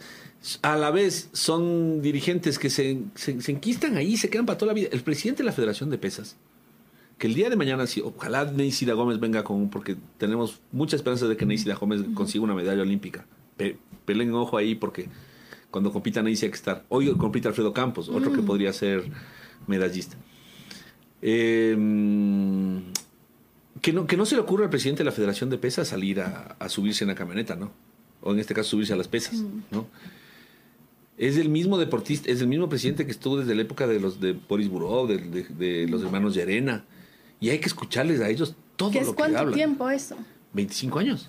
a 0.62 0.76
la 0.76 0.90
vez 0.90 1.28
son 1.32 2.02
dirigentes 2.02 2.58
que 2.58 2.70
se, 2.70 2.98
se, 3.14 3.32
enquistan 3.50 3.96
ahí, 3.96 4.16
se 4.16 4.28
quedan 4.28 4.46
para 4.46 4.58
toda 4.58 4.68
la 4.68 4.74
vida. 4.74 4.88
El 4.92 5.02
presidente 5.02 5.42
de 5.42 5.46
la 5.46 5.52
Federación 5.52 5.90
de 5.90 5.98
Pesas, 5.98 6.36
que 7.18 7.26
el 7.26 7.34
día 7.34 7.48
de 7.48 7.56
mañana, 7.56 7.86
si, 7.86 8.00
ojalá 8.00 8.44
Neisida 8.44 8.92
Gómez 8.94 9.18
venga 9.18 9.42
con, 9.42 9.70
porque 9.70 9.96
tenemos 10.18 10.60
mucha 10.72 10.96
esperanza 10.96 11.26
de 11.26 11.36
que 11.36 11.46
Neisida 11.46 11.74
Gómez 11.74 12.02
consiga 12.14 12.44
una 12.44 12.54
medalla 12.54 12.82
olímpica. 12.82 13.26
Pe, 13.56 13.78
pelen 14.04 14.34
ojo 14.34 14.56
ahí 14.58 14.74
porque 14.74 15.08
cuando 15.70 15.92
compita 15.92 16.22
Neisida 16.22 16.46
hay 16.46 16.50
que 16.50 16.56
estar. 16.56 16.84
Hoy 16.88 17.14
compite 17.16 17.48
Alfredo 17.48 17.72
Campos, 17.72 18.08
otro 18.08 18.32
que 18.32 18.42
podría 18.42 18.72
ser 18.72 19.04
medallista. 19.66 20.16
Em, 21.22 22.82
que 23.80 23.92
no, 23.92 24.06
que 24.06 24.16
no 24.16 24.26
se 24.26 24.34
le 24.34 24.42
ocurra 24.42 24.64
al 24.64 24.70
presidente 24.70 25.00
de 25.00 25.04
la 25.04 25.12
Federación 25.12 25.50
de 25.50 25.58
Pesas 25.58 25.88
salir 25.88 26.20
a, 26.20 26.56
subirse 26.68 27.04
en 27.04 27.08
la 27.08 27.14
camioneta, 27.14 27.56
¿no? 27.56 27.72
O 28.20 28.32
en 28.32 28.38
este 28.38 28.54
caso 28.54 28.70
subirse 28.70 28.92
a 28.92 28.96
las 28.96 29.08
pesas, 29.08 29.42
¿no? 29.70 29.86
Es 31.18 31.38
el 31.38 31.48
mismo 31.48 31.78
deportista, 31.78 32.30
es 32.30 32.42
el 32.42 32.48
mismo 32.48 32.68
presidente 32.68 33.06
que 33.06 33.10
estuvo 33.10 33.38
desde 33.38 33.54
la 33.54 33.62
época 33.62 33.86
de 33.86 34.00
los 34.00 34.20
de 34.20 34.32
Boris 34.32 34.68
Burov, 34.68 35.08
de, 35.08 35.86
los 35.88 36.02
hermanos 36.02 36.34
Llerena. 36.34 36.84
Y 37.40 37.50
hay 37.50 37.58
que 37.58 37.66
escucharles 37.66 38.20
a 38.20 38.28
ellos 38.28 38.54
todo 38.76 38.92
lo 38.92 39.00
que 39.10 39.14
¿Cuánto 39.14 39.50
tiempo 39.52 39.88
eso? 39.90 40.16
25 40.52 40.98
años, 40.98 41.28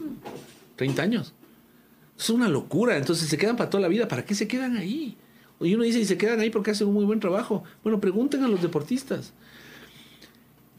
30 0.76 1.02
años. 1.02 1.34
Es 2.18 2.30
una 2.30 2.50
locura. 2.50 2.98
Entonces 2.98 3.30
se 3.30 3.38
quedan 3.38 3.58
para 3.58 3.70
toda 3.70 3.82
la 3.82 3.88
vida. 3.88 4.08
¿Para 4.08 4.26
qué 4.26 4.34
se 4.34 4.48
quedan 4.48 4.78
ahí? 4.78 5.18
Y 5.60 5.74
uno 5.74 5.84
dice, 5.84 6.00
y 6.00 6.06
se 6.06 6.18
quedan 6.18 6.40
ahí 6.40 6.50
porque 6.50 6.72
hacen 6.72 6.88
un 6.88 6.94
muy 6.94 7.06
buen 7.06 7.20
trabajo. 7.20 7.64
Bueno, 7.84 8.00
pregunten 8.00 8.44
a 8.44 8.48
los 8.48 8.62
deportistas. 8.62 9.34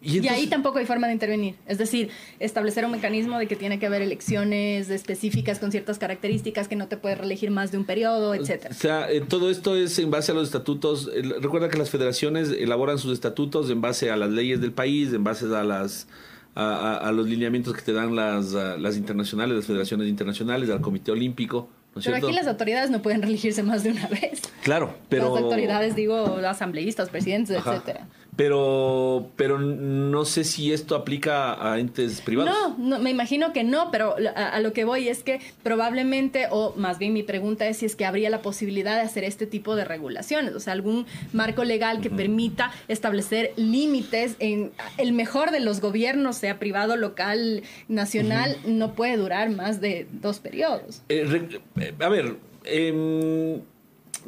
Y, 0.01 0.27
ahí 0.29 0.47
tampoco 0.47 0.79
hay 0.79 0.87
forma 0.87 1.09
de 1.09 1.13
intervenir. 1.13 1.57
Es 1.67 1.79
decir, 1.79 2.11
establecer 2.39 2.85
un 2.85 2.93
mecanismo 2.93 3.39
de 3.39 3.49
que 3.49 3.57
tiene 3.57 3.79
que 3.79 3.87
haber 3.87 4.03
elecciones 4.03 4.91
específicas 4.91 5.59
con 5.59 5.73
ciertas 5.73 5.99
características, 5.99 6.69
que 6.69 6.77
no 6.77 6.87
te 6.87 6.97
puedes 6.97 7.19
reelegir 7.19 7.51
más 7.51 7.73
de 7.73 7.79
un 7.79 7.85
periodo, 7.85 8.35
etcétera. 8.35 8.75
O 8.75 8.79
sea, 8.79 9.11
eh, 9.11 9.23
todo 9.23 9.51
esto 9.51 9.77
es 9.77 9.99
en 9.99 10.11
base 10.11 10.33
a 10.33 10.35
los 10.35 10.45
estatutos. 10.45 11.11
Recuerda 11.41 11.69
que 11.69 11.79
las 11.79 11.91
federaciones 11.91 12.51
elaboran 12.51 12.99
sus 12.99 13.13
estatutos 13.13 13.71
en 13.71 13.81
base 13.81 14.11
a 14.11 14.17
las 14.17 14.31
leyes 14.31 14.61
del 14.61 14.73
país, 14.73 15.13
en 15.13 15.25
base 15.25 15.47
a 15.47 15.65
las 15.65 16.07
a, 16.55 17.13
los 17.13 17.29
lineamientos 17.29 17.75
que 17.75 17.83
te 17.83 17.93
dan 17.93 18.17
las, 18.17 18.53
las 18.53 18.97
internacionales, 18.97 19.57
las 19.57 19.67
federaciones 19.67 20.09
internacionales, 20.09 20.71
al 20.71 20.81
Comité 20.81 21.13
Olímpico. 21.13 21.69
pero 21.95 22.17
aquí 22.17 22.33
las 22.33 22.49
autoridades 22.49 22.91
no 22.91 23.01
pueden 23.01 23.23
reelegirse 23.23 23.63
más 23.63 23.85
de 23.85 23.91
una 23.91 24.09
vez. 24.09 24.43
Claro, 24.63 24.95
pero... 25.09 25.33
Las 25.35 25.43
autoridades, 25.45 25.95
digo, 25.95 26.17
asambleístas, 26.17 27.11
presidentes, 27.11 27.57
etcétera. 27.57 28.09
Pero, 28.39 29.33
pero 29.35 29.59
no 29.59 30.25
sé 30.25 30.45
si 30.45 30.73
esto 30.73 30.95
aplica 30.95 31.73
a 31.73 31.81
entes 31.81 32.21
privados. 32.21 32.79
No, 32.79 33.01
me 33.01 33.11
imagino 33.11 33.53
que 33.53 33.65
no, 33.65 33.91
pero 33.91 34.15
a, 34.37 34.61
lo 34.61 34.73
que 34.73 34.85
voy 34.85 35.09
es 35.09 35.25
que 35.25 35.41
probablemente, 35.65 36.47
o 36.49 36.73
más 36.77 37.01
bien 37.01 37.13
mi 37.15 37.25
pregunta 37.25 37.67
es 37.67 37.79
si 37.79 37.87
es 37.87 37.97
que 37.97 38.07
habría 38.07 38.31
la 38.31 38.41
posibilidad 38.41 38.95
de 38.95 39.01
hacer 39.01 39.25
este 39.25 39.49
tipo 39.49 39.75
de 39.75 39.85
regulaciones, 39.85 40.55
o 40.55 40.61
sea, 40.61 40.73
algún 40.73 41.05
marco 41.33 41.65
legal 41.65 42.01
que 42.01 42.11
permita 42.11 42.71
establecer 42.87 43.55
límites 43.57 44.37
en 44.39 44.71
el 44.99 45.15
mejor 45.15 45.51
de 45.51 45.59
los 45.59 45.81
gobiernos, 45.81 46.37
sea 46.37 46.61
privado, 46.61 46.95
local, 46.95 47.65
nacional, 47.89 48.57
no 48.65 48.95
puede 48.95 49.17
durar 49.17 49.51
más 49.51 49.81
de 49.81 50.07
dos 50.13 50.39
periodos. 50.39 51.03
Eh, 51.09 51.49
eh, 51.81 51.93
a 51.99 52.09
ver, 52.09 52.37
eh, 52.67 53.61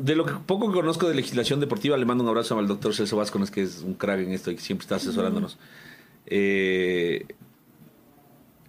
de 0.00 0.16
lo 0.16 0.24
que 0.24 0.32
poco 0.46 0.72
conozco 0.72 1.08
de 1.08 1.14
legislación 1.14 1.60
deportiva, 1.60 1.96
le 1.98 2.06
mando 2.06 2.24
un 2.24 2.30
abrazo 2.30 2.58
al 2.58 2.66
doctor 2.66 2.94
Celso 2.94 3.16
Vázquez, 3.16 3.50
que 3.50 3.62
es 3.62 3.82
un 3.82 3.94
crack 3.94 4.20
en 4.20 4.32
esto 4.32 4.50
y 4.50 4.56
que 4.56 4.62
siempre 4.62 4.84
está 4.84 4.96
asesorándonos. 4.96 5.58
Eh, 6.26 7.26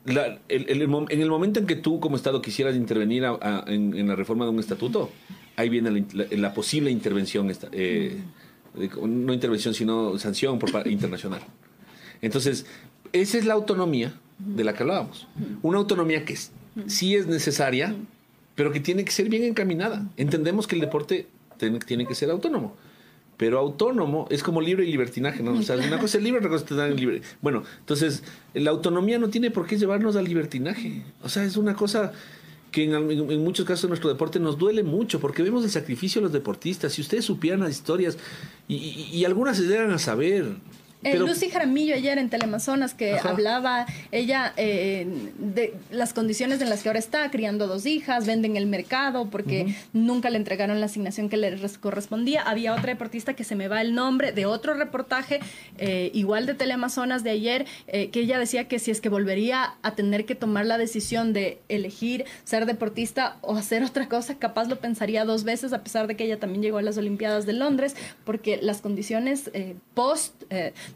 en 0.05 1.21
el 1.21 1.29
momento 1.29 1.61
en 1.61 1.67
que 1.67 1.77
tú, 1.77 2.01
como 2.01 2.17
Estado, 2.17 2.41
quisieras 2.41 2.75
intervenir 2.75 3.23
en, 3.67 4.07
la 4.07 4.15
reforma 4.15 4.43
de 4.43 4.51
un 4.51 4.59
estatuto, 4.59 5.09
ahí 5.55 5.69
viene 5.69 6.05
la, 6.11 6.53
posible 6.53 6.91
intervención, 6.91 7.49
eh, 7.71 8.21
no 9.01 9.33
intervención, 9.33 9.73
sino 9.73 10.17
sanción 10.17 10.59
por 10.59 10.85
internacional. 10.85 11.41
Entonces, 12.21 12.65
esa 13.13 13.37
es 13.37 13.45
la 13.45 13.53
autonomía 13.53 14.13
de 14.37 14.65
la 14.65 14.73
que 14.73 14.83
hablábamos. 14.83 15.27
Una 15.61 15.77
autonomía 15.77 16.25
que 16.25 16.37
sí 16.87 17.15
es 17.15 17.27
necesaria 17.27 17.95
pero 18.61 18.71
que 18.71 18.79
tiene 18.79 19.03
que 19.03 19.11
ser 19.11 19.27
bien 19.27 19.43
encaminada. 19.43 20.07
Entendemos 20.17 20.67
que 20.67 20.75
el 20.75 20.81
deporte 20.81 21.25
tiene 21.87 22.05
que 22.05 22.13
ser 22.13 22.29
autónomo. 22.29 22.75
Pero 23.35 23.57
autónomo 23.57 24.27
es 24.29 24.43
como 24.43 24.61
libre 24.61 24.85
y 24.85 24.91
libertinaje, 24.91 25.41
¿no? 25.41 25.53
O 25.53 25.63
sea, 25.63 25.77
una 25.77 25.97
cosa 25.97 26.19
es 26.19 26.23
libre, 26.23 26.45
otra 26.45 26.51
cosa 26.51 26.87
es 26.87 26.95
libre. 26.95 27.23
Bueno, 27.41 27.63
entonces, 27.79 28.23
la 28.53 28.69
autonomía 28.69 29.17
no 29.17 29.31
tiene 29.31 29.49
por 29.49 29.65
qué 29.65 29.79
llevarnos 29.79 30.15
al 30.15 30.25
libertinaje. 30.25 31.01
O 31.23 31.27
sea, 31.27 31.43
es 31.43 31.57
una 31.57 31.73
cosa 31.73 32.11
que 32.69 32.83
en, 32.83 33.43
muchos 33.43 33.65
casos 33.65 33.89
nuestro 33.89 34.09
deporte 34.09 34.39
nos 34.39 34.59
duele 34.59 34.83
mucho 34.83 35.19
porque 35.19 35.41
vemos 35.41 35.63
el 35.63 35.71
sacrificio 35.71 36.21
de 36.21 36.25
los 36.25 36.31
deportistas. 36.31 36.93
Si 36.93 37.01
ustedes 37.01 37.25
supieran 37.25 37.61
las 37.61 37.71
historias 37.71 38.19
y, 38.67 39.25
algunas 39.25 39.57
se 39.57 39.63
llegan 39.63 39.89
a 39.89 39.97
saber, 39.97 40.45
Eh, 41.03 41.17
Lucy 41.17 41.49
Jaramillo 41.49 41.95
ayer 41.95 42.17
en 42.17 42.29
Teleamazonas 42.29 42.93
que 42.93 43.17
hablaba, 43.17 43.87
ella 44.11 44.53
eh, 44.57 45.07
de 45.39 45.73
las 45.89 46.13
condiciones 46.13 46.61
en 46.61 46.69
las 46.69 46.83
que 46.83 46.89
ahora 46.89 46.99
está, 46.99 47.31
criando 47.31 47.67
dos 47.67 47.85
hijas, 47.85 48.27
venden 48.27 48.55
el 48.55 48.67
mercado 48.67 49.29
porque 49.29 49.75
nunca 49.93 50.29
le 50.29 50.37
entregaron 50.37 50.79
la 50.79 50.85
asignación 50.85 51.29
que 51.29 51.37
le 51.37 51.57
correspondía. 51.79 52.43
Había 52.43 52.73
otra 52.73 52.93
deportista 52.93 53.33
que 53.33 53.43
se 53.43 53.55
me 53.55 53.67
va 53.67 53.81
el 53.81 53.95
nombre 53.95 54.31
de 54.31 54.45
otro 54.45 54.75
reportaje, 54.75 55.39
eh, 55.77 56.11
igual 56.13 56.45
de 56.45 56.53
Teleamazonas 56.53 57.23
de 57.23 57.31
ayer, 57.31 57.65
que 57.87 58.19
ella 58.19 58.39
decía 58.39 58.67
que 58.67 58.79
si 58.79 58.91
es 58.91 59.01
que 59.01 59.09
volvería 59.09 59.75
a 59.81 59.95
tener 59.95 60.25
que 60.25 60.35
tomar 60.35 60.65
la 60.65 60.77
decisión 60.77 61.33
de 61.33 61.59
elegir 61.67 62.25
ser 62.43 62.65
deportista 62.65 63.37
o 63.41 63.55
hacer 63.55 63.83
otra 63.83 64.07
cosa, 64.07 64.37
capaz 64.37 64.67
lo 64.67 64.79
pensaría 64.79 65.25
dos 65.25 65.43
veces, 65.43 65.73
a 65.73 65.83
pesar 65.83 66.07
de 66.07 66.15
que 66.15 66.25
ella 66.25 66.39
también 66.39 66.61
llegó 66.61 66.77
a 66.77 66.81
las 66.81 66.97
Olimpiadas 66.97 67.45
de 67.45 67.53
Londres, 67.53 67.95
porque 68.23 68.59
las 68.61 68.81
condiciones 68.81 69.51
post 69.93 70.43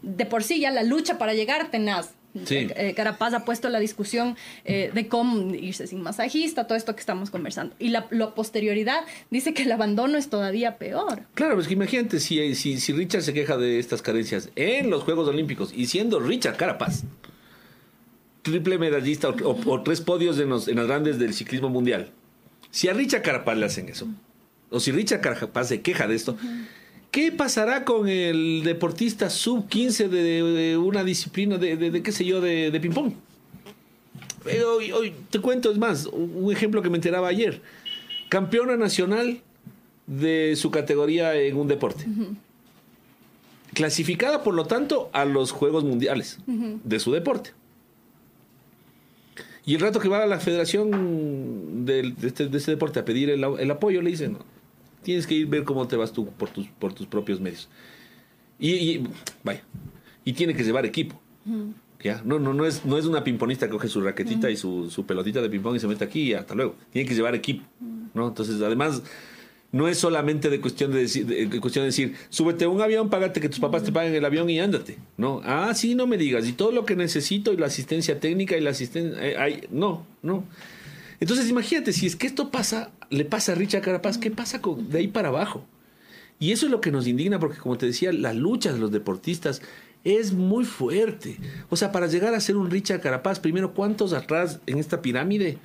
de 0.02 0.26
por 0.26 0.44
sí 0.44 0.60
ya 0.60 0.72
la 0.72 0.84
lucha 0.84 1.18
para 1.18 1.34
llegar 1.34 1.72
tenaz. 1.72 2.14
Sí. 2.44 2.68
Eh, 2.76 2.94
Carapaz 2.96 3.34
ha 3.34 3.46
puesto 3.46 3.70
la 3.70 3.80
discusión 3.80 4.36
eh, 4.66 4.92
de 4.94 5.08
cómo 5.08 5.54
irse 5.56 5.88
sin 5.88 6.02
masajista, 6.02 6.68
todo 6.68 6.78
esto 6.78 6.94
que 6.94 7.00
estamos 7.00 7.30
conversando. 7.30 7.74
Y 7.80 7.90
la, 7.90 8.10
posterioridad 8.36 9.06
dice 9.30 9.54
que 9.54 9.64
el 9.64 9.72
abandono 9.72 10.18
es 10.18 10.30
todavía 10.30 10.78
peor. 10.78 11.22
Claro, 11.34 11.56
pues 11.56 11.68
que 11.68 11.74
imagínate 11.74 12.20
si, 12.20 12.54
si, 12.56 12.80
si 12.80 12.92
Richard 12.92 13.22
se 13.22 13.34
queja 13.34 13.56
de 13.56 13.80
estas 13.80 14.02
carencias 14.02 14.50
en 14.58 14.90
los 14.90 15.04
Juegos 15.04 15.30
Olímpicos 15.30 15.72
y 15.74 15.86
siendo 15.86 16.20
Richard 16.20 16.58
Carapaz, 16.58 17.04
triple 18.42 18.78
medallista 18.78 19.30
o, 19.30 19.82
tres 19.84 20.02
podios 20.02 20.38
en, 20.40 20.50
los, 20.50 20.68
en 20.68 20.76
las 20.76 20.88
grandes 20.88 21.18
del 21.18 21.34
ciclismo 21.34 21.70
mundial. 21.70 22.12
Si 22.70 22.90
a 22.90 22.94
Richard 22.94 23.22
Carapaz 23.22 23.58
le 23.58 23.66
hacen 23.66 23.88
eso, 23.88 24.08
o 24.70 24.80
si 24.82 24.92
Richard 24.92 25.22
Carapaz 25.22 25.70
se 25.70 25.82
queja 25.82 26.06
de 26.06 26.16
esto, 26.16 26.38
¿Qué 27.16 27.32
pasará 27.32 27.86
con 27.86 28.10
el 28.10 28.64
deportista 28.66 29.30
sub 29.30 29.70
15 29.70 30.10
de, 30.10 30.78
una 30.78 31.02
disciplina 31.02 31.58
de, 31.58 32.04
qué 32.04 32.12
sé 32.12 32.26
yo, 32.26 32.42
de, 32.42 32.78
ping-pong? 32.82 33.14
Hoy, 34.44 34.92
hoy, 34.92 35.14
te 35.30 35.40
cuento, 35.40 35.72
es 35.72 35.78
más, 35.78 36.08
un 36.08 36.52
ejemplo 36.52 36.82
que 36.82 36.90
me 36.90 36.98
enteraba 36.98 37.30
ayer. 37.30 37.62
Campeona 38.28 38.76
nacional 38.76 39.40
de 40.08 40.58
su 40.58 40.72
categoría 40.72 41.36
en 41.36 41.56
un 41.56 41.70
deporte. 41.70 42.06
Clasificada, 43.74 44.44
por 44.44 44.54
lo 44.54 44.66
tanto, 44.66 45.10
a 45.14 45.24
los 45.24 45.54
Juegos 45.54 45.86
Mundiales 45.86 46.40
de 46.46 47.00
su 47.00 47.14
deporte. 47.14 47.52
Y 49.66 49.76
el 49.76 49.80
rato 49.80 50.02
que 50.02 50.10
va 50.10 50.22
a 50.22 50.28
la 50.28 50.42
federación 50.42 51.86
de, 51.86 52.14
este, 52.24 52.50
ese 52.54 52.72
deporte 52.72 53.00
a 53.00 53.06
pedir 53.06 53.30
el, 53.30 53.42
el 53.42 53.72
apoyo, 53.72 54.02
le 54.02 54.10
dicen, 54.10 54.38
Tienes 55.06 55.28
que 55.28 55.36
ir 55.36 55.46
ver 55.46 55.64
cómo 55.64 55.88
te 55.88 55.96
vas 55.96 56.12
tú 56.12 56.26
por 56.26 56.50
tus, 56.50 56.66
por 56.68 56.92
tus 56.92 57.06
propios 57.06 57.40
medios. 57.40 57.70
Y, 58.58 59.04
vaya, 59.44 59.62
y 60.24 60.34
tiene 60.34 60.56
que 60.56 60.64
llevar 60.64 60.84
equipo. 60.84 61.22
¿Ya? 62.04 62.24
No, 62.26 62.40
no, 62.40 62.56
no, 62.56 62.66
es, 62.66 62.84
no 62.86 62.98
es 62.98 63.06
una 63.06 63.24
pimponista 63.24 63.68
que 63.68 63.74
coge 63.74 63.88
su 63.88 64.02
raquetita 64.02 64.50
y 64.50 64.58
su, 64.58 64.90
su, 64.90 65.06
pelotita 65.06 65.44
de 65.44 65.50
ping-pong 65.50 65.76
y 65.76 65.80
se 65.80 65.88
mete 65.88 66.04
aquí 66.04 66.22
y 66.24 66.34
hasta 66.34 66.56
luego. 66.56 66.76
Tiene 66.92 67.08
que 67.08 67.14
llevar 67.14 67.36
equipo. 67.36 67.64
¿no? 68.16 68.28
Entonces, 68.28 68.60
además, 68.64 69.04
no 69.72 69.88
es 69.88 70.00
solamente 70.00 70.50
de 70.50 70.60
cuestión 70.60 70.92
de 70.92 71.02
decir, 71.02 71.28
de, 71.28 71.60
cuestión 71.60 71.84
de 71.84 71.88
decir 71.88 72.16
súbete 72.30 72.66
a 72.66 72.70
un 72.70 72.82
avión, 72.82 73.12
págate 73.12 73.40
que 73.40 73.50
tus 73.50 73.60
papás 73.60 73.84
te 73.84 73.92
paguen 73.92 74.16
el 74.16 74.26
avión 74.26 74.50
y 74.50 74.60
ándate. 74.60 74.98
No, 75.18 75.42
ah, 75.46 75.72
sí, 75.76 75.94
no 75.94 76.08
me 76.08 76.18
digas. 76.18 76.48
Y 76.48 76.54
todo 76.54 76.72
lo 76.72 76.84
que 76.84 76.96
necesito 76.96 77.54
y 77.54 77.58
la 77.58 77.68
asistencia 77.68 78.20
técnica 78.20 78.58
y 78.58 78.62
la 78.62 78.72
asistencia. 78.72 79.20
Eh, 79.22 79.68
no, 79.70 80.08
no. 80.24 80.46
Entonces, 81.20 81.50
imagínate, 81.50 81.94
si 81.94 82.08
es 82.08 82.16
que 82.16 82.28
esto 82.28 82.50
pasa, 82.50 82.92
le 83.10 83.26
pasa 83.26 83.54
a 83.54 83.56
Richard 83.56 83.82
Carapaz, 83.82 84.18
¿qué 84.18 84.32
pasa 84.32 84.62
con, 84.62 84.90
de 84.90 85.00
ahí 85.00 85.08
para 85.08 85.30
abajo? 85.30 85.66
Y 86.40 86.52
eso 86.52 86.66
es 86.66 86.72
lo 86.72 86.82
que 86.82 86.92
nos 86.92 87.08
indigna, 87.08 87.40
porque 87.40 87.58
como 87.58 87.78
te 87.78 87.86
decía, 87.86 88.12
la 88.12 88.34
lucha 88.34 88.74
de 88.74 88.80
los 88.80 88.92
deportistas 88.92 89.62
es 90.04 90.34
muy 90.34 90.66
fuerte. 90.66 91.38
O 91.70 91.76
sea, 91.76 91.92
para 91.92 92.08
llegar 92.08 92.34
a 92.34 92.40
ser 92.40 92.58
un 92.58 92.70
Richard 92.70 93.02
Carapaz, 93.02 93.40
primero, 93.40 93.74
¿cuántos 93.74 94.14
atrás 94.14 94.60
en 94.68 94.78
esta 94.78 95.02
pirámide 95.02 95.58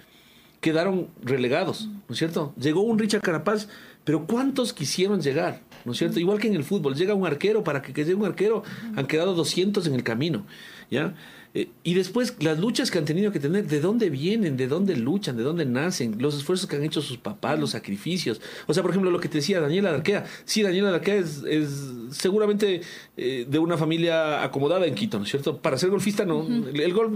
quedaron 0.60 1.08
relegados? 1.22 1.88
¿No 2.08 2.12
es 2.12 2.18
cierto? 2.18 2.54
Llegó 2.58 2.82
un 2.82 2.98
Richard 2.98 3.20
Carapaz, 3.20 3.68
pero 4.04 4.26
¿cuántos 4.26 4.72
quisieron 4.72 5.20
llegar? 5.20 5.60
¿No 5.84 5.92
es 5.92 5.98
cierto? 5.98 6.20
Igual 6.20 6.38
que 6.38 6.48
en 6.48 6.54
el 6.54 6.64
fútbol, 6.64 6.94
llega 6.94 7.14
un 7.14 7.26
arquero, 7.26 7.64
para 7.64 7.82
que, 7.82 7.92
que 7.92 8.04
llegue 8.04 8.16
un 8.16 8.26
arquero, 8.26 8.62
han 8.96 9.06
quedado 9.06 9.34
200 9.34 9.86
en 9.86 9.94
el 9.94 10.02
camino. 10.02 10.46
¿Ya? 10.90 11.14
Eh, 11.52 11.68
y 11.82 11.94
después 11.94 12.36
las 12.40 12.60
luchas 12.60 12.90
que 12.90 12.98
han 12.98 13.04
tenido 13.04 13.32
que 13.32 13.40
tener, 13.40 13.66
de 13.66 13.80
dónde 13.80 14.08
vienen, 14.08 14.56
de 14.56 14.68
dónde 14.68 14.94
luchan, 14.96 15.36
de 15.36 15.42
dónde 15.42 15.66
nacen, 15.66 16.16
los 16.20 16.36
esfuerzos 16.36 16.68
que 16.68 16.76
han 16.76 16.84
hecho 16.84 17.02
sus 17.02 17.18
papás, 17.18 17.58
los 17.58 17.70
sacrificios. 17.70 18.40
O 18.66 18.74
sea, 18.74 18.82
por 18.82 18.92
ejemplo, 18.92 19.10
lo 19.10 19.18
que 19.18 19.28
te 19.28 19.38
decía 19.38 19.60
Daniela 19.60 19.90
Darquea. 19.90 20.26
Sí, 20.44 20.62
Daniela 20.62 20.90
Darquea 20.92 21.16
es, 21.16 21.42
es 21.48 21.92
seguramente 22.10 22.82
eh, 23.16 23.46
de 23.48 23.58
una 23.58 23.76
familia 23.76 24.44
acomodada 24.44 24.86
en 24.86 24.94
Quito, 24.94 25.18
¿no 25.18 25.24
es 25.24 25.30
cierto? 25.30 25.58
Para 25.58 25.76
ser 25.76 25.90
golfista, 25.90 26.24
no. 26.24 26.46
el 26.72 26.92
golf, 26.92 27.12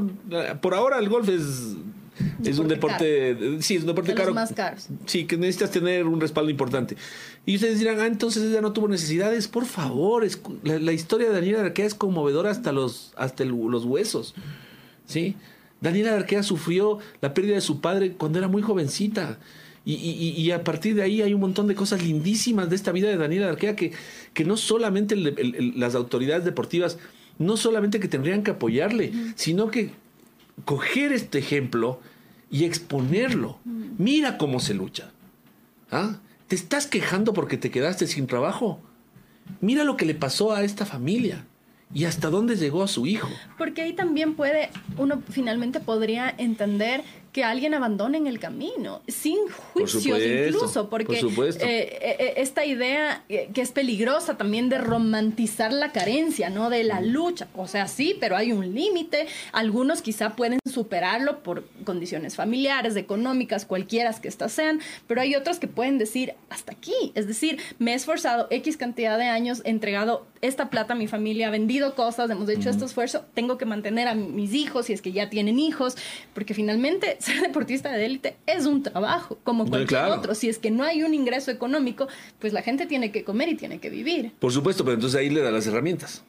por 0.60 0.74
ahora 0.74 0.98
el 0.98 1.08
golf 1.08 1.28
es 1.28 1.76
es 2.44 2.58
un 2.58 2.68
deporte, 2.68 3.58
sí, 3.60 3.76
es 3.76 3.82
un 3.82 3.88
deporte 3.88 4.14
caro. 4.14 4.34
más 4.34 4.52
caros. 4.52 4.88
Sí, 5.06 5.24
que 5.24 5.36
necesitas 5.36 5.70
tener 5.70 6.06
un 6.06 6.20
respaldo 6.20 6.50
importante. 6.50 6.96
Y 7.46 7.56
ustedes 7.56 7.78
dirán, 7.78 8.00
ah, 8.00 8.06
entonces 8.06 8.42
ella 8.42 8.60
no 8.60 8.72
tuvo 8.72 8.88
necesidades. 8.88 9.48
Por 9.48 9.66
favor, 9.66 10.26
la, 10.62 10.92
historia 10.92 11.28
de 11.28 11.34
Daniela 11.34 11.60
Arquea 11.60 11.86
es 11.86 11.94
conmovedora 11.94 12.50
hasta 12.50 12.72
los, 12.72 13.12
hasta 13.16 13.44
los 13.44 13.84
huesos. 13.84 14.34
¿Sí? 15.06 15.36
Daniela 15.80 16.14
Arquea 16.14 16.42
sufrió 16.42 16.98
la 17.20 17.34
pérdida 17.34 17.56
de 17.56 17.60
su 17.60 17.80
padre 17.80 18.12
cuando 18.12 18.38
era 18.38 18.48
muy 18.48 18.62
jovencita. 18.62 19.38
Y, 19.86 19.92
y, 19.94 20.50
a 20.50 20.64
partir 20.64 20.94
de 20.94 21.02
ahí 21.02 21.20
hay 21.20 21.34
un 21.34 21.40
montón 21.40 21.66
de 21.66 21.74
cosas 21.74 22.02
lindísimas 22.02 22.70
de 22.70 22.76
esta 22.76 22.90
vida 22.90 23.10
de 23.10 23.18
Daniela 23.18 23.50
Arquea 23.50 23.76
que, 23.76 23.92
que 24.32 24.46
no 24.46 24.56
solamente 24.56 25.14
las 25.14 25.94
autoridades 25.94 26.46
deportivas, 26.46 26.96
no 27.38 27.58
solamente 27.58 28.00
que 28.00 28.08
tendrían 28.08 28.42
que 28.42 28.52
apoyarle, 28.52 29.12
sino 29.34 29.70
que 29.70 29.90
coger 30.64 31.12
este 31.12 31.38
ejemplo 31.38 32.00
y 32.50 32.64
exponerlo. 32.64 33.58
Mira 33.64 34.38
cómo 34.38 34.60
se 34.60 34.74
lucha. 34.74 35.10
¿Ah? 35.90 36.16
¿Te 36.48 36.56
estás 36.56 36.86
quejando 36.86 37.32
porque 37.32 37.56
te 37.56 37.70
quedaste 37.70 38.06
sin 38.06 38.26
trabajo? 38.26 38.80
Mira 39.60 39.84
lo 39.84 39.96
que 39.96 40.06
le 40.06 40.14
pasó 40.14 40.52
a 40.52 40.62
esta 40.62 40.86
familia 40.86 41.46
y 41.92 42.04
hasta 42.04 42.30
dónde 42.30 42.56
llegó 42.56 42.82
a 42.82 42.88
su 42.88 43.06
hijo. 43.06 43.28
Porque 43.58 43.82
ahí 43.82 43.92
también 43.92 44.34
puede, 44.34 44.70
uno 44.96 45.22
finalmente 45.30 45.80
podría 45.80 46.34
entender 46.36 47.02
que 47.34 47.42
alguien 47.42 47.74
abandone 47.74 48.16
en 48.16 48.28
el 48.28 48.38
camino, 48.38 49.02
sin 49.08 49.38
juicios 49.48 50.20
incluso, 50.22 50.88
porque 50.88 51.18
eh, 51.18 51.58
eh, 51.60 52.16
eh, 52.20 52.34
esta 52.36 52.64
idea 52.64 53.24
que 53.26 53.60
es 53.60 53.72
peligrosa 53.72 54.36
también 54.36 54.68
de 54.68 54.78
romantizar 54.78 55.72
la 55.72 55.90
carencia, 55.90 56.48
¿no? 56.48 56.70
De 56.70 56.84
la 56.84 57.00
lucha, 57.00 57.48
o 57.56 57.66
sea, 57.66 57.88
sí, 57.88 58.16
pero 58.20 58.36
hay 58.36 58.52
un 58.52 58.72
límite, 58.72 59.26
algunos 59.50 60.00
quizá 60.00 60.36
pueden 60.36 60.60
superarlo 60.64 61.42
por 61.42 61.64
condiciones 61.82 62.36
familiares, 62.36 62.94
económicas, 62.94 63.66
cualquiera 63.66 64.12
que 64.12 64.28
estas 64.28 64.52
sean, 64.52 64.80
pero 65.08 65.20
hay 65.20 65.34
otros 65.34 65.58
que 65.58 65.66
pueden 65.66 65.98
decir 65.98 66.34
hasta 66.50 66.70
aquí, 66.70 67.10
es 67.16 67.26
decir, 67.26 67.58
me 67.80 67.94
he 67.94 67.94
esforzado 67.94 68.46
X 68.50 68.76
cantidad 68.76 69.18
de 69.18 69.24
años, 69.24 69.60
he 69.64 69.70
entregado 69.70 70.24
esta 70.40 70.68
plata 70.68 70.92
a 70.92 70.96
mi 70.96 71.06
familia, 71.08 71.50
vendido 71.50 71.94
cosas, 71.94 72.30
hemos 72.30 72.48
hecho 72.48 72.68
este 72.68 72.84
esfuerzo, 72.84 73.24
tengo 73.34 73.56
que 73.56 73.64
mantener 73.64 74.06
a 74.08 74.14
mis 74.14 74.52
hijos 74.52 74.86
si 74.86 74.92
es 74.92 75.00
que 75.00 75.10
ya 75.10 75.30
tienen 75.30 75.58
hijos, 75.58 75.96
porque 76.34 76.54
finalmente 76.54 77.16
ser 77.24 77.40
deportista 77.40 77.90
de 77.90 78.06
élite 78.06 78.36
es 78.46 78.66
un 78.66 78.82
trabajo, 78.82 79.38
como 79.42 79.66
cualquier 79.66 80.04
otro. 80.06 80.34
Si 80.34 80.48
es 80.48 80.58
que 80.58 80.70
no 80.70 80.84
hay 80.84 81.02
un 81.02 81.14
ingreso 81.14 81.50
económico, 81.50 82.08
pues 82.38 82.52
la 82.52 82.62
gente 82.62 82.86
tiene 82.86 83.10
que 83.10 83.24
comer 83.24 83.48
y 83.48 83.56
tiene 83.56 83.78
que 83.78 83.90
vivir. 83.90 84.32
Por 84.38 84.52
supuesto, 84.52 84.84
pero 84.84 84.94
entonces 84.94 85.18
ahí 85.18 85.30
le 85.30 85.40
da 85.40 85.50
las 85.50 85.66
herramientas. 85.66 86.22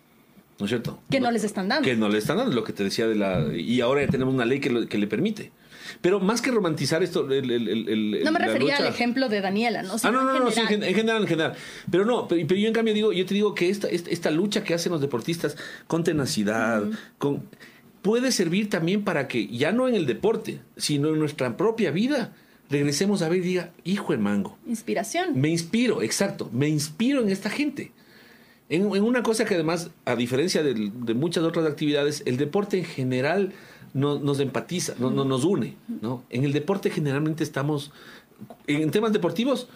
¿No 0.57 0.65
es 0.65 0.69
cierto? 0.69 0.99
Que 1.09 1.19
no, 1.19 1.31
les 1.31 1.43
están 1.43 1.67
dando. 1.67 1.85
Que 1.85 1.95
no 1.95 2.07
le 2.07 2.17
están 2.17 2.37
dando, 2.37 2.55
lo 2.55 2.63
que 2.63 2.71
te 2.71 2.83
decía 2.83 3.07
de 3.07 3.15
la... 3.15 3.45
Y 3.53 3.81
ahora 3.81 4.05
ya 4.05 4.07
tenemos 4.07 4.33
una 4.33 4.45
ley 4.45 4.61
que, 4.61 4.87
que 4.87 4.97
le 4.97 5.07
permite. 5.07 5.51
Pero 6.01 6.19
más 6.19 6.41
que 6.41 6.51
romantizar 6.51 7.03
esto, 7.03 7.29
el, 7.31 8.21
no 8.23 8.31
me 8.31 8.39
refería 8.39 8.77
al 8.77 8.87
ejemplo 8.87 9.29
de 9.29 9.41
Daniela, 9.41 9.83
¿no? 9.83 9.95
ah, 10.01 10.11
no, 10.11 10.23
no, 10.23 10.39
no, 10.39 10.49
en, 10.49 10.67
general, 10.95 11.21
en 11.21 11.27
general. 11.27 11.53
Pero 11.89 12.05
no, 12.05 12.27
pero, 12.27 12.55
yo 12.55 12.67
en 12.67 12.73
cambio 12.73 12.93
digo, 12.93 13.13
yo 13.13 13.25
te 13.25 13.33
digo 13.33 13.53
que 13.53 13.69
esta, 13.69 13.87
esta, 13.87 14.31
lucha 14.31 14.63
que 14.63 14.73
hacen 14.73 14.91
los 14.91 15.01
deportistas 15.01 15.57
con 15.87 16.03
tenacidad, 16.03 16.83
con 17.17 17.43
puede 18.05 18.31
servir 18.31 18.69
también 18.69 19.03
para 19.03 19.27
que, 19.27 19.47
ya 19.47 19.71
no 19.71 19.87
en 19.87 19.95
el 19.95 20.05
deporte, 20.05 20.59
sino 20.77 21.09
en 21.09 21.17
nuestra 21.17 21.57
propia 21.57 21.89
vida, 21.89 22.35
regresemos 22.69 23.23
a 23.23 23.29
ver 23.29 23.39
y 23.39 23.41
diga, 23.41 23.71
hijo 23.83 24.11
de 24.11 24.19
mango. 24.19 24.59
Inspiración. 24.67 25.41
Me 25.41 25.49
inspiro, 25.49 26.03
exacto, 26.03 26.47
me 26.53 26.69
inspiro 26.69 27.23
en 27.23 27.31
esta 27.31 27.49
gente. 27.49 27.93
En, 28.69 28.85
una 28.85 29.23
cosa 29.23 29.45
que 29.45 29.55
además, 29.55 29.89
a 30.05 30.15
diferencia 30.15 30.61
de, 30.61 30.75
muchas 31.15 31.43
otras 31.43 31.65
actividades, 31.65 32.21
el 32.27 32.37
deporte 32.37 32.77
en 32.77 32.85
general 32.85 33.53
nos 33.95 34.39
empatiza, 34.39 34.93
no, 34.99 35.09
nos 35.09 35.43
une. 35.43 35.75
¿no? 36.03 36.23
En 36.29 36.43
el 36.43 36.53
deporte 36.53 36.91
generalmente 36.91 37.43
estamos, 37.43 37.91
en 38.67 38.91
temas 38.91 39.13
deportivos, 39.13 39.67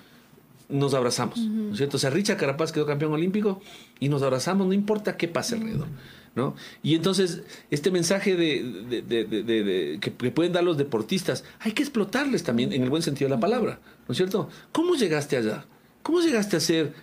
nos 0.68 0.94
abrazamos, 0.94 1.40
¿no 1.40 1.72
es 1.72 1.78
cierto? 1.78 1.98
O 1.98 2.00
sea, 2.00 2.12
Richard 2.12 2.38
Carapaz 2.38 2.72
quedó 2.72 2.86
campeón 2.86 3.12
olímpico 3.12 3.60
y 4.00 4.08
nos 4.08 4.22
abrazamos, 4.22 4.68
no 4.68 4.74
importa 4.74 5.18
qué 5.18 5.28
pase 5.28 5.56
alrededor. 5.56 5.88
¿No? 6.36 6.56
Y 6.84 6.96
entonces, 6.96 7.42
este 7.72 7.92
mensaje 7.92 8.36
de, 8.36 10.00
que, 10.02 10.12
pueden 10.12 10.54
dar 10.54 10.64
los 10.64 10.78
deportistas, 10.78 11.44
hay 11.60 11.72
que 11.72 11.84
explotarles 11.84 12.44
también 12.44 12.74
en 12.74 12.84
el 12.84 12.90
buen 12.90 13.02
sentido 13.02 13.30
de 13.30 13.36
la 13.36 13.40
palabra, 13.40 13.80
¿no 14.08 14.12
es 14.12 14.18
cierto? 14.18 14.50
¿Cómo 14.72 14.96
llegaste 14.96 15.38
allá? 15.38 15.66
¿Cómo 16.04 16.22
llegaste 16.22 16.58
a 16.58 16.60
ser? 16.60 16.94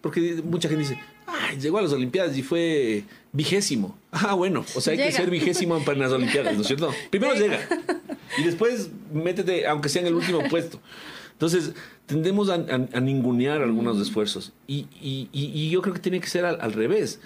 Porque 0.00 0.42
mucha 0.44 0.68
gente 0.68 0.82
dice, 0.82 1.00
llegó 1.60 1.78
a 1.78 1.82
las 1.82 1.92
Olimpiadas 1.92 2.36
y 2.36 2.42
fue 2.42 3.04
vigésimo. 3.32 3.96
Ah, 4.12 4.34
bueno, 4.34 4.64
o 4.74 4.80
sea, 4.80 4.92
hay 4.92 4.98
que 4.98 5.12
ser 5.12 5.30
vigésimo 5.30 5.82
para 5.84 5.98
las 5.98 6.12
Olimpiadas, 6.12 6.54
¿no 6.54 6.62
es 6.62 6.66
cierto? 6.66 6.92
Primero 7.10 7.34
llega. 7.34 7.60
y 8.38 8.42
después 8.44 8.90
métete, 9.12 9.66
aunque 9.66 9.88
sea 9.88 10.02
en 10.02 10.08
el 10.08 10.14
último 10.14 10.42
puesto. 10.48 10.80
Entonces, 11.32 11.72
tendemos 12.04 12.50
a, 12.50 12.58
ningunear 13.00 13.62
algunos 13.62 13.98
esfuerzos. 14.00 14.52
Y, 14.66 14.86
y, 15.00 15.70
yo 15.70 15.80
creo 15.80 15.94
que 15.94 16.00
tiene 16.00 16.20
que 16.20 16.26
ser 16.26 16.44
al 16.44 16.72
revés. 16.72 17.20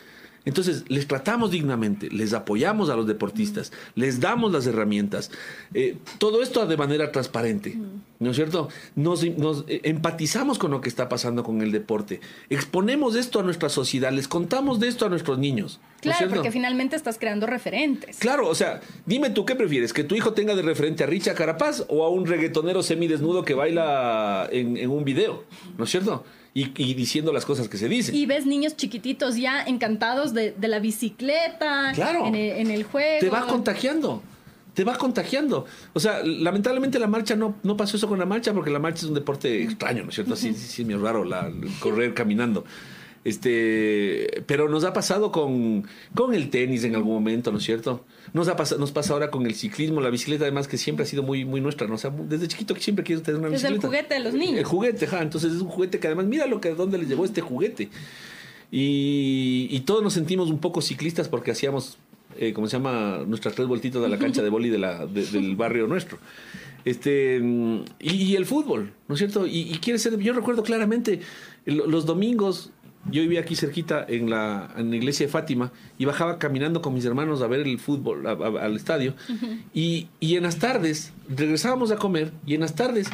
Entonces, 0.45 0.85
les 0.89 1.07
tratamos 1.07 1.51
dignamente, 1.51 2.11
les 2.11 2.35
apoyamos 2.35 2.91
a 2.91 2.97
los 2.97 3.07
deportistas, 3.07 3.73
les 3.95 4.21
damos 4.21 4.53
las 4.53 4.67
herramientas. 4.67 5.31
Eh, 5.73 5.97
todo 6.19 6.43
esto 6.43 6.67
de 6.67 6.77
manera 6.77 7.13
transparente, 7.13 7.79
¿no 8.19 8.31
es 8.31 8.37
cierto? 8.37 8.69
Nos, 8.95 9.25
eh, 9.25 9.81
empatizamos 9.85 10.59
con 10.59 10.71
lo 10.71 10.81
que 10.81 10.89
está 10.89 11.09
pasando 11.09 11.43
con 11.43 11.63
el 11.63 11.73
deporte. 11.73 12.21
Exponemos 12.51 13.17
esto 13.17 13.41
a 13.41 13.43
nuestra 13.43 13.69
sociedad, 13.69 14.13
les 14.13 14.29
contamos 14.29 14.81
de 14.81 14.89
esto 14.89 15.07
a 15.07 15.09
nuestros 15.09 15.39
niños. 15.39 15.81
Claro, 16.01 16.29
porque 16.29 16.53
finalmente 16.53 16.97
estás 16.97 17.19
creando 17.19 17.47
referentes. 17.47 18.19
Claro, 18.19 18.49
o 18.49 18.55
sea, 18.55 18.81
dime 19.07 19.31
tú 19.31 19.47
qué 19.47 19.55
prefieres, 19.55 19.95
que 19.95 20.05
tu 20.05 20.15
hijo 20.15 20.35
tenga 20.35 20.55
de 20.55 20.61
referente 20.61 21.05
a 21.05 21.07
Richa 21.07 21.35
Carapaz 21.35 21.85
o 21.89 22.05
a 22.05 22.11
un 22.11 22.27
reggaetonero 22.27 22.83
semidesnudo 22.83 23.45
que 23.45 23.55
baila 23.55 24.47
en, 24.53 24.77
en 24.77 24.91
un 24.91 25.05
video, 25.05 25.45
¿no 25.79 25.85
es 25.85 25.91
cierto? 25.91 26.25
Y, 26.55 26.95
diciendo 26.95 27.33
las 27.33 27.45
cosas 27.45 27.69
que 27.69 27.77
se 27.77 27.89
dicen. 27.89 28.15
Y 28.15 28.27
ves 28.27 28.47
niños 28.47 28.77
chiquititos 28.77 29.37
ya 29.37 29.65
encantados 29.65 30.33
de, 30.33 30.55
la 30.61 30.79
bicicleta, 30.79 31.91
claro, 31.95 32.27
en, 32.27 32.71
el, 32.71 32.85
juego. 32.85 33.21
Te 33.21 33.29
va 33.29 33.47
contagiando 33.47 34.23
te 34.75 34.83
va 34.83 34.97
contagiando. 34.97 35.67
O 35.93 36.01
sea, 36.01 36.21
lamentablemente 36.25 36.99
la 36.99 37.07
marcha 37.07 37.37
no, 37.37 37.55
no 37.63 37.77
pasó 37.77 37.97
eso 37.97 38.09
con 38.09 38.19
la 38.19 38.27
marcha 38.27 38.53
porque 38.53 38.71
la 38.71 38.81
marcha 38.81 39.05
es 39.05 39.05
un 39.05 39.15
deporte 39.15 39.63
extraño, 39.63 40.03
¿no 40.03 40.09
es 40.09 40.17
cierto? 40.17 40.35
Así, 40.35 40.53
sí, 40.53 40.83
es 40.83 40.89
muy 40.89 40.97
raro 40.97 41.25
la, 41.25 41.49
correr 41.79 42.13
caminando. 42.13 42.65
Este, 43.25 44.43
pero 44.47 44.69
nos 44.69 44.85
ha 44.85 44.93
pasado 44.93 45.33
con, 45.33 45.87
con 46.15 46.35
el 46.35 46.51
tenis 46.51 46.85
en 46.85 46.95
algún 46.95 47.15
momento, 47.15 47.51
¿no 47.51 47.59
es 47.59 47.65
cierto? 47.65 48.05
Nos, 48.35 48.49
ha 48.49 48.57
nos 48.77 48.93
pasa 48.93 49.15
ahora 49.15 49.31
con 49.31 49.47
el 49.47 49.55
ciclismo, 49.55 50.03
la 50.03 50.11
bicicleta, 50.11 50.45
además, 50.45 50.69
que 50.69 50.77
siempre 50.77 51.05
ha 51.05 51.07
sido 51.07 51.23
muy, 51.23 51.47
muy 51.47 51.63
nuestra. 51.63 51.87
¿no? 51.87 51.95
O 51.95 51.99
sea, 51.99 52.11
desde 52.11 52.49
chiquito 52.49 52.75
que 52.75 52.83
siempre 52.83 53.03
quieres 53.03 53.25
tener 53.25 53.41
una 53.41 53.49
bicicleta. 53.49 53.77
Es 53.77 53.83
el 53.83 53.89
juguete 53.89 54.15
de 54.15 54.21
los 54.21 54.35
niños. 54.35 54.59
El 54.59 54.65
juguete, 54.65 55.07
ja. 55.07 55.23
Entonces 55.23 55.55
es 55.55 55.63
un 55.63 55.69
juguete 55.69 55.99
que 55.99 56.07
además, 56.07 56.27
mira 56.27 56.47
lo 56.47 56.61
que, 56.61 56.75
dónde 56.75 56.99
les 56.99 57.09
llegó 57.09 57.25
este 57.25 57.41
juguete. 57.41 57.89
Y, 58.71 59.69
y 59.71 59.81
todos 59.81 60.03
nos 60.03 60.13
sentimos 60.13 60.51
un 60.51 60.59
poco 60.59 60.83
ciclistas 60.83 61.29
porque 61.29 61.51
hacíamos, 61.51 61.97
eh, 62.39 62.53
¿cómo 62.53 62.67
se 62.67 62.77
llama? 62.77 63.23
Nuestras 63.27 63.55
tres 63.55 63.67
vueltitas 63.69 64.03
de 64.03 64.09
la 64.11 64.19
cancha 64.19 64.43
de 64.43 64.51
boli 64.51 64.69
de 64.69 64.79
la, 64.79 65.07
del 65.07 65.57
barrio 65.57 65.87
nuestro. 65.87 66.19
Este, 66.85 67.41
y, 68.01 68.37
el 68.37 68.45
fútbol, 68.45 68.93
¿no 69.09 69.15
es 69.15 69.19
cierto? 69.19 69.47
Y, 69.47 69.61
y 69.61 69.79
quiere 69.79 69.99
ser, 69.99 70.19
yo 70.19 70.35
recuerdo 70.35 70.63
claramente 70.63 71.21
los 71.65 72.05
domingos 72.05 72.71
yo 73.11 73.23
vivía 73.23 73.41
aquí 73.41 73.55
cerquita 73.57 74.05
en 74.09 74.31
la, 74.31 74.71
en 74.77 74.91
la, 74.91 74.97
iglesia 74.97 75.27
de 75.27 75.33
Fátima 75.33 75.73
y 75.99 76.05
bajaba 76.05 76.39
caminando 76.39 76.81
con 76.81 76.95
mis 76.95 77.05
hermanos 77.05 77.43
a 77.43 77.47
ver 77.47 77.61
el 77.61 77.79
fútbol 77.79 78.27
al 78.27 78.77
estadio. 78.77 79.15
y, 79.75 80.09
y, 80.21 80.37
en 80.37 80.45
las 80.45 80.59
tardes 80.59 81.13
regresábamos 81.29 81.91
a 81.91 81.97
comer 81.97 82.33
y 82.47 82.55
en 82.55 82.61
las 82.61 82.75
tardes 82.75 83.09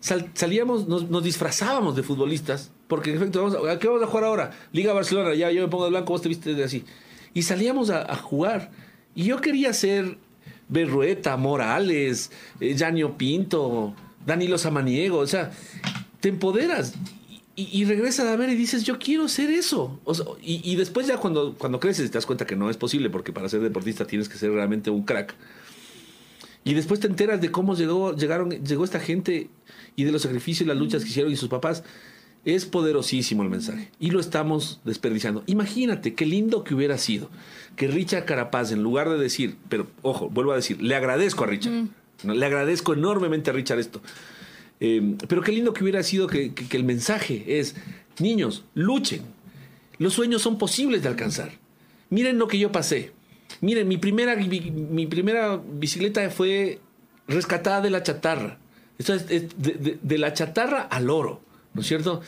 salíamos, 0.00 0.88
nos, 0.88 1.22
disfrazábamos 1.22 1.94
de 1.96 2.02
futbolistas, 2.02 2.70
porque 2.88 3.10
en 3.10 3.16
efecto, 3.16 3.42
vamos 3.42 3.68
a, 3.68 3.78
¿qué 3.78 3.86
vamos 3.86 4.02
a 4.02 4.06
jugar 4.06 4.24
ahora? 4.24 4.50
Liga 4.72 4.92
Barcelona, 4.92 5.34
ya 5.34 5.50
yo 5.50 5.62
me 5.62 5.68
pongo 5.68 5.84
de 5.84 5.90
blanco, 5.90 6.12
vos 6.12 6.22
te 6.22 6.28
viste 6.28 6.54
de 6.54 6.64
así. 6.64 6.84
Y 7.34 7.42
salíamos 7.42 7.90
a, 7.90 8.14
jugar. 8.16 8.70
Y 9.14 9.24
yo 9.24 9.40
quería 9.40 9.72
ser 9.72 10.18
Berrueta, 10.68 11.36
Morales, 11.36 12.30
eh, 12.60 12.74
Janio 12.76 13.16
Pinto, 13.16 13.94
Danilo 14.26 14.58
Samaniego, 14.58 15.18
o 15.18 15.26
sea, 15.26 15.50
te 16.20 16.28
empoderas 16.28 16.94
y, 17.72 17.84
regresas 17.84 18.26
a 18.26 18.36
ver 18.36 18.50
y 18.50 18.54
dices, 18.54 18.84
yo 18.84 18.98
quiero 18.98 19.28
ser 19.28 19.50
eso. 19.50 20.00
y, 20.42 20.76
después 20.76 21.06
ya 21.06 21.18
cuando, 21.18 21.54
cuando 21.56 21.80
creces 21.80 22.10
te 22.10 22.18
das 22.18 22.26
cuenta 22.26 22.46
que 22.46 22.56
no 22.56 22.70
es 22.70 22.76
posible, 22.76 23.10
porque 23.10 23.32
para 23.32 23.48
ser 23.48 23.60
deportista 23.60 24.06
tienes 24.06 24.28
que 24.28 24.38
ser 24.38 24.50
realmente 24.52 24.90
un 24.90 25.02
crack. 25.02 25.34
Y 26.64 26.74
después 26.74 27.00
te 27.00 27.06
enteras 27.06 27.40
de 27.40 27.50
cómo 27.50 27.74
llegó, 27.74 28.14
llegaron, 28.14 28.50
llegó 28.50 28.84
esta 28.84 29.00
gente 29.00 29.48
y 29.96 30.04
de 30.04 30.12
los 30.12 30.22
sacrificios 30.22 30.66
y 30.66 30.68
las 30.68 30.76
luchas 30.76 31.02
que 31.02 31.08
hicieron 31.08 31.32
y 31.32 31.36
sus 31.36 31.48
papás. 31.48 31.82
Es 32.44 32.64
poderosísimo 32.64 33.42
el 33.42 33.50
mensaje 33.50 33.90
y 33.98 34.10
lo 34.10 34.20
estamos 34.20 34.80
desperdiciando. 34.84 35.42
Imagínate 35.46 36.14
qué 36.14 36.24
lindo 36.24 36.64
que 36.64 36.74
hubiera 36.74 36.96
sido 36.96 37.30
que 37.76 37.86
Richard 37.86 38.24
Carapaz, 38.24 38.72
en 38.72 38.82
lugar 38.82 39.10
de 39.10 39.18
decir, 39.18 39.56
pero 39.68 39.86
ojo, 40.02 40.30
vuelvo 40.30 40.52
a 40.52 40.56
decir, 40.56 40.80
le 40.82 40.94
agradezco 40.94 41.44
a 41.44 41.46
Richard, 41.48 41.88
le 42.24 42.46
agradezco 42.46 42.94
enormemente 42.94 43.50
a 43.50 43.52
Richard 43.52 43.78
esto 43.78 44.00
Em, 44.80 45.18
pero 45.28 45.42
qué 45.42 45.52
lindo 45.52 45.74
que 45.74 45.84
hubiera 45.84 46.02
sido 46.02 46.26
que, 46.26 46.52
el 46.70 46.84
mensaje 46.84 47.44
es, 47.60 47.76
niños, 48.18 48.64
luchen. 48.74 49.22
Los 49.98 50.14
sueños 50.14 50.40
son 50.40 50.56
posibles 50.56 51.02
de 51.02 51.08
alcanzar. 51.08 51.52
Miren 52.08 52.38
lo 52.38 52.48
que 52.48 52.58
yo 52.58 52.72
pasé. 52.72 53.12
Miren, 53.60 53.86
mi 53.86 53.98
primera, 53.98 54.34
mi, 54.36 55.06
primera 55.06 55.60
bicicleta 55.62 56.28
fue 56.30 56.80
rescatada 57.28 57.82
de 57.82 57.90
la 57.90 58.02
chatarra. 58.02 58.58
Esto 58.98 59.14
es, 59.14 59.26
de, 59.28 60.18
la 60.18 60.32
chatarra 60.32 60.82
al 60.82 61.10
oro, 61.10 61.42
¿no 61.74 61.82
es 61.82 61.86
cierto? 61.86 62.22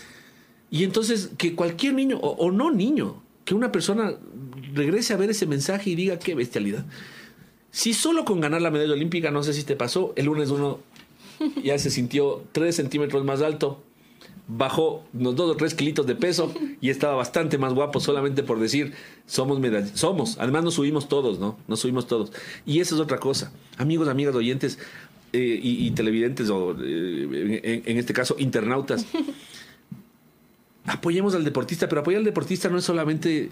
Y 0.71 0.85
entonces 0.85 1.31
que 1.39 1.55
cualquier 1.55 1.95
niño, 1.95 2.19
o, 2.19 2.31
o, 2.33 2.51
no 2.51 2.71
niño, 2.71 3.23
que 3.45 3.55
una 3.55 3.73
persona 3.73 4.15
regrese 4.75 5.15
a 5.15 5.17
ver 5.17 5.31
ese 5.31 5.47
mensaje 5.47 5.91
y 5.91 5.95
diga 5.95 6.19
qué 6.19 6.35
bestialidad. 6.35 6.85
Si 7.71 7.95
solo 7.95 8.27
con 8.27 8.41
ganar 8.41 8.61
la 8.61 8.71
medalla 8.71 8.93
olímpica, 8.93 9.31
no 9.31 9.43
sé 9.43 9.55
si 9.55 9.65
te 9.65 9.77
pasó, 9.77 10.13
el 10.17 10.27
lunes 10.27 10.51
uno 10.51 10.81
ya 11.63 11.79
se 11.79 11.91
sintió 11.91 12.45
3 12.53 12.75
centímetros 12.75 13.25
más 13.25 13.43
alto, 13.43 13.83
bajó 14.49 15.05
unos 15.13 15.37
2 15.37 15.51
o 15.51 15.57
3 15.57 15.75
kilitos 15.75 16.07
de 16.07 16.15
peso 16.15 16.53
y 16.81 16.91
estaba 16.91 17.15
bastante 17.15 17.59
más 17.59 17.75
guapo 17.75 18.01
solamente 18.01 18.43
por 18.43 18.59
decir 18.59 18.93
somos 19.27 19.61
medallas. 19.61 19.93
Somos, 19.95 20.37
además 20.39 20.65
nos 20.65 20.75
subimos 20.75 21.09
todos, 21.09 21.39
¿no? 21.39 21.59
Nos 21.69 21.81
subimos 21.81 22.07
todos. 22.07 22.33
Y 22.67 22.81
esa 22.81 22.95
es 22.95 23.01
otra 23.01 23.19
cosa. 23.19 23.53
Amigos, 23.79 24.09
amigas, 24.09 24.35
oyentes 24.35 24.79
eh, 25.33 25.61
y, 25.63 25.91
televidentes, 25.93 26.51
o 26.51 26.77
eh, 26.83 27.83
en, 27.87 27.99
este 27.99 28.13
caso 28.13 28.37
internautas, 28.39 29.07
apoyemos 30.87 31.35
al 31.35 31.45
deportista, 31.45 31.89
pero 31.89 32.03
apoyar 32.03 32.19
al 32.19 32.25
deportista 32.25 32.69
no 32.69 32.79
es 32.79 32.85
solamente 32.85 33.51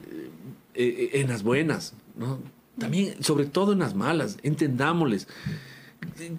eh, 0.75 1.11
en 1.15 1.29
las 1.29 1.43
buenas, 1.43 1.95
¿no? 2.17 2.39
También, 2.79 3.23
sobre 3.23 3.45
todo 3.45 3.73
en 3.73 3.81
las 3.81 3.95
malas, 3.95 4.39
entendámosles 4.43 5.29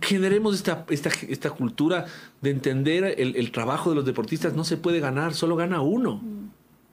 generemos 0.01 0.55
esta, 0.55 0.85
esta, 0.89 1.09
esta 1.27 1.49
cultura 1.51 2.05
de 2.41 2.49
entender 2.49 3.15
el, 3.17 3.51
trabajo 3.51 3.89
de 3.89 3.95
los 3.95 4.05
deportistas. 4.05 4.53
No 4.53 4.63
se 4.63 4.77
puede 4.77 4.99
ganar, 4.99 5.33
solo 5.33 5.55
gana 5.55 5.81
uno. 5.81 6.21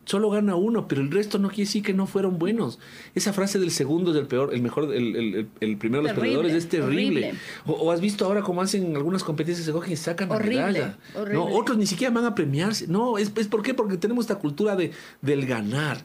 Solo 0.05 0.31
gana 0.31 0.55
uno, 0.55 0.89
pero 0.89 1.03
el 1.03 1.11
resto 1.11 1.39
no 1.39 1.49
quiere 1.49 1.65
decir 1.65 1.83
que 1.83 1.93
no 1.93 2.07
fueron 2.07 2.39
buenos. 2.39 2.79
Esa 3.15 3.35
frase 3.35 3.59
del 3.59 3.71
segundo 3.71 4.13
es 4.13 4.17
el 4.17 4.27
peor, 4.27 4.55
el 4.55 4.63
mejor, 4.63 4.95
el, 4.95 5.49
el, 5.61 5.77
primero 5.77 6.03
de 6.03 6.09
los 6.09 6.19
perdedores 6.19 6.55
es 6.55 6.67
terrible. 6.67 7.35
O, 7.67 7.93
has 7.93 8.01
visto 8.01 8.25
ahora 8.25 8.41
cómo 8.41 8.63
hacen 8.63 8.97
algunas 8.97 9.23
competencias, 9.23 9.67
se 9.67 9.73
cogen 9.73 9.93
y 9.93 9.97
sacan 9.97 10.31
la 10.31 10.39
medalla. 10.39 10.99
No, 11.31 11.45
otros 11.45 11.77
ni 11.77 11.87
siquiera 11.87 12.13
van 12.13 12.25
a 12.25 12.35
premiarse. 12.35 12.87
No, 12.87 13.19
es, 13.19 13.31
es 13.37 13.49
¿por 13.49 13.63
qué? 13.63 13.75
Porque 13.75 13.99
tenemos 13.99 14.25
esta 14.25 14.37
cultura 14.37 14.77
de, 14.77 14.93
del 15.21 15.45
ganar. 15.45 16.03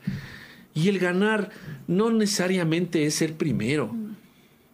Y 0.74 0.90
el 0.90 1.00
ganar 1.00 1.52
no 1.88 2.12
necesariamente 2.12 3.06
es 3.06 3.16
ser 3.16 3.36
primero. 3.36 3.88
Mm. 3.88 4.13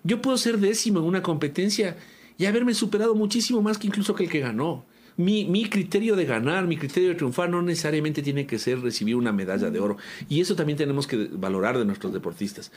Yo 0.03 0.21
puedo 0.21 0.37
ser 0.37 0.57
décimo 0.59 0.99
en 0.99 1.05
una 1.05 1.21
competencia 1.21 1.97
y 2.37 2.45
haberme 2.45 2.73
superado 2.73 3.15
muchísimo 3.15 3.61
más 3.61 3.77
que 3.77 3.87
incluso 3.87 4.15
que 4.15 4.23
el 4.23 4.29
que 4.29 4.39
ganó. 4.39 4.85
Mi, 5.17 5.43
mi, 5.43 5.67
criterio 5.67 6.15
de 6.15 6.23
ganar, 6.23 6.65
mi 6.65 6.77
criterio 6.77 7.09
de 7.09 7.15
triunfar 7.15 7.49
no 7.49 7.61
necesariamente 7.61 8.21
tiene 8.21 8.47
que 8.47 8.57
ser 8.57 8.79
recibir 8.79 9.17
una 9.17 9.33
medalla 9.33 9.69
de 9.69 9.79
oro. 9.79 9.97
Y 10.29 10.39
eso 10.39 10.55
también 10.55 10.77
tenemos 10.77 11.07
que 11.07 11.29
valorar 11.33 11.77
de 11.77 11.83
nuestros 11.83 12.13
deportistas. 12.13 12.71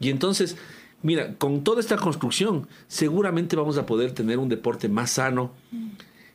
Y 0.00 0.10
entonces, 0.10 0.56
mira, 1.02 1.34
con 1.36 1.62
toda 1.62 1.80
esta 1.80 1.96
construcción, 1.96 2.66
seguramente 2.88 3.54
vamos 3.54 3.78
a 3.78 3.86
poder 3.86 4.10
tener 4.10 4.38
un 4.38 4.48
deporte 4.48 4.88
más 4.88 5.12
sano, 5.12 5.52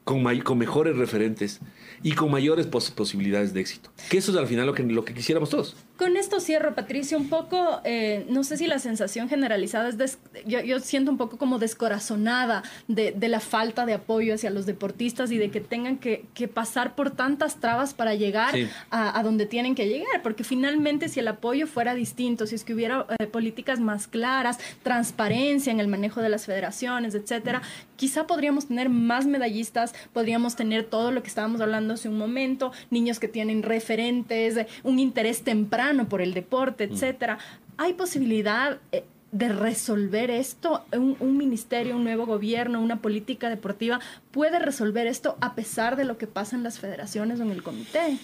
con, 0.06 0.24
con 0.40 0.58
mejores 0.58 0.96
referentes 0.98 1.60
y 2.02 2.14
con 2.14 2.32
mayores 2.32 2.66
posibilidades 2.66 3.54
de 3.54 3.60
éxito. 3.60 3.92
Que 4.10 4.18
eso 4.18 4.32
es 4.32 4.38
al 4.38 4.48
final 4.48 4.66
lo 4.66 4.74
que, 4.74 4.84
lo 4.84 5.04
que 5.04 5.14
quisiéramos 5.14 5.50
todos. 5.50 5.76
Con 6.00 6.16
esto 6.16 6.40
cierro, 6.40 6.76
Patricia, 6.76 7.18
un 7.18 7.28
poco, 7.28 7.82
eh, 7.84 8.26
no 8.30 8.46
sé 8.46 8.56
si 8.56 8.68
la 8.68 8.80
sensación 8.80 9.28
generalizada 9.28 9.90
es, 9.90 10.18
yo, 10.46 10.62
yo, 10.62 10.80
siento 10.80 11.12
un 11.12 11.18
poco 11.18 11.38
como 11.38 11.60
descorazonada 11.60 12.64
de, 12.88 13.12
de, 13.12 13.28
la 13.28 13.42
falta 13.42 13.86
de 13.86 13.96
apoyo 13.96 14.34
hacia 14.34 14.50
los 14.50 14.66
deportistas 14.66 15.30
y 15.30 15.38
de 15.38 15.52
que 15.52 15.60
tengan 15.60 15.98
que, 15.98 16.24
que 16.34 16.48
pasar 16.48 16.96
por 16.96 17.12
tantas 17.12 17.60
trabas 17.60 17.94
para 17.94 18.16
llegar 18.16 18.56
a, 18.90 19.20
a, 19.20 19.24
donde 19.24 19.46
tienen 19.46 19.76
que 19.76 19.90
llegar, 19.90 20.22
porque 20.24 20.46
finalmente 20.46 21.10
si 21.10 21.20
el 21.20 21.28
apoyo 21.28 21.68
fuera 21.68 21.94
distinto, 21.96 22.48
si 22.48 22.56
es 22.56 22.64
que 22.64 22.74
hubiera 22.74 23.06
eh, 23.20 23.28
políticas 23.28 23.82
más 23.82 24.08
claras, 24.08 24.58
transparencia 24.84 25.70
en 25.70 25.82
el 25.82 25.90
manejo 25.90 26.22
de 26.22 26.30
las 26.30 26.46
federaciones, 26.46 27.14
etcétera, 27.14 27.62
quizá 27.98 28.26
podríamos 28.26 28.68
tener 28.70 28.88
más 28.88 29.26
medallistas, 29.26 29.94
podríamos 30.14 30.56
tener 30.56 30.86
todo 30.86 31.12
lo 31.12 31.24
que 31.24 31.28
estábamos 31.28 31.60
hablando 31.60 31.96
hace 31.96 32.08
un 32.08 32.18
momento, 32.18 32.72
niños 32.90 33.20
que 33.20 33.28
tienen 33.28 33.64
referentes, 33.64 34.66
un 34.84 35.00
interés 35.00 35.44
temprano 35.44 35.89
por 36.08 36.22
el 36.22 36.34
deporte, 36.34 36.88
mm. 36.88 36.94
etcétera. 36.94 37.38
¿Hay 37.78 37.94
posibilidad 37.94 38.80
eh, 38.92 39.04
de 39.32 39.50
resolver 39.50 40.32
esto? 40.32 40.84
Un, 40.92 41.38
ministerio, 41.38 41.96
un 41.96 42.04
nuevo 42.04 42.26
gobierno, 42.26 42.82
una 42.82 43.02
política 43.02 43.50
deportiva 43.50 44.00
puede 44.32 44.60
resolver 44.60 45.08
esto 45.08 45.38
a 45.42 45.56
pesar 45.56 45.96
de 45.96 46.06
lo 46.06 46.18
que 46.18 46.28
pasa 46.28 46.56
en 46.56 46.64
las 46.64 46.80
federaciones 46.80 47.40
o 47.40 47.44
en 47.44 47.52
el 47.52 47.64
comité? 47.64 48.18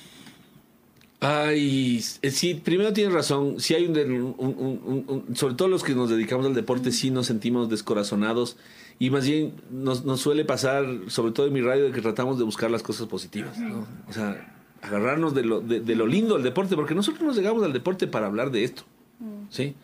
Ay, 1.22 2.03
eh, 2.22 2.32
sí, 2.32 2.55
primero 2.55 2.93
tienes 2.93 3.13
razón. 3.13 3.59
Si 3.59 3.74
hay 3.74 3.86
un, 3.86 5.26
sobre 5.34 5.55
todo 5.55 5.68
los 5.68 5.84
que 5.84 5.95
nos 5.95 6.09
dedicamos 6.09 6.45
al 6.45 6.53
deporte, 6.53 6.91
sí 6.91 7.09
nos 7.09 7.28
sentimos 7.28 7.70
descorazonados 7.70 8.57
y 8.99 9.09
más 9.09 9.26
bien 9.26 9.53
nos, 9.72 10.03
suele 10.20 10.45
pasar, 10.45 10.86
sobre 11.07 11.32
todo 11.32 11.47
en 11.47 11.53
mi 11.53 11.61
radio, 11.61 11.86
de 11.86 11.91
que 11.91 12.01
tratamos 12.01 12.38
de 12.38 12.43
buscar 12.43 12.70
las 12.70 12.84
cosas 12.84 13.07
positivas. 13.07 13.57
O 14.07 14.13
sea, 14.13 14.53
agarrarnos 14.86 15.33
de 15.33 15.43
lo, 15.43 15.61
de, 15.61 15.95
lo 15.95 16.07
lindo 16.07 16.36
del 16.36 16.43
deporte, 16.43 16.75
porque 16.75 16.95
nosotros 16.95 17.23
nos 17.23 17.36
llegamos 17.36 17.63
al 17.63 17.73
deporte 17.73 18.07
para 18.07 18.27
hablar 18.27 18.51
de 18.51 18.63
esto. 18.63 18.83
¿Sí? 19.49 19.75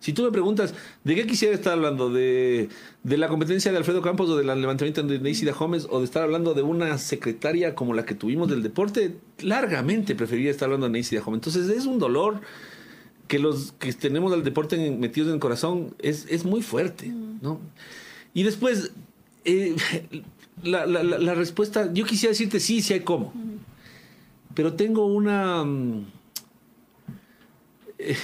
Si 0.00 0.12
tú 0.12 0.22
me 0.22 0.30
preguntas, 0.30 0.74
¿de 1.02 1.14
qué 1.16 1.26
quisiera 1.26 1.54
estar 1.54 1.72
hablando? 1.72 2.10
¿De, 2.10 2.68
la 3.02 3.28
competencia 3.28 3.72
de 3.72 3.78
Alfredo 3.78 4.00
Campos 4.00 4.30
o 4.30 4.36
del 4.36 4.46
levantamiento 4.46 5.02
de 5.02 5.18
Neisida 5.18 5.52
Gómez 5.52 5.88
o 5.90 5.98
de 5.98 6.04
estar 6.04 6.22
hablando 6.22 6.54
de 6.54 6.62
una 6.62 6.98
secretaria 6.98 7.74
como 7.74 7.94
la 7.94 8.04
que 8.04 8.14
tuvimos 8.14 8.48
del 8.48 8.62
deporte? 8.62 9.16
Largamente 9.40 10.14
preferiría 10.14 10.52
estar 10.52 10.66
hablando 10.66 10.86
de 10.86 10.92
Neisida 10.92 11.20
Gómez. 11.20 11.38
Entonces 11.38 11.68
es 11.76 11.86
un 11.86 11.98
dolor 11.98 12.40
que 13.26 13.40
los 13.40 13.72
que 13.72 13.92
tenemos 13.92 14.30
del 14.30 14.44
deporte 14.44 14.90
metidos 14.92 15.28
en 15.28 15.34
el 15.34 15.40
corazón 15.40 15.94
es, 15.98 16.26
es 16.30 16.44
muy 16.44 16.62
fuerte, 16.62 17.08
¿no? 17.42 17.60
Y 18.34 18.44
después, 18.44 18.92
eh, 19.44 19.74
la, 20.62 20.86
la, 20.86 21.34
respuesta, 21.34 21.92
yo 21.92 22.04
quisiera 22.04 22.30
decirte 22.30 22.60
sí, 22.60 22.82
sí 22.82 22.94
hay 22.94 23.00
cómo. 23.00 23.32
Pero 24.58 24.72
tengo 24.72 25.06
una... 25.06 25.62
Mm, 25.62 26.04
eh, 27.96 28.16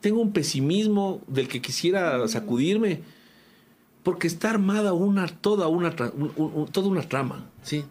tengo 0.00 0.22
un 0.22 0.32
pesimismo 0.32 1.20
del 1.26 1.48
que 1.48 1.60
quisiera 1.60 2.26
sacudirme, 2.28 3.02
porque 4.02 4.26
está 4.26 4.48
armada 4.48 4.94
una, 4.94 5.26
toda, 5.26 5.68
una, 5.68 5.94
toda 5.94 6.88
una 6.88 7.02
trama, 7.02 7.44
¿sí? 7.60 7.84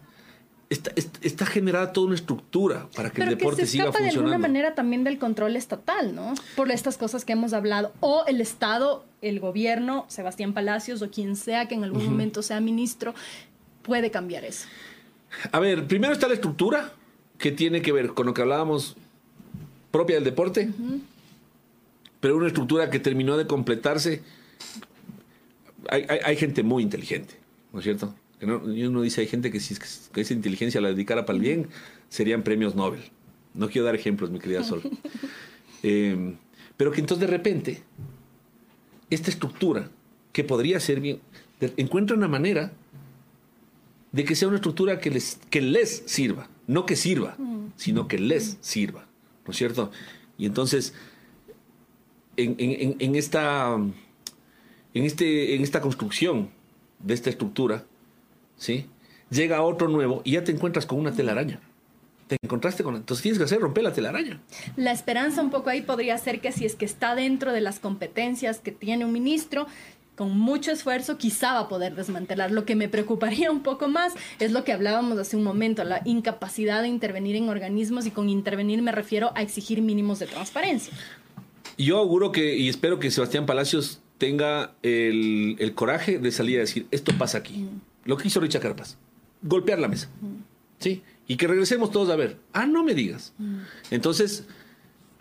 Está, 0.68 0.90
está, 1.22 1.46
generada 1.46 1.92
toda 1.92 2.08
una 2.08 2.16
estructura 2.16 2.88
para 2.96 3.10
que 3.10 3.22
el 3.22 3.28
deporte 3.28 3.60
que 3.60 3.66
se 3.66 3.72
siga 3.74 3.84
funcionando. 3.84 4.12
de 4.14 4.18
alguna 4.18 4.38
manera 4.38 4.74
también 4.74 5.04
del 5.04 5.20
control 5.20 5.54
estatal, 5.54 6.12
¿no? 6.12 6.34
Por 6.56 6.72
estas 6.72 6.98
cosas 6.98 7.24
que 7.24 7.34
hemos 7.34 7.52
hablado. 7.52 7.92
O 8.00 8.24
el 8.26 8.40
Estado, 8.40 9.04
el 9.22 9.38
gobierno, 9.38 10.06
Sebastián 10.08 10.54
Palacios 10.54 11.02
o 11.02 11.10
quien 11.12 11.36
sea 11.36 11.68
que 11.68 11.76
en 11.76 11.84
algún 11.84 12.04
momento 12.04 12.42
sea 12.42 12.60
ministro, 12.60 13.14
puede 13.82 14.10
cambiar 14.10 14.44
eso. 14.44 14.66
A 15.52 15.60
ver, 15.60 15.86
primero 15.86 16.12
está 16.12 16.26
la 16.26 16.34
estructura 16.34 16.92
que 17.38 17.52
tiene 17.52 17.82
que 17.82 17.92
ver 17.92 18.08
con 18.08 18.26
lo 18.26 18.34
que 18.34 18.42
hablábamos 18.42 18.96
propia 19.90 20.16
del 20.16 20.24
deporte 20.24 20.70
pero 22.26 22.36
una 22.36 22.48
estructura 22.48 22.90
que 22.90 22.98
terminó 22.98 23.36
de 23.36 23.46
completarse. 23.46 24.20
Hay, 25.88 26.36
gente 26.36 26.64
muy 26.64 26.82
inteligente, 26.82 27.34
¿no 27.72 27.78
es 27.78 27.84
cierto? 27.84 28.12
y 28.40 28.82
uno 28.82 29.02
dice, 29.02 29.20
hay 29.20 29.28
gente 29.28 29.52
que 29.52 29.60
si 29.60 29.76
que 30.12 30.20
esa 30.20 30.34
inteligencia 30.34 30.80
la 30.80 30.88
dedicara 30.88 31.24
para 31.24 31.36
el 31.36 31.42
bien, 31.42 31.68
serían 32.08 32.42
premios 32.42 32.74
Nobel. 32.74 33.00
No 33.54 33.68
quiero 33.68 33.84
dar 33.84 33.94
ejemplos, 33.94 34.30
mi 34.30 34.40
querida 34.40 34.64
Sol. 34.64 34.82
Em, 35.84 36.36
pero 36.76 36.90
que 36.90 37.00
entonces 37.00 37.20
de 37.20 37.32
repente, 37.32 37.84
esta 39.08 39.30
estructura, 39.30 39.88
que 40.32 40.42
podría 40.42 40.80
ser 40.80 41.00
bien, 41.00 41.20
encuentra 41.76 42.16
una 42.16 42.26
manera 42.26 42.72
de 44.10 44.24
que 44.24 44.34
sea 44.34 44.48
una 44.48 44.56
estructura 44.56 44.98
que 44.98 45.10
les, 45.10 45.38
que 45.48 45.60
les 45.60 46.02
sirva. 46.06 46.48
No 46.66 46.86
que 46.86 46.96
sirva, 46.96 47.36
sino 47.76 48.08
que 48.08 48.18
les 48.18 48.58
sirva. 48.60 49.06
¿No 49.44 49.52
es 49.52 49.56
cierto? 49.56 49.90
Y 50.36 50.46
entonces 50.46 50.94
en, 52.36 53.14
esta, 53.14 53.74
en, 53.74 55.04
este, 55.04 55.54
en 55.54 55.62
esta 55.62 55.80
construcción 55.80 56.50
de 56.98 57.14
esta 57.14 57.30
estructura, 57.30 57.84
¿sí? 58.56 58.86
llega 59.30 59.62
otro 59.62 59.88
nuevo 59.88 60.22
y 60.24 60.32
ya 60.32 60.44
te 60.44 60.52
encuentras 60.52 60.86
con 60.86 60.98
una 60.98 61.12
telaraña. 61.12 61.60
Te 62.26 62.36
encontraste 62.42 62.82
con... 62.82 62.96
Entonces 62.96 63.22
tienes 63.22 63.38
que 63.38 63.44
hacer 63.44 63.60
romper 63.60 63.84
la 63.84 63.92
telaraña. 63.92 64.40
La 64.76 64.90
esperanza 64.90 65.42
un 65.42 65.50
poco 65.50 65.70
ahí 65.70 65.82
podría 65.82 66.18
ser 66.18 66.40
que 66.40 66.50
si 66.50 66.66
es 66.66 66.74
que 66.74 66.84
está 66.84 67.14
dentro 67.14 67.52
de 67.52 67.60
las 67.60 67.78
competencias 67.78 68.58
que 68.58 68.72
tiene 68.72 69.04
un 69.04 69.12
ministro, 69.12 69.68
con 70.16 70.36
mucho 70.36 70.72
esfuerzo 70.72 71.18
quizá 71.18 71.52
va 71.52 71.60
a 71.60 71.68
poder 71.68 71.94
desmantelar. 71.94 72.50
Lo 72.50 72.64
que 72.64 72.74
me 72.74 72.88
preocuparía 72.88 73.50
un 73.50 73.62
poco 73.62 73.86
más 73.88 74.14
es 74.40 74.50
lo 74.50 74.64
que 74.64 74.72
hablábamos 74.72 75.18
hace 75.18 75.36
un 75.36 75.44
momento, 75.44 75.84
la 75.84 76.00
incapacidad 76.04 76.82
de 76.82 76.88
intervenir 76.88 77.36
en 77.36 77.48
organismos 77.48 78.06
y 78.06 78.10
con 78.10 78.28
intervenir 78.28 78.82
me 78.82 78.92
refiero 78.92 79.30
a 79.34 79.42
exigir 79.42 79.82
mínimos 79.82 80.18
de 80.18 80.26
transparencia. 80.26 80.92
Yo 81.78 81.98
auguro 81.98 82.32
que, 82.32 82.56
y 82.56 82.68
espero 82.68 82.98
que 82.98 83.10
Sebastián 83.10 83.44
Palacios 83.44 84.00
tenga 84.16 84.74
el, 84.82 85.72
coraje 85.74 86.18
de 86.18 86.32
salir 86.32 86.56
a 86.56 86.60
decir, 86.60 86.86
esto 86.90 87.12
pasa 87.18 87.38
aquí. 87.38 87.58
Mm. 87.58 87.80
Lo 88.06 88.16
que 88.16 88.28
hizo 88.28 88.40
Richard 88.40 88.62
Carpas, 88.62 88.96
golpear 89.42 89.78
la 89.78 89.88
mesa. 89.88 90.08
Mm. 90.22 90.42
¿Sí? 90.78 91.02
Y 91.28 91.36
que 91.36 91.46
regresemos 91.46 91.90
todos 91.90 92.08
a 92.08 92.16
ver. 92.16 92.38
Ah, 92.54 92.66
no 92.66 92.82
me 92.82 92.94
digas. 92.94 93.34
Mm. 93.38 93.58
Entonces, 93.90 94.46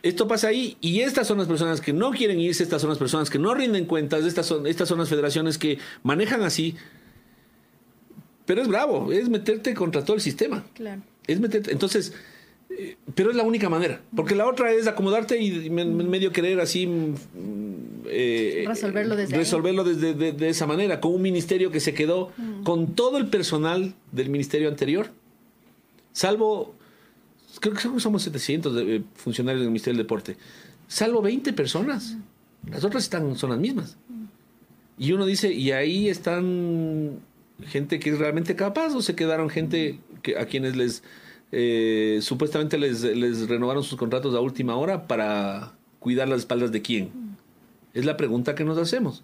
esto 0.05 0.27
pasa 0.27 0.49
ahí 0.49 0.77
y 0.81 1.01
estas 1.01 1.27
son 1.27 1.39
las 1.39 1.47
personas 1.47 1.81
que 1.81 1.91
no 1.91 2.11
quieren 2.11 2.39
irse, 2.39 2.61
estas 2.61 2.79
son 2.79 2.91
las 2.91 2.99
personas 2.99 3.31
que 3.31 3.39
no 3.39 3.55
rinden 3.55 3.85
cuentas, 3.85 4.23
estas 4.23 4.45
son, 4.45 4.67
estas 4.67 4.87
son 4.87 4.99
las 4.99 5.09
federaciones 5.09 5.57
que 5.57 5.79
manejan 6.03 6.43
así. 6.43 6.75
Pero 8.45 8.61
es 8.61 8.67
bravo, 8.67 9.11
es 9.11 9.29
meterte 9.29 9.73
contra 9.73 10.05
todo 10.05 10.15
el 10.15 10.21
sistema. 10.21 10.63
Claro. 10.75 11.01
Es 11.25 11.39
meterte. 11.39 11.71
Entonces, 11.71 12.13
pero 13.15 13.31
es 13.31 13.35
la 13.35 13.41
única 13.41 13.67
manera, 13.67 14.01
porque 14.15 14.35
la 14.35 14.47
otra 14.47 14.71
es 14.71 14.85
acomodarte 14.85 15.41
y 15.41 15.71
medio 15.71 16.31
querer 16.31 16.59
así 16.59 16.85
mm, 16.85 17.15
eh, 18.07 18.65
resolverlo 18.67 19.15
desde 19.15 19.35
resolverlo 19.35 19.83
desde 19.83 20.13
de, 20.13 20.49
esa 20.49 20.67
manera, 20.67 20.99
con 20.99 21.15
un 21.15 21.21
ministerio 21.23 21.71
que 21.71 21.79
se 21.79 21.95
quedó 21.95 22.31
mm. 22.37 22.61
con 22.61 22.93
todo 22.93 23.17
el 23.17 23.27
personal 23.27 23.95
del 24.11 24.29
ministerio 24.29 24.67
anterior, 24.69 25.09
salvo, 26.11 26.75
creo 27.59 27.73
que 27.73 27.99
somos 27.99 28.23
700 28.23 28.77
eh, 28.77 29.03
funcionarios 29.15 29.61
del 29.61 29.69
Ministerio 29.69 29.97
del 29.97 30.05
Deporte, 30.05 30.37
salvo 30.87 31.21
20 31.21 31.53
personas, 31.53 32.17
las 32.69 32.83
otras 32.83 33.03
están, 33.03 33.35
son 33.35 33.51
las 33.51 33.59
mismas. 33.59 33.97
Y 34.97 35.11
uno 35.11 35.25
dice, 35.25 35.51
¿y 35.53 35.71
ahí 35.71 36.07
están 36.07 37.19
gente 37.67 37.99
que 37.99 38.11
es 38.11 38.19
realmente 38.19 38.55
capaz 38.55 38.93
o 38.95 39.01
se 39.01 39.15
quedaron 39.15 39.49
gente 39.49 39.99
que, 40.21 40.37
a 40.37 40.45
quienes 40.45 40.75
les 40.75 41.03
eh, 41.51 42.19
supuestamente 42.21 42.77
les, 42.77 43.01
renovaron 43.47 43.83
sus 43.83 43.97
contratos 43.97 44.35
a 44.35 44.41
última 44.41 44.75
hora 44.75 45.07
para 45.07 45.73
cuidar 45.99 46.27
las 46.27 46.39
espaldas 46.39 46.71
de 46.71 46.81
quién. 46.81 47.11
Es 47.93 48.05
la 48.05 48.17
pregunta 48.17 48.55
que 48.55 48.65
nos 48.65 48.77
hacemos. 48.77 49.23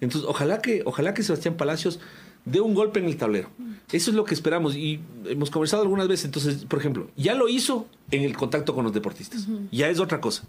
Entonces, 0.00 0.28
ojalá 0.28 0.60
que, 0.62 0.82
ojalá 0.84 1.14
que 1.14 1.22
Sebastián 1.22 1.56
Palacios 1.56 2.00
dé 2.46 2.62
un 2.62 2.72
golpe 2.72 3.00
en 3.00 3.06
el 3.06 3.18
tablero. 3.18 3.50
Eso 3.92 4.10
es 4.10 4.16
lo 4.16 4.24
que 4.24 4.32
esperamos 4.32 4.74
y 4.74 5.00
hemos 5.26 5.50
conversado 5.50 5.82
algunas 5.82 6.08
veces. 6.08 6.24
Entonces, 6.24 6.64
por 6.64 6.78
ejemplo, 6.78 7.10
ya 7.16 7.34
lo 7.34 7.48
hizo 7.48 7.86
en 8.10 8.22
el 8.22 8.34
contacto 8.34 8.74
con 8.74 8.84
los 8.84 8.94
deportistas. 8.94 9.46
Ya 9.70 9.90
es 9.90 10.00
otra 10.00 10.20
cosa. 10.20 10.44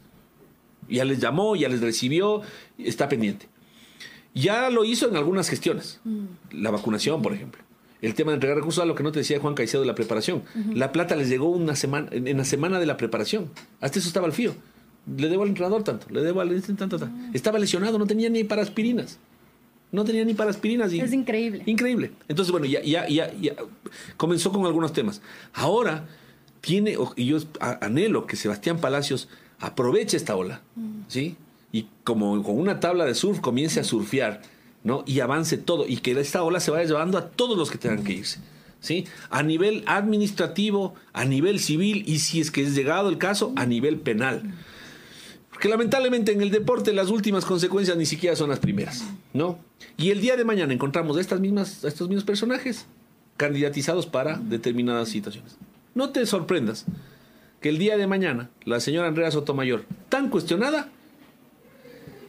Ya 0.87 1.03
les 1.03 1.19
llamó, 1.19 1.57
ya 1.57 1.67
les 1.67 1.81
recibió, 1.81 2.41
está 2.77 3.09
pendiente. 3.09 3.49
Ya 4.33 4.69
lo 4.69 4.85
hizo 4.85 5.09
en 5.09 5.17
algunas 5.17 5.49
gestiones. 5.49 5.99
La 6.51 6.71
vacunación, 6.71 7.21
por 7.21 7.33
ejemplo 7.33 7.67
el 8.01 8.13
tema 8.13 8.31
de 8.31 8.35
entregar 8.35 8.57
recursos 8.57 8.83
a 8.83 8.85
lo 8.85 8.95
que 8.95 9.03
no 9.03 9.11
te 9.11 9.19
decía 9.19 9.39
Juan 9.39 9.55
Caicedo 9.55 9.81
de 9.81 9.87
la 9.87 9.95
preparación. 9.95 10.43
La 10.73 10.91
plata 10.91 11.15
les 11.15 11.29
llegó 11.29 11.49
una 11.49 11.75
semana, 11.75 12.09
en, 12.11 12.37
la 12.37 12.45
semana 12.45 12.79
de 12.79 12.85
la 12.85 12.97
preparación. 12.97 13.49
Hasta 13.81 13.99
eso 13.99 14.07
estaba 14.07 14.27
el 14.27 14.33
fío. 14.33 14.53
Le 15.17 15.29
debo 15.29 15.43
al 15.43 15.49
entrenador 15.49 15.83
tanto, 15.83 16.07
le 16.09 16.21
debo 16.21 16.41
al 16.41 16.61
tanto, 16.61 16.99
tanto. 16.99 17.09
Estaba 17.33 17.59
lesionado, 17.59 17.97
no 17.97 18.05
tenía 18.05 18.29
ni 18.29 18.43
para 18.43 18.61
aspirinas. 18.61 19.19
No 19.91 20.03
tenía 20.03 20.25
ni 20.25 20.33
para 20.33 20.49
aspirinas. 20.49 20.91
es 20.91 21.13
increíble. 21.13 21.63
Increíble. 21.65 22.11
Entonces, 22.27 22.51
bueno, 22.51 22.65
ya, 22.65 22.81
ya, 22.81 23.07
ya, 23.07 23.33
ya 23.39 23.53
comenzó 24.17 24.51
con 24.51 24.65
algunos 24.65 24.91
temas. 24.93 25.21
Ahora 25.53 26.07
tiene, 26.61 26.97
y 27.15 27.25
yo 27.25 27.37
anhelo 27.59 28.27
que 28.27 28.35
Sebastián 28.35 28.79
Palacios 28.79 29.29
aproveche 29.59 30.17
esta 30.17 30.35
ola, 30.35 30.61
¿sí? 31.07 31.37
Y 31.71 31.87
como 32.03 32.43
con 32.43 32.59
una 32.59 32.79
tabla 32.79 33.05
de 33.05 33.15
surf 33.15 33.39
comience 33.39 33.79
a 33.79 33.83
surfear 33.83 34.41
¿no? 34.87 35.03
Y 35.05 35.19
avance 35.19 35.57
todo 35.57 35.85
y 35.85 35.97
que 35.97 36.17
esta 36.19 36.43
ola 36.43 36.61
se 36.61 36.71
vaya 36.71 36.85
llevando 36.85 37.17
a 37.17 37.29
todos 37.29 37.57
los 37.57 37.69
que 37.69 37.77
tengan 37.77 38.05
que 38.05 38.13
irse. 38.13 38.39
¿Sí? 38.79 39.05
A 39.29 39.43
nivel 39.43 39.83
administrativo, 39.85 40.93
a 41.11 41.25
nivel 41.25 41.59
civil 41.59 42.03
y 42.07 42.19
si 42.19 42.39
es 42.39 42.51
que 42.51 42.61
es 42.61 42.73
llegado 42.73 43.09
el 43.09 43.17
caso, 43.17 43.51
a 43.57 43.65
nivel 43.65 43.97
penal. 43.99 44.53
Porque 45.57 45.69
lamentablemente 45.69 46.31
en 46.31 46.41
el 46.43 46.51
deporte 46.51 46.93
las 46.93 47.09
últimas 47.09 47.43
consecuencias 47.43 47.97
ni 47.97 48.05
siquiera 48.05 48.35
son 48.35 48.51
las 48.51 48.59
primeras, 48.59 49.03
¿no? 49.33 49.57
Y 49.97 50.11
el 50.11 50.21
día 50.21 50.37
de 50.37 50.45
mañana 50.45 50.71
encontramos 50.71 51.17
estas 51.17 51.39
mismas, 51.39 51.83
estos 51.83 52.07
mismos 52.09 52.25
personajes 52.25 52.85
candidatizados 53.37 54.05
para 54.05 54.37
determinadas 54.37 55.09
situaciones. 55.09 55.57
No 55.95 56.11
te 56.11 56.23
sorprendas 56.27 56.85
que 57.59 57.69
el 57.69 57.79
día 57.79 57.97
de 57.97 58.05
mañana 58.05 58.51
la 58.65 58.79
señora 58.79 59.07
Andrea 59.07 59.31
Sotomayor, 59.31 59.85
tan 60.09 60.29
cuestionada, 60.29 60.91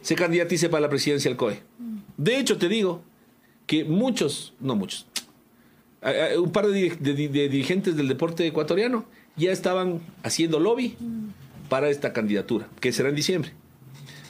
se 0.01 0.15
candidatice 0.15 0.67
para 0.67 0.81
la 0.81 0.89
presidencia 0.89 1.29
del 1.29 1.37
COE. 1.37 1.61
De 2.17 2.39
hecho, 2.39 2.57
te 2.57 2.67
digo 2.67 3.03
que 3.67 3.83
muchos, 3.83 4.55
no 4.59 4.75
muchos, 4.75 5.05
un 6.35 6.51
par 6.51 6.65
de, 6.65 6.89
dirigentes 6.99 7.95
del 7.95 8.07
deporte 8.07 8.47
ecuatoriano 8.47 9.05
ya 9.35 9.51
estaban 9.51 10.01
haciendo 10.23 10.59
lobby 10.59 10.97
para 11.69 11.89
esta 11.89 12.13
candidatura, 12.13 12.67
que 12.79 12.91
será 12.91 13.09
en 13.09 13.15
diciembre. 13.15 13.51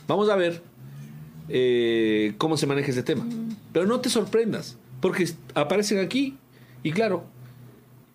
Vamos 0.08 0.30
a 0.30 0.36
ver 0.36 0.62
eh, 1.48 2.34
cómo 2.38 2.58
se 2.58 2.68
maneja 2.68 2.92
ese 2.92 3.04
tema. 3.04 3.26
Pero 3.74 3.86
no 3.86 4.00
te 4.02 4.10
sorprendas, 4.10 4.78
porque 5.02 5.30
aparecen 5.56 6.00
aquí 6.00 6.38
y 6.84 6.92
claro, 6.92 7.26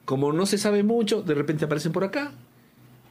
como 0.04 0.32
no 0.32 0.46
se 0.46 0.58
sabe 0.58 0.82
mucho, 0.82 1.22
de 1.22 1.34
repente 1.34 1.64
aparecen 1.64 1.92
por 1.92 2.04
acá 2.04 2.32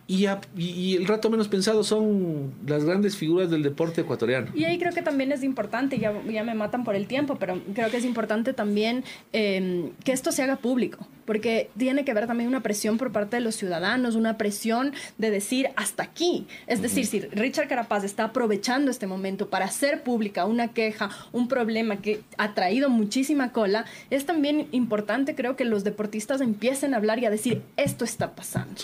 y, 0.05 0.95
el 0.95 1.07
rato 1.07 1.29
menos 1.29 1.47
pensado 1.47 1.83
son 1.83 2.53
las 2.67 2.83
grandes 2.83 3.15
figuras 3.15 3.49
del 3.49 3.63
deporte 3.63 4.01
ecuatoriano. 4.01 4.51
Y 4.53 4.65
ahí 4.65 4.77
creo 4.77 4.91
que 4.91 5.01
también 5.01 5.31
es 5.31 5.43
importante, 5.43 5.97
ya, 5.97 6.13
ya 6.29 6.43
me 6.43 6.53
matan 6.53 6.83
por 6.83 6.95
el 6.95 7.07
tiempo, 7.07 7.37
pero 7.39 7.61
creo 7.73 7.89
que 7.89 7.97
es 7.97 8.05
importante 8.05 8.53
también 8.53 9.03
em, 9.31 9.91
que 10.03 10.11
esto 10.11 10.31
se 10.31 10.43
haga 10.43 10.57
público, 10.57 11.07
porque 11.25 11.69
tiene 11.77 12.05
que 12.05 12.13
ver 12.13 12.27
también 12.27 12.49
una 12.49 12.61
presión 12.61 12.97
por 12.97 13.11
parte 13.11 13.37
de 13.37 13.41
los 13.41 13.55
ciudadanos, 13.55 14.15
una 14.15 14.37
presión 14.37 14.93
de 15.17 15.31
decir 15.31 15.69
hasta 15.75 16.03
aquí. 16.03 16.47
Es 16.67 16.81
decir, 16.81 17.05
si 17.05 17.19
Richard 17.21 17.67
Carapaz 17.67 18.03
está 18.03 18.25
aprovechando 18.25 18.91
este 18.91 19.07
momento 19.07 19.49
para 19.49 19.65
hacer 19.65 20.03
pública 20.03 20.45
una 20.45 20.69
queja, 20.69 21.09
un 21.31 21.47
problema 21.47 21.97
que 21.97 22.21
ha 22.37 22.53
traído 22.53 22.89
muchísima 22.89 23.51
cola, 23.51 23.85
es 24.09 24.25
también 24.25 24.67
importante 24.71 25.35
creo 25.35 25.55
que 25.55 25.65
los 25.65 25.83
deportistas 25.83 26.41
empiecen 26.41 26.93
a 26.93 26.97
hablar 26.97 27.19
y 27.19 27.25
a 27.25 27.29
decir, 27.29 27.61
esto 27.77 28.05
está 28.05 28.35
pasando. 28.35 28.81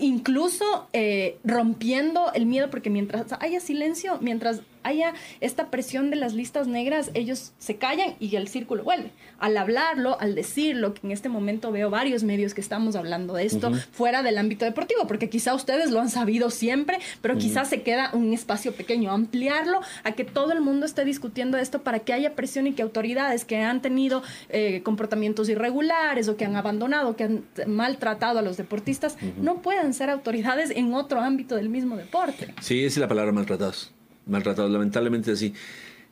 Incluso 0.00 0.88
eh, 0.92 1.38
rompiendo 1.44 2.32
el 2.34 2.46
miedo, 2.46 2.70
porque 2.70 2.90
mientras 2.90 3.26
haya 3.40 3.60
silencio, 3.60 4.18
mientras 4.20 4.60
haya 4.88 5.14
esta 5.40 5.70
presión 5.70 6.10
de 6.10 6.16
las 6.16 6.34
listas 6.34 6.66
negras, 6.66 7.10
ellos 7.14 7.52
se 7.58 7.76
callan 7.76 8.14
y 8.18 8.34
el 8.36 8.48
círculo 8.48 8.82
vuelve. 8.82 9.10
Al 9.38 9.56
hablarlo, 9.56 10.18
al 10.20 10.34
decirlo, 10.34 10.94
que 10.94 11.00
en 11.06 11.12
este 11.12 11.28
momento 11.28 11.70
veo 11.70 11.90
varios 11.90 12.24
medios 12.24 12.54
que 12.54 12.60
estamos 12.60 12.96
hablando 12.96 13.34
de 13.34 13.44
esto 13.44 13.72
fuera 13.92 14.22
del 14.22 14.38
ámbito 14.38 14.64
deportivo, 14.64 15.06
porque 15.06 15.28
quizá 15.28 15.54
ustedes 15.54 15.90
lo 15.90 16.00
han 16.00 16.10
sabido 16.10 16.50
siempre, 16.50 16.98
pero 17.20 17.36
quizás 17.36 17.68
se 17.68 17.82
queda 17.82 18.10
un 18.12 18.32
espacio 18.32 18.72
pequeño, 18.72 19.12
ampliarlo 19.12 19.80
a 20.04 20.12
que 20.12 20.24
todo 20.24 20.52
el 20.52 20.60
mundo 20.60 20.86
esté 20.86 21.04
discutiendo 21.04 21.58
esto 21.58 21.82
para 21.82 22.00
que 22.00 22.12
haya 22.12 22.34
presión 22.34 22.66
y 22.66 22.72
que 22.72 22.82
autoridades 22.82 23.44
que 23.44 23.58
han 23.58 23.82
tenido 23.82 24.22
eh, 24.48 24.82
comportamientos 24.82 25.48
irregulares 25.48 26.28
o 26.28 26.36
que 26.36 26.44
han 26.44 26.56
abandonado, 26.56 27.16
que 27.16 27.24
han 27.24 27.44
maltratado 27.66 28.38
a 28.38 28.42
los 28.42 28.56
deportistas, 28.56 29.16
no 29.36 29.62
puedan 29.62 29.94
ser 29.94 30.10
autoridades 30.10 30.70
en 30.70 30.94
otro 30.94 31.20
ámbito 31.20 31.54
del 31.56 31.68
mismo 31.68 31.96
deporte. 31.96 32.54
Sí, 32.60 32.84
esa 32.84 32.94
es 32.94 32.98
la 32.98 33.08
palabra 33.08 33.32
maltratados 33.32 33.92
maltratados, 34.28 34.70
lamentablemente 34.70 35.32
así. 35.32 35.54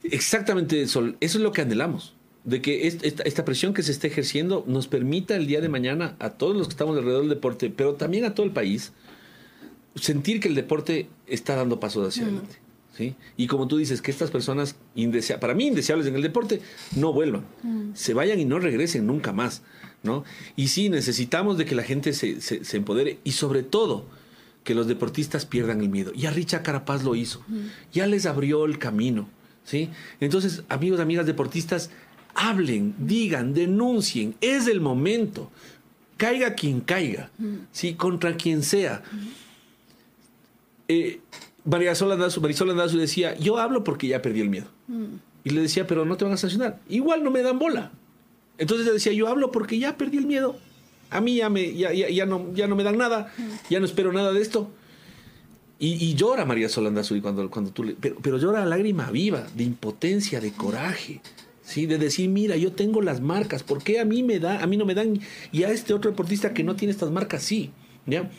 Exactamente 0.03 0.83
eso, 0.83 1.15
eso 1.21 1.39
es 1.39 1.43
lo 1.43 1.53
que 1.53 1.63
anhelamos, 1.63 2.15
de 2.45 2.63
que 2.63 2.87
esta, 2.87 3.45
presión 3.45 3.75
que 3.75 3.83
se 3.83 3.93
está 3.93 4.07
ejerciendo 4.07 4.65
nos 4.67 4.89
permita 4.89 5.37
el 5.37 5.47
día 5.47 5.61
de 5.61 5.69
mañana 5.69 6.17
a 6.19 6.31
todos 6.31 6.57
los 6.57 6.69
que 6.69 6.73
estamos 6.73 6.97
alrededor 6.97 7.23
del 7.23 7.31
deporte, 7.31 7.71
pero 7.71 7.95
también 7.95 8.25
a 8.25 8.35
todo 8.35 8.47
el 8.47 8.53
país, 8.53 8.93
sentir 9.95 10.41
que 10.41 10.49
el 10.49 10.55
deporte 10.55 11.09
está 11.27 11.57
dando 11.57 11.81
pasos 11.81 12.07
hacia 12.07 12.25
adelante. 12.25 12.57
¿sí? 12.97 13.15
Y 13.37 13.47
como 13.47 13.67
tú 13.67 13.79
dices, 13.79 14.01
que 14.01 14.11
estas 14.11 14.31
personas, 14.31 14.77
para 15.41 15.55
mí 15.55 15.67
indeseables 15.67 16.07
en 16.07 16.15
el 16.15 16.23
deporte, 16.23 16.61
no 16.95 17.13
vuelvan, 17.13 17.45
se 17.95 18.15
vayan 18.15 18.39
y 18.39 18.45
no 18.45 18.59
regresen 18.59 19.07
nunca 19.07 19.33
más. 19.33 19.63
¿no? 20.03 20.23
Y 20.55 20.69
sí, 20.69 20.89
necesitamos 20.89 21.59
de 21.59 21.65
que 21.65 21.75
la 21.75 21.83
gente 21.83 22.13
se, 22.13 22.41
se 22.41 22.77
empodere 22.77 23.19
y 23.25 23.33
sobre 23.33 23.65
todo, 23.65 24.05
que 24.67 24.75
los 24.75 24.89
deportistas 24.89 25.47
pierdan 25.47 25.81
el 25.81 25.89
miedo. 25.89 26.13
Ya 26.13 26.33
Richa 26.33 26.65
Carapaz 26.65 27.05
lo 27.05 27.15
hizo. 27.15 27.41
Ya 27.93 28.09
les 28.09 28.27
abrió 28.27 28.65
el 28.65 28.79
camino. 28.79 29.29
¿sí? 29.65 29.91
Entonces, 30.19 30.65
amigos, 30.69 30.99
amigas 30.99 31.25
deportistas, 31.25 31.91
hablen, 32.35 32.93
digan, 32.99 33.55
denuncien. 33.55 34.35
Es 34.41 34.67
el 34.67 34.81
momento. 34.81 35.53
Caiga 36.17 36.55
quien 36.55 36.81
caiga. 36.81 37.31
¿sí? 37.71 37.95
Contra 37.95 38.37
quien 38.37 38.65
sea. 38.65 39.05
Eh, 40.89 41.21
María 41.65 41.93
Marisol 41.93 42.71
Andazu 42.71 42.99
decía, 42.99 43.39
yo 43.39 43.59
hablo 43.59 43.85
porque 43.85 44.09
ya 44.09 44.21
perdí 44.21 44.41
el 44.41 44.51
miedo. 44.51 44.67
Y 45.45 45.51
le 45.51 45.61
decía, 45.61 45.87
pero 45.87 46.05
no 46.05 46.17
te 46.17 46.25
van 46.25 46.35
a 46.35 46.39
sancionar. 46.39 46.81
Igual 46.89 47.23
no 47.23 47.31
me 47.31 47.43
dan 47.43 47.61
bola. 47.61 47.93
Entonces 48.59 48.85
le 48.85 48.95
decía, 48.95 49.13
yo 49.13 49.29
hablo 49.29 49.53
porque 49.53 49.79
ya 49.79 49.97
perdí 49.97 50.17
el 50.17 50.27
miedo. 50.27 50.59
A 51.11 51.21
mí 51.21 51.37
ya, 51.37 51.49
me, 51.49 51.75
ya, 51.75 51.93
ya, 51.93 52.27
no, 52.27 52.53
ya 52.55 52.67
no 52.67 52.77
me 52.77 52.83
dan 52.83 52.99
nada, 52.99 53.33
ya 53.71 53.79
no 53.81 53.87
espero 53.87 54.13
nada 54.13 54.33
de 54.33 54.43
esto. 54.43 54.71
Y, 55.79 56.15
llora 56.15 56.47
María 56.47 56.69
Solanda 56.71 57.03
cuando, 57.21 57.51
cuando 57.51 57.71
tú 57.71 57.85
le, 57.85 57.95
pero, 57.95 58.17
pero 58.23 58.39
llora 58.39 58.65
lágrima 58.65 59.11
viva, 59.11 59.47
de 59.55 59.65
impotencia, 59.65 60.41
de 60.41 60.53
coraje. 60.53 61.21
¿sí? 61.67 61.87
De 61.87 61.99
decir, 61.99 62.31
mira, 62.31 62.57
yo 62.57 62.73
tengo 62.73 63.03
las 63.03 63.21
marcas, 63.21 63.63
¿por 63.63 63.83
qué 63.83 64.01
a 64.01 64.05
mí 64.05 64.23
me 64.23 64.39
da, 64.39 64.63
a 64.63 64.67
mí 64.67 64.77
no 64.77 64.87
me 64.87 64.95
dan 64.95 65.21
y 65.53 65.65
a 65.65 65.71
este 65.71 65.93
otro 65.93 66.11
deportista 66.11 66.55
que 66.55 66.65
no 66.65 66.77
tiene 66.77 66.93
estas 66.93 67.11
marcas 67.11 67.43
sí? 67.43 67.73
¿Ya? 68.07 68.31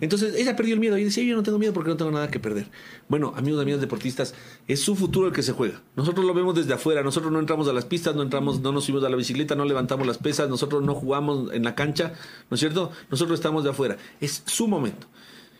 Entonces 0.00 0.34
ella 0.36 0.54
perdió 0.56 0.74
el 0.74 0.80
miedo 0.80 0.96
y 0.96 1.04
decía, 1.04 1.24
yo 1.24 1.36
no 1.36 1.42
tengo 1.42 1.58
miedo 1.58 1.72
porque 1.72 1.90
no 1.90 1.96
tengo 1.96 2.10
nada 2.10 2.30
que 2.30 2.38
perder. 2.38 2.68
Bueno, 3.08 3.32
amigos, 3.36 3.62
amigas 3.62 3.80
deportistas, 3.80 4.34
es 4.66 4.80
su 4.80 4.94
futuro 4.94 5.26
el 5.28 5.32
que 5.32 5.42
se 5.42 5.52
juega. 5.52 5.82
Nosotros 5.96 6.24
lo 6.24 6.34
vemos 6.34 6.54
desde 6.54 6.72
afuera, 6.72 7.02
nosotros 7.02 7.32
no 7.32 7.40
entramos 7.40 7.68
a 7.68 7.72
las 7.72 7.84
pistas, 7.84 8.14
no 8.14 8.22
entramos, 8.22 8.60
no 8.60 8.72
nos 8.72 8.84
subimos 8.84 9.04
a 9.04 9.08
la 9.08 9.16
bicicleta, 9.16 9.54
no 9.54 9.64
levantamos 9.64 10.06
las 10.06 10.18
pesas, 10.18 10.48
nosotros 10.48 10.82
no 10.82 10.94
jugamos 10.94 11.52
en 11.52 11.64
la 11.64 11.74
cancha, 11.74 12.12
¿no 12.50 12.54
es 12.54 12.60
cierto? 12.60 12.90
Nosotros 13.10 13.38
estamos 13.38 13.64
de 13.64 13.70
afuera. 13.70 13.96
Es 14.20 14.42
su 14.46 14.68
momento. 14.68 15.06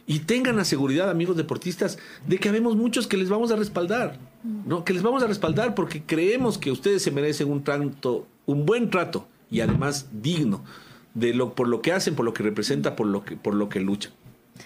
Y 0.06 0.20
tengan 0.20 0.56
la 0.56 0.64
seguridad, 0.64 1.10
amigos 1.10 1.36
deportistas, 1.36 1.98
de 2.26 2.38
que 2.38 2.48
habemos 2.48 2.76
muchos 2.76 3.06
que 3.06 3.18
les 3.18 3.28
vamos 3.28 3.50
a 3.50 3.56
respaldar, 3.56 4.18
¿no? 4.64 4.82
Que 4.82 4.94
les 4.94 5.02
vamos 5.02 5.22
a 5.22 5.26
respaldar 5.26 5.74
porque 5.74 6.02
creemos 6.02 6.56
que 6.56 6.70
ustedes 6.70 7.02
se 7.02 7.10
merecen 7.10 7.50
un 7.50 7.62
trato, 7.62 8.26
un 8.46 8.64
buen 8.64 8.88
trato 8.88 9.28
y 9.50 9.60
además 9.60 10.08
digno 10.10 10.64
de 11.12 11.34
lo 11.34 11.54
por 11.54 11.68
lo 11.68 11.82
que 11.82 11.92
hacen, 11.92 12.14
por 12.14 12.24
lo 12.24 12.32
que 12.32 12.42
representa, 12.42 12.96
por 12.96 13.06
lo 13.06 13.24
que 13.24 13.36
por 13.36 13.54
lo 13.54 13.68
que 13.68 13.80
luchan. 13.80 14.12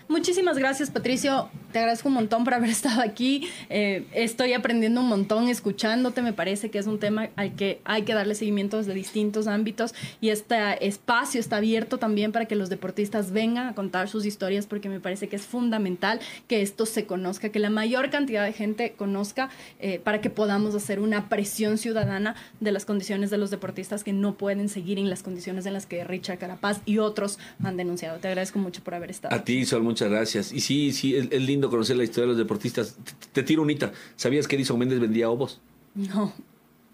Muchísimas 0.09 0.59
gracias, 0.59 0.90
Patricio. 0.90 1.49
Te 1.72 1.78
agradezco 1.78 2.09
un 2.09 2.14
montón 2.14 2.45
por 2.45 2.55
haber 2.55 2.70
estado 2.78 3.01
aquí. 3.01 3.49
Eh, 3.70 4.07
estoy 4.12 4.53
aprendiendo 4.53 5.01
un 5.01 5.09
montón 5.09 5.49
escuchándote. 5.49 6.22
Me 6.22 6.32
parece 6.32 6.70
que 6.70 6.78
es 6.78 6.86
un 6.86 6.99
tema 6.99 7.30
al 7.36 7.55
que 7.55 7.80
hay 7.84 8.03
que 8.03 8.14
darle 8.14 8.34
seguimiento 8.34 8.78
desde 8.78 8.95
distintos 8.95 9.47
ámbitos 9.47 9.95
y 10.20 10.30
este 10.30 10.86
espacio 10.86 11.40
está 11.40 11.57
abierto 11.57 11.99
también 11.99 12.32
para 12.32 12.47
que 12.47 12.57
los 12.57 12.68
deportistas 12.68 13.32
vengan 13.32 13.68
a 13.68 13.74
contar 13.74 14.09
sus 14.09 14.26
historias 14.26 14.66
porque 14.66 14.88
me 14.88 15.01
parece 15.01 15.28
que 15.28 15.36
es 15.36 15.43
fundamental 15.43 16.20
que 16.47 16.62
esto 16.62 16.86
se 16.86 17.07
conozca, 17.07 17.49
que 17.49 17.59
la 17.59 17.70
mayor 17.70 18.11
cantidad 18.11 18.45
de 18.45 18.53
gente 18.53 18.93
conozca 18.93 19.51
eh, 19.80 19.99
para 19.99 20.20
que 20.20 20.30
podamos 20.30 20.74
hacer 20.74 21.01
una 21.01 21.28
presión 21.28 21.78
ciudadana 21.78 22.34
de 22.61 22.72
las 22.72 22.84
condiciones 22.84 23.30
de 23.30 23.38
los 23.38 23.51
deportistas 23.51 24.05
que 24.05 24.12
no 24.12 24.34
pueden 24.34 24.68
seguir 24.68 24.99
en 24.99 25.11
las 25.11 25.22
condiciones 25.22 25.66
en 25.66 25.72
las 25.72 25.86
que 25.86 26.05
Richard 26.05 26.38
Carapaz 26.38 26.80
y 26.84 26.99
otros 26.99 27.38
han 27.62 27.76
denunciado. 27.76 28.18
Te 28.18 28.28
agradezco 28.28 28.59
mucho 28.59 28.82
por 28.82 28.95
haber 28.95 29.11
estado. 29.11 29.34
A 29.34 29.45
ti, 29.45 29.64
muchas 29.83 30.11
gracias. 30.11 30.53
Y 30.53 30.61
sí, 30.61 30.93
sí, 30.93 31.16
es, 31.16 31.30
lindo 31.43 31.70
conocer 31.70 31.97
la 31.97 32.05
historia 32.05 32.22
de 32.22 32.28
los 32.28 32.39
deportistas. 32.39 32.97
Te, 33.33 33.43
tiro 33.43 33.62
unita. 33.62 33.93
¿Sabías 34.16 34.49
que 34.49 34.57
Edison 34.57 34.78
Méndez 34.78 35.01
vendía 35.01 35.30
ovos? 35.30 35.61
No. 35.95 36.33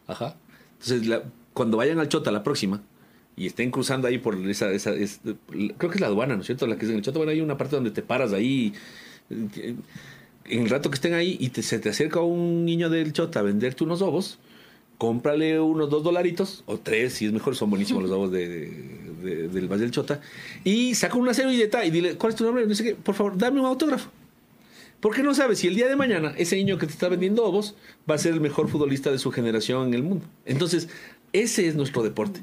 Ajá. 0.06 0.36
Entonces, 0.80 1.20
cuando 1.52 1.76
vayan 1.76 1.98
al 1.98 2.08
Chota 2.08 2.30
la 2.30 2.42
próxima 2.42 2.82
y 3.36 3.46
estén 3.46 3.70
cruzando 3.70 4.08
ahí 4.08 4.18
por 4.18 4.34
esa, 4.48 4.70
esa 4.70 4.92
creo 4.92 5.90
que 5.90 5.94
es 5.94 6.00
la 6.00 6.08
aduana, 6.08 6.34
¿no 6.34 6.40
es 6.40 6.46
cierto? 6.46 6.66
La 6.66 6.76
que 6.76 6.84
es 6.84 6.90
en 6.90 6.98
el 6.98 7.02
Chota, 7.02 7.18
bueno, 7.18 7.32
hay 7.32 7.40
una 7.40 7.56
parte 7.56 7.76
donde 7.76 7.90
te 7.90 8.02
paras 8.02 8.32
ahí. 8.32 8.72
En 9.30 9.82
el 10.62 10.70
rato 10.70 10.90
que 10.90 10.94
estén 10.94 11.14
ahí 11.14 11.36
y 11.38 11.50
te, 11.50 11.62
se 11.62 11.78
te 11.78 11.90
acerca 11.90 12.20
un 12.20 12.64
niño 12.64 12.88
del 12.90 13.12
Chota 13.12 13.40
a 13.40 13.42
venderte 13.42 13.84
unos 13.84 14.02
ovos, 14.02 14.38
cómprale 14.98 15.60
unos 15.60 15.88
dos 15.88 16.02
dolaritos, 16.02 16.64
o 16.66 16.78
tres, 16.78 17.14
si 17.14 17.26
es 17.26 17.32
mejor, 17.32 17.56
son 17.56 17.70
buenísimos 17.70 18.02
los 18.02 18.12
ovos 18.12 18.30
de 18.30 19.06
del 19.18 19.66
Valle 19.66 19.82
del 19.82 19.90
Chota, 19.90 20.20
y 20.62 20.94
saca 20.94 21.16
una 21.16 21.34
servilleta 21.34 21.84
y 21.84 21.90
dile, 21.90 22.14
¿cuál 22.14 22.32
es 22.32 22.36
tu 22.36 22.44
nombre? 22.44 22.66
No 22.66 22.74
sé 22.74 22.84
qué, 22.84 22.94
por 22.94 23.14
favor, 23.14 23.36
dame 23.36 23.60
un 23.60 23.66
autógrafo. 23.66 24.10
Porque 25.00 25.22
no 25.22 25.34
sabes 25.34 25.60
si 25.60 25.68
el 25.68 25.76
día 25.76 25.88
de 25.88 25.96
mañana 25.96 26.34
ese 26.36 26.56
niño 26.56 26.78
que 26.78 26.86
te 26.86 26.92
está 26.92 27.08
vendiendo 27.08 27.44
ovos 27.44 27.74
va 28.08 28.16
a 28.16 28.18
ser 28.18 28.32
el 28.32 28.40
mejor 28.40 28.68
futbolista 28.68 29.10
de 29.10 29.18
su 29.18 29.30
generación 29.30 29.88
en 29.88 29.94
el 29.94 30.02
mundo. 30.02 30.24
Entonces, 30.44 30.88
ese 31.32 31.68
es 31.68 31.76
nuestro 31.76 32.02
deporte. 32.02 32.40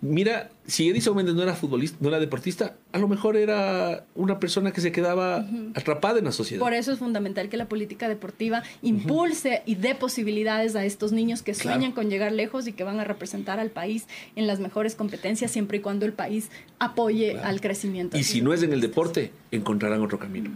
Mira, 0.00 0.50
si 0.64 0.88
Edison 0.88 1.16
Méndez 1.16 1.34
no 1.34 1.42
era 1.42 1.54
futbolista, 1.54 1.96
no 2.00 2.08
era 2.08 2.20
deportista, 2.20 2.76
a 2.92 2.98
lo 2.98 3.08
mejor 3.08 3.36
era 3.36 4.04
una 4.14 4.38
persona 4.38 4.70
que 4.70 4.80
se 4.80 4.92
quedaba 4.92 5.44
atrapada 5.74 6.20
en 6.20 6.24
la 6.24 6.30
sociedad. 6.30 6.62
Por 6.62 6.72
eso 6.72 6.92
es 6.92 7.00
fundamental 7.00 7.48
que 7.48 7.56
la 7.56 7.68
política 7.68 8.08
deportiva 8.08 8.62
impulse 8.82 9.62
y 9.66 9.74
dé 9.74 9.96
posibilidades 9.96 10.76
a 10.76 10.84
estos 10.84 11.10
niños 11.10 11.42
que 11.42 11.52
sueñan 11.52 11.90
con 11.90 12.10
llegar 12.10 12.30
lejos 12.30 12.68
y 12.68 12.72
que 12.72 12.84
van 12.84 13.00
a 13.00 13.04
representar 13.04 13.58
al 13.58 13.70
país 13.70 14.06
en 14.36 14.46
las 14.46 14.60
mejores 14.60 14.94
competencias 14.94 15.50
siempre 15.50 15.78
y 15.78 15.80
cuando 15.80 16.06
el 16.06 16.12
país 16.12 16.48
apoye 16.78 17.36
al 17.40 17.60
crecimiento. 17.60 18.16
Y 18.16 18.22
si 18.22 18.40
no 18.40 18.52
es 18.52 18.62
en 18.62 18.72
el 18.72 18.80
deporte, 18.80 19.32
encontrarán 19.50 20.00
otro 20.02 20.20
camino. 20.20 20.50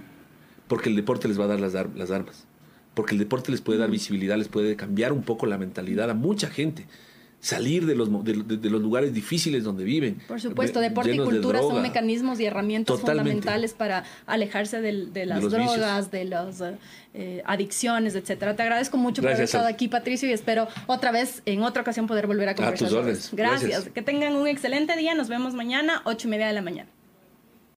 Porque 0.68 0.88
el 0.88 0.94
deporte 0.94 1.26
les 1.26 1.38
va 1.38 1.44
a 1.44 1.48
dar 1.48 1.60
las, 1.60 1.72
las 1.72 2.10
armas. 2.12 2.46
Porque 2.94 3.14
el 3.14 3.18
deporte 3.18 3.50
les 3.50 3.60
puede 3.60 3.80
dar 3.80 3.90
visibilidad, 3.90 4.36
les 4.36 4.48
puede 4.48 4.76
cambiar 4.76 5.12
un 5.12 5.24
poco 5.24 5.46
la 5.46 5.58
mentalidad 5.58 6.10
a 6.10 6.14
mucha 6.14 6.48
gente 6.48 6.86
salir 7.42 7.86
de 7.86 7.96
los, 7.96 8.08
de, 8.24 8.70
los 8.70 8.80
lugares 8.80 9.12
difíciles 9.12 9.64
donde 9.64 9.82
viven. 9.82 10.22
Por 10.28 10.40
supuesto, 10.40 10.78
deporte 10.78 11.12
y 11.12 11.18
cultura 11.18 11.58
son 11.58 11.82
mecanismos 11.82 12.38
y 12.38 12.46
herramientas 12.46 13.00
fundamentales 13.00 13.74
para 13.74 14.04
alejarse 14.26 14.80
de, 14.80 15.26
las 15.26 15.42
drogas, 15.42 16.12
de 16.12 16.24
las 16.24 16.62
eh, 17.14 17.42
adicciones, 17.44 18.14
etcétera. 18.14 18.54
Te 18.54 18.62
agradezco 18.62 18.96
mucho 18.96 19.22
por 19.22 19.32
haber 19.32 19.42
estado 19.42 19.66
aquí, 19.66 19.88
Patricio, 19.88 20.28
y 20.28 20.32
espero 20.32 20.68
otra 20.86 21.10
vez, 21.10 21.42
en 21.44 21.62
otra 21.62 21.82
ocasión, 21.82 22.06
poder 22.06 22.28
volver 22.28 22.48
a 22.48 22.54
conversar. 22.54 22.86
A 22.86 22.88
tus 22.88 22.96
órdenes. 22.96 23.30
Gracias. 23.32 23.88
Que 23.88 24.02
tengan 24.02 24.36
un 24.36 24.46
excelente 24.46 24.96
día. 24.96 25.14
Nos 25.16 25.28
vemos 25.28 25.52
mañana, 25.52 26.00
ocho 26.04 26.28
y 26.28 26.30
media 26.30 26.46
de 26.46 26.52
la 26.52 26.62
mañana. 26.62 26.88